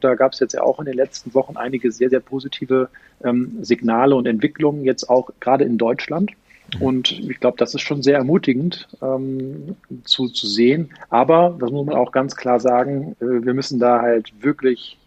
Da 0.00 0.14
gab 0.14 0.32
es 0.32 0.40
jetzt 0.40 0.54
ja 0.54 0.62
auch 0.62 0.78
in 0.78 0.86
den 0.86 0.94
letzten 0.94 1.34
Wochen 1.34 1.56
einige 1.56 1.90
sehr, 1.92 2.10
sehr 2.10 2.20
positive 2.20 2.88
ähm, 3.24 3.58
Signale 3.62 4.14
und 4.14 4.26
Entwicklungen, 4.26 4.84
jetzt 4.84 5.08
auch 5.08 5.30
gerade 5.40 5.64
in 5.64 5.78
Deutschland. 5.78 6.32
Mhm. 6.74 6.82
Und 6.82 7.12
ich 7.12 7.40
glaube, 7.40 7.56
das 7.56 7.74
ist 7.74 7.82
schon 7.82 8.02
sehr 8.02 8.16
ermutigend 8.16 8.88
ähm, 9.02 9.76
zu, 10.04 10.28
zu 10.28 10.46
sehen. 10.46 10.90
Aber, 11.10 11.56
das 11.58 11.70
muss 11.70 11.86
man 11.86 11.96
auch 11.96 12.12
ganz 12.12 12.36
klar 12.36 12.60
sagen, 12.60 13.16
äh, 13.20 13.44
wir 13.44 13.54
müssen 13.54 13.78
da 13.78 14.00
halt 14.00 14.32
wirklich 14.40 14.98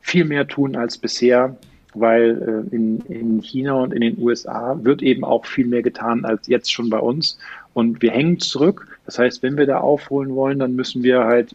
viel 0.00 0.24
mehr 0.24 0.46
tun 0.46 0.76
als 0.76 0.98
bisher, 0.98 1.56
weil 1.94 2.66
äh, 2.70 2.74
in, 2.74 3.00
in 3.08 3.42
China 3.42 3.74
und 3.74 3.92
in 3.92 4.00
den 4.00 4.18
USA 4.18 4.78
wird 4.82 5.02
eben 5.02 5.24
auch 5.24 5.46
viel 5.46 5.66
mehr 5.66 5.82
getan 5.82 6.24
als 6.24 6.46
jetzt 6.46 6.72
schon 6.72 6.90
bei 6.90 6.98
uns. 6.98 7.38
Und 7.74 8.02
wir 8.02 8.12
hängen 8.12 8.38
zurück. 8.38 8.98
Das 9.04 9.18
heißt, 9.18 9.42
wenn 9.42 9.56
wir 9.56 9.66
da 9.66 9.80
aufholen 9.80 10.34
wollen, 10.34 10.58
dann 10.58 10.74
müssen 10.74 11.02
wir 11.02 11.24
halt 11.24 11.54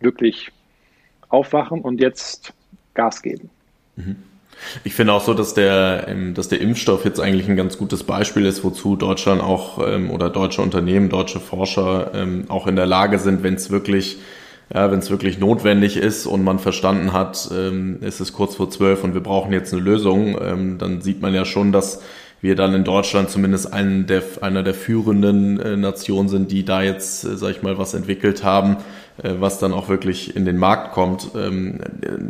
wirklich 0.00 0.50
aufwachen 1.34 1.80
und 1.80 2.00
jetzt 2.00 2.52
Gas 2.94 3.22
geben. 3.22 3.50
Mhm. 3.96 4.16
Ich 4.84 4.94
finde 4.94 5.12
auch 5.12 5.20
so, 5.20 5.34
dass 5.34 5.52
der, 5.52 6.06
ähm, 6.08 6.32
dass 6.32 6.48
der 6.48 6.60
Impfstoff 6.60 7.04
jetzt 7.04 7.20
eigentlich 7.20 7.48
ein 7.48 7.56
ganz 7.56 7.76
gutes 7.76 8.04
Beispiel 8.04 8.46
ist, 8.46 8.64
wozu 8.64 8.96
Deutschland 8.96 9.42
auch 9.42 9.86
ähm, 9.86 10.10
oder 10.10 10.30
deutsche 10.30 10.62
Unternehmen, 10.62 11.10
deutsche 11.10 11.40
Forscher 11.40 12.12
ähm, 12.14 12.44
auch 12.48 12.66
in 12.66 12.76
der 12.76 12.86
Lage 12.86 13.18
sind, 13.18 13.42
wenn 13.42 13.54
es 13.54 13.70
wirklich 13.70 14.18
ja, 14.72 14.90
wenn 14.90 15.00
es 15.00 15.10
wirklich 15.10 15.38
notwendig 15.38 15.98
ist 15.98 16.24
und 16.24 16.42
man 16.42 16.58
verstanden 16.58 17.12
hat, 17.12 17.50
es 18.00 18.20
ist 18.20 18.32
kurz 18.32 18.56
vor 18.56 18.70
zwölf 18.70 19.04
und 19.04 19.12
wir 19.12 19.20
brauchen 19.20 19.52
jetzt 19.52 19.74
eine 19.74 19.82
Lösung, 19.82 20.78
dann 20.78 21.02
sieht 21.02 21.20
man 21.20 21.34
ja 21.34 21.44
schon, 21.44 21.70
dass 21.70 22.00
wir 22.44 22.54
dann 22.56 22.74
in 22.74 22.84
Deutschland 22.84 23.30
zumindest 23.30 23.72
einen 23.72 24.06
der, 24.06 24.22
einer 24.42 24.62
der 24.62 24.74
führenden 24.74 25.58
äh, 25.58 25.76
Nationen 25.78 26.28
sind, 26.28 26.52
die 26.52 26.62
da 26.62 26.82
jetzt, 26.82 27.24
äh, 27.24 27.38
sag 27.38 27.52
ich 27.52 27.62
mal, 27.62 27.78
was 27.78 27.94
entwickelt 27.94 28.44
haben, 28.44 28.76
was 29.22 29.58
dann 29.60 29.72
auch 29.72 29.88
wirklich 29.88 30.34
in 30.34 30.44
den 30.44 30.58
Markt 30.58 30.92
kommt. 30.92 31.30
Ähm, 31.36 31.80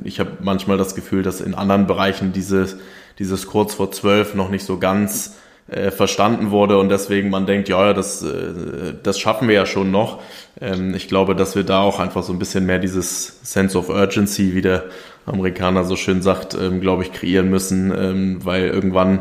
ich 0.04 0.20
habe 0.20 0.32
manchmal 0.40 0.76
das 0.76 0.94
Gefühl, 0.94 1.22
dass 1.22 1.40
in 1.40 1.54
anderen 1.54 1.86
Bereichen 1.86 2.32
dieses, 2.32 2.76
dieses 3.18 3.46
kurz 3.46 3.74
vor 3.74 3.90
zwölf 3.90 4.34
noch 4.34 4.50
nicht 4.50 4.66
so 4.66 4.78
ganz 4.78 5.36
äh, 5.66 5.90
verstanden 5.90 6.50
wurde 6.50 6.78
und 6.78 6.90
deswegen 6.90 7.30
man 7.30 7.46
denkt, 7.46 7.70
ja, 7.70 7.94
das, 7.94 8.22
äh, 8.22 8.92
das 9.02 9.18
schaffen 9.18 9.48
wir 9.48 9.54
ja 9.54 9.64
schon 9.64 9.90
noch. 9.90 10.20
Ähm, 10.60 10.94
ich 10.94 11.08
glaube, 11.08 11.34
dass 11.34 11.56
wir 11.56 11.64
da 11.64 11.80
auch 11.80 12.00
einfach 12.00 12.22
so 12.22 12.34
ein 12.34 12.38
bisschen 12.38 12.66
mehr 12.66 12.78
dieses 12.78 13.40
Sense 13.42 13.78
of 13.78 13.88
Urgency, 13.88 14.54
wie 14.54 14.60
der 14.60 14.84
Amerikaner 15.24 15.84
so 15.84 15.96
schön 15.96 16.20
sagt, 16.20 16.54
ähm, 16.54 16.82
glaube 16.82 17.02
ich, 17.02 17.12
kreieren 17.12 17.48
müssen, 17.48 17.92
ähm, 17.96 18.44
weil 18.44 18.66
irgendwann 18.66 19.20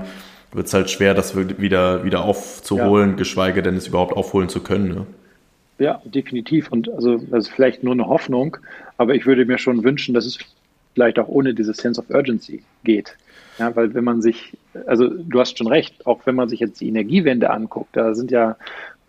wird 0.51 0.67
es 0.67 0.73
halt 0.73 0.91
schwer, 0.91 1.13
das 1.13 1.35
wieder, 1.35 2.03
wieder 2.03 2.25
aufzuholen, 2.25 3.11
ja. 3.11 3.15
geschweige 3.15 3.63
denn 3.63 3.77
es 3.77 3.87
überhaupt 3.87 4.15
aufholen 4.15 4.49
zu 4.49 4.59
können. 4.59 4.89
Ne? 4.89 5.05
Ja, 5.83 6.01
definitiv. 6.05 6.71
Und 6.71 6.87
also 6.87 7.17
das 7.17 7.47
ist 7.47 7.53
vielleicht 7.53 7.83
nur 7.83 7.91
eine 7.91 8.07
Hoffnung, 8.07 8.55
aber 8.95 9.15
ich 9.15 9.25
würde 9.25 9.43
mir 9.43 9.57
schon 9.57 9.83
wünschen, 9.83 10.13
dass 10.13 10.25
es 10.25 10.39
vielleicht 10.93 11.19
auch 11.19 11.27
ohne 11.27 11.53
dieses 11.53 11.75
Sense 11.75 11.99
of 11.99 12.09
Urgency 12.09 12.63
geht. 12.85 13.17
Ja, 13.59 13.75
weil 13.75 13.93
wenn 13.93 14.05
man 14.05 14.21
sich, 14.21 14.57
also 14.87 15.09
du 15.09 15.41
hast 15.41 15.57
schon 15.57 15.67
recht, 15.67 16.07
auch 16.07 16.25
wenn 16.25 16.35
man 16.35 16.47
sich 16.47 16.61
jetzt 16.61 16.79
die 16.79 16.87
Energiewende 16.87 17.49
anguckt, 17.49 17.97
da 17.97 18.15
sind 18.15 18.31
ja 18.31 18.55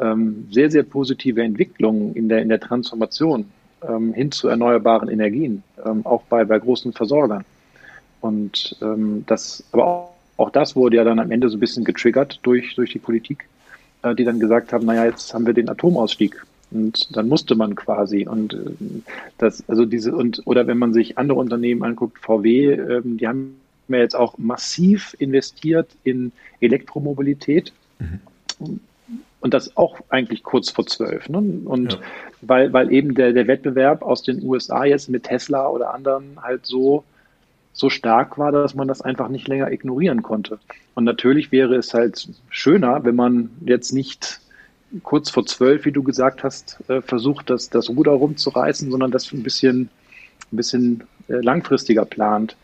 ähm, 0.00 0.48
sehr, 0.50 0.68
sehr 0.68 0.82
positive 0.82 1.40
Entwicklungen 1.44 2.12
in 2.16 2.28
der, 2.28 2.42
in 2.42 2.48
der 2.48 2.58
Transformation 2.58 3.44
ähm, 3.88 4.12
hin 4.12 4.32
zu 4.32 4.48
erneuerbaren 4.48 5.08
Energien, 5.08 5.62
ähm, 5.86 6.04
auch 6.04 6.24
bei, 6.24 6.44
bei 6.44 6.58
großen 6.58 6.92
Versorgern. 6.92 7.44
Und 8.20 8.76
ähm, 8.82 9.22
das, 9.28 9.62
aber 9.70 9.86
auch, 9.86 10.10
auch 10.38 10.50
das 10.50 10.74
wurde 10.74 10.96
ja 10.96 11.04
dann 11.04 11.20
am 11.20 11.30
Ende 11.30 11.48
so 11.50 11.56
ein 11.56 11.60
bisschen 11.60 11.84
getriggert 11.84 12.40
durch, 12.42 12.74
durch 12.74 12.90
die 12.90 12.98
Politik, 12.98 13.48
äh, 14.02 14.12
die 14.16 14.24
dann 14.24 14.40
gesagt 14.40 14.72
haben, 14.72 14.86
naja, 14.86 15.04
jetzt 15.04 15.32
haben 15.32 15.46
wir 15.46 15.54
den 15.54 15.68
Atomausstieg 15.68 16.44
und 16.74 17.16
dann 17.16 17.28
musste 17.28 17.54
man 17.54 17.74
quasi 17.76 18.26
und 18.26 18.54
äh, 18.54 19.02
das, 19.38 19.62
also 19.68 19.84
diese 19.84 20.14
und 20.14 20.42
oder 20.44 20.66
wenn 20.66 20.78
man 20.78 20.92
sich 20.92 21.16
andere 21.16 21.38
Unternehmen 21.38 21.84
anguckt, 21.84 22.18
VW, 22.18 22.72
ähm, 22.72 23.16
die 23.16 23.28
haben 23.28 23.56
ja 23.88 23.98
jetzt 23.98 24.16
auch 24.16 24.38
massiv 24.38 25.14
investiert 25.18 25.88
in 26.04 26.32
Elektromobilität. 26.60 27.72
Mhm. 27.98 28.80
Und 29.40 29.52
das 29.52 29.76
auch 29.76 30.00
eigentlich 30.08 30.42
kurz 30.42 30.70
vor 30.70 30.86
zwölf. 30.86 31.28
Ne? 31.28 31.36
Und 31.66 31.92
ja. 31.92 31.98
weil, 32.40 32.72
weil 32.72 32.90
eben 32.90 33.14
der, 33.14 33.34
der 33.34 33.46
Wettbewerb 33.46 34.00
aus 34.02 34.22
den 34.22 34.42
USA 34.42 34.86
jetzt 34.86 35.10
mit 35.10 35.24
Tesla 35.24 35.68
oder 35.68 35.92
anderen 35.92 36.38
halt 36.40 36.64
so, 36.64 37.04
so 37.74 37.90
stark 37.90 38.38
war, 38.38 38.52
dass 38.52 38.74
man 38.74 38.88
das 38.88 39.02
einfach 39.02 39.28
nicht 39.28 39.46
länger 39.46 39.70
ignorieren 39.70 40.22
konnte. 40.22 40.58
Und 40.94 41.04
natürlich 41.04 41.52
wäre 41.52 41.74
es 41.74 41.92
halt 41.92 42.26
schöner, 42.48 43.04
wenn 43.04 43.16
man 43.16 43.50
jetzt 43.66 43.92
nicht 43.92 44.40
kurz 45.02 45.30
vor 45.30 45.46
zwölf, 45.46 45.84
wie 45.84 45.92
du 45.92 46.02
gesagt 46.02 46.44
hast, 46.44 46.78
äh, 46.88 47.00
versucht, 47.02 47.50
das, 47.50 47.70
das 47.70 47.88
Ruder 47.88 48.12
rumzureißen, 48.12 48.90
sondern 48.90 49.10
das 49.10 49.32
ein 49.32 49.42
bisschen, 49.42 49.90
ein 50.52 50.56
bisschen 50.56 51.04
äh, 51.28 51.34
langfristiger 51.34 52.04
plant. 52.04 52.56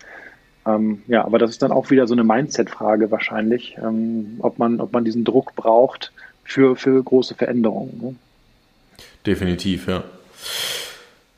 Ähm, 0.67 1.03
ja, 1.07 1.25
aber 1.25 1.39
das 1.39 1.51
ist 1.51 1.63
dann 1.63 1.73
auch 1.73 1.91
wieder 1.91 2.07
so 2.07 2.15
eine 2.15 2.25
Mindset-Frage 2.25 3.11
wahrscheinlich, 3.11 3.77
ähm, 3.83 4.37
ob, 4.41 4.59
man, 4.59 4.81
ob 4.81 4.93
man 4.93 5.05
diesen 5.05 5.25
Druck 5.25 5.55
braucht 5.57 6.13
für, 6.45 6.77
für 6.77 7.03
große 7.03 7.35
Veränderungen. 7.35 7.99
Ne? 8.01 8.15
Definitiv, 9.27 9.89
ja. 9.89 10.05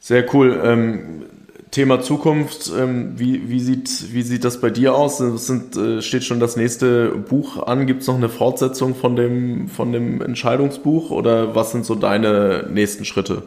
Sehr 0.01 0.35
cool. 0.35 0.61
Ähm, 0.65 1.27
Thema 1.73 2.03
Zukunft, 2.03 2.71
ähm, 2.79 3.19
wie, 3.19 3.49
wie, 3.49 3.59
sieht, 3.59 4.13
wie 4.13 4.23
sieht 4.23 4.45
das 4.45 4.61
bei 4.61 4.69
dir 4.69 4.95
aus? 4.95 5.21
Es 5.21 5.47
sind, 5.47 5.75
äh, 5.75 6.03
steht 6.03 6.23
schon 6.23 6.39
das 6.39 6.55
nächste 6.55 7.09
Buch 7.09 7.67
an? 7.67 7.87
Gibt 7.87 8.03
es 8.03 8.09
noch 8.09 8.15
eine 8.15 8.29
Fortsetzung 8.29 8.95
von 8.95 9.17
dem, 9.17 9.69
von 9.69 9.91
dem 9.91 10.21
Entscheidungsbuch 10.21 11.11
oder 11.11 11.55
was 11.55 11.73
sind 11.73 11.87
so 11.87 11.95
deine 11.95 12.69
nächsten 12.71 13.07
Schritte? 13.07 13.45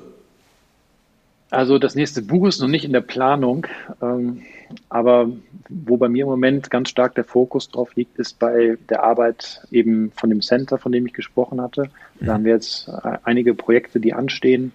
Also 1.51 1.78
das 1.78 1.93
nächste 1.93 2.23
Buch 2.23 2.47
ist 2.47 2.59
noch 2.59 2.67
nicht 2.67 2.84
in 2.84 2.93
der 2.93 3.01
Planung, 3.01 3.67
ähm, 4.01 4.41
aber 4.89 5.30
wo 5.69 5.97
bei 5.97 6.09
mir 6.09 6.23
im 6.23 6.30
Moment 6.30 6.71
ganz 6.71 6.89
stark 6.89 7.13
der 7.13 7.26
Fokus 7.26 7.69
drauf 7.69 7.95
liegt, 7.95 8.17
ist 8.17 8.39
bei 8.39 8.80
der 8.89 9.03
Arbeit 9.03 9.61
eben 9.71 10.11
von 10.15 10.32
dem 10.32 10.41
Center, 10.41 10.80
von 10.80 10.91
dem 10.91 11.05
ich 11.05 11.13
gesprochen 11.13 11.61
hatte. 11.61 11.91
Da 12.19 12.34
haben 12.34 12.43
wir 12.43 12.53
jetzt 12.53 12.88
äh, 12.88 13.19
einige 13.23 13.53
Projekte, 13.53 13.99
die 13.99 14.13
anstehen, 14.13 14.71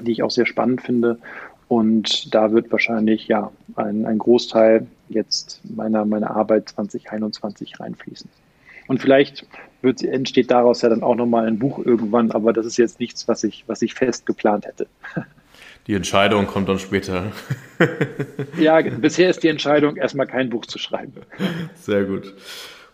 die 0.00 0.10
ich 0.10 0.24
auch 0.24 0.32
sehr 0.32 0.46
spannend 0.46 0.82
finde. 0.82 1.18
Und 1.74 2.32
da 2.32 2.52
wird 2.52 2.70
wahrscheinlich 2.70 3.26
ja 3.26 3.50
ein, 3.74 4.06
ein 4.06 4.18
Großteil 4.18 4.86
jetzt 5.08 5.60
meiner, 5.64 6.04
meiner 6.04 6.30
Arbeit 6.30 6.68
2021 6.68 7.80
reinfließen. 7.80 8.30
Und 8.86 9.02
vielleicht 9.02 9.44
wird, 9.82 10.04
entsteht 10.04 10.52
daraus 10.52 10.82
ja 10.82 10.88
dann 10.88 11.02
auch 11.02 11.16
nochmal 11.16 11.48
ein 11.48 11.58
Buch 11.58 11.84
irgendwann, 11.84 12.30
aber 12.30 12.52
das 12.52 12.64
ist 12.64 12.76
jetzt 12.76 13.00
nichts, 13.00 13.26
was 13.26 13.42
ich, 13.42 13.64
was 13.66 13.82
ich 13.82 13.94
fest 13.94 14.24
geplant 14.24 14.66
hätte. 14.66 14.86
Die 15.88 15.94
Entscheidung 15.94 16.46
kommt 16.46 16.68
dann 16.68 16.78
später. 16.78 17.32
ja, 18.56 18.80
bisher 18.80 19.28
ist 19.28 19.42
die 19.42 19.48
Entscheidung, 19.48 19.96
erstmal 19.96 20.28
kein 20.28 20.50
Buch 20.50 20.66
zu 20.66 20.78
schreiben. 20.78 21.12
Sehr 21.74 22.04
gut. 22.04 22.32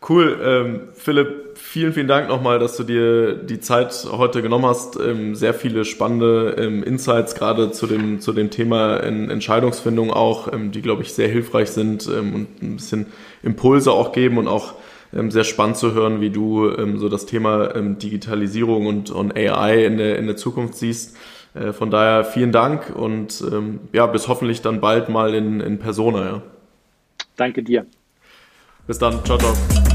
Cool. 0.08 0.40
Ähm, 0.42 0.80
Philipp, 0.94 1.58
vielen, 1.58 1.92
vielen 1.92 2.08
Dank 2.08 2.28
nochmal, 2.28 2.58
dass 2.58 2.76
du 2.76 2.84
dir 2.84 3.34
die 3.34 3.60
Zeit 3.60 4.06
heute 4.10 4.40
genommen 4.40 4.64
hast. 4.64 4.98
Ähm, 4.98 5.34
sehr 5.34 5.52
viele 5.52 5.84
spannende 5.84 6.56
ähm, 6.58 6.82
Insights 6.82 7.34
gerade 7.34 7.70
zu 7.70 7.86
dem, 7.86 8.20
zu 8.20 8.32
dem 8.32 8.50
Thema 8.50 8.96
in 8.98 9.28
Entscheidungsfindung 9.28 10.10
auch, 10.10 10.50
ähm, 10.52 10.72
die, 10.72 10.80
glaube 10.80 11.02
ich, 11.02 11.12
sehr 11.12 11.28
hilfreich 11.28 11.70
sind 11.70 12.08
ähm, 12.08 12.34
und 12.34 12.62
ein 12.62 12.76
bisschen 12.76 13.06
Impulse 13.42 13.92
auch 13.92 14.12
geben 14.12 14.38
und 14.38 14.48
auch 14.48 14.74
ähm, 15.12 15.30
sehr 15.30 15.44
spannend 15.44 15.76
zu 15.76 15.92
hören, 15.92 16.22
wie 16.22 16.30
du 16.30 16.70
so 16.96 17.08
das 17.08 17.26
Thema 17.26 17.68
Digitalisierung 17.68 18.86
und, 18.86 19.10
und 19.10 19.36
AI 19.36 19.84
in 19.84 19.98
der, 19.98 20.18
in 20.18 20.26
der 20.26 20.36
Zukunft 20.36 20.76
siehst. 20.76 21.16
Äh, 21.52 21.72
von 21.72 21.90
daher 21.90 22.24
vielen 22.24 22.52
Dank 22.52 22.94
und 22.94 23.44
ja, 23.92 24.06
bis 24.06 24.28
hoffentlich 24.28 24.62
dann 24.62 24.80
bald 24.80 25.10
mal 25.10 25.34
in, 25.34 25.60
in 25.60 25.78
Persona. 25.78 26.24
Ja. 26.24 26.42
Danke 27.36 27.62
dir. 27.62 27.86
Bis 28.86 28.98
dann. 28.98 29.24
Ciao, 29.24 29.38
ciao. 29.38 29.89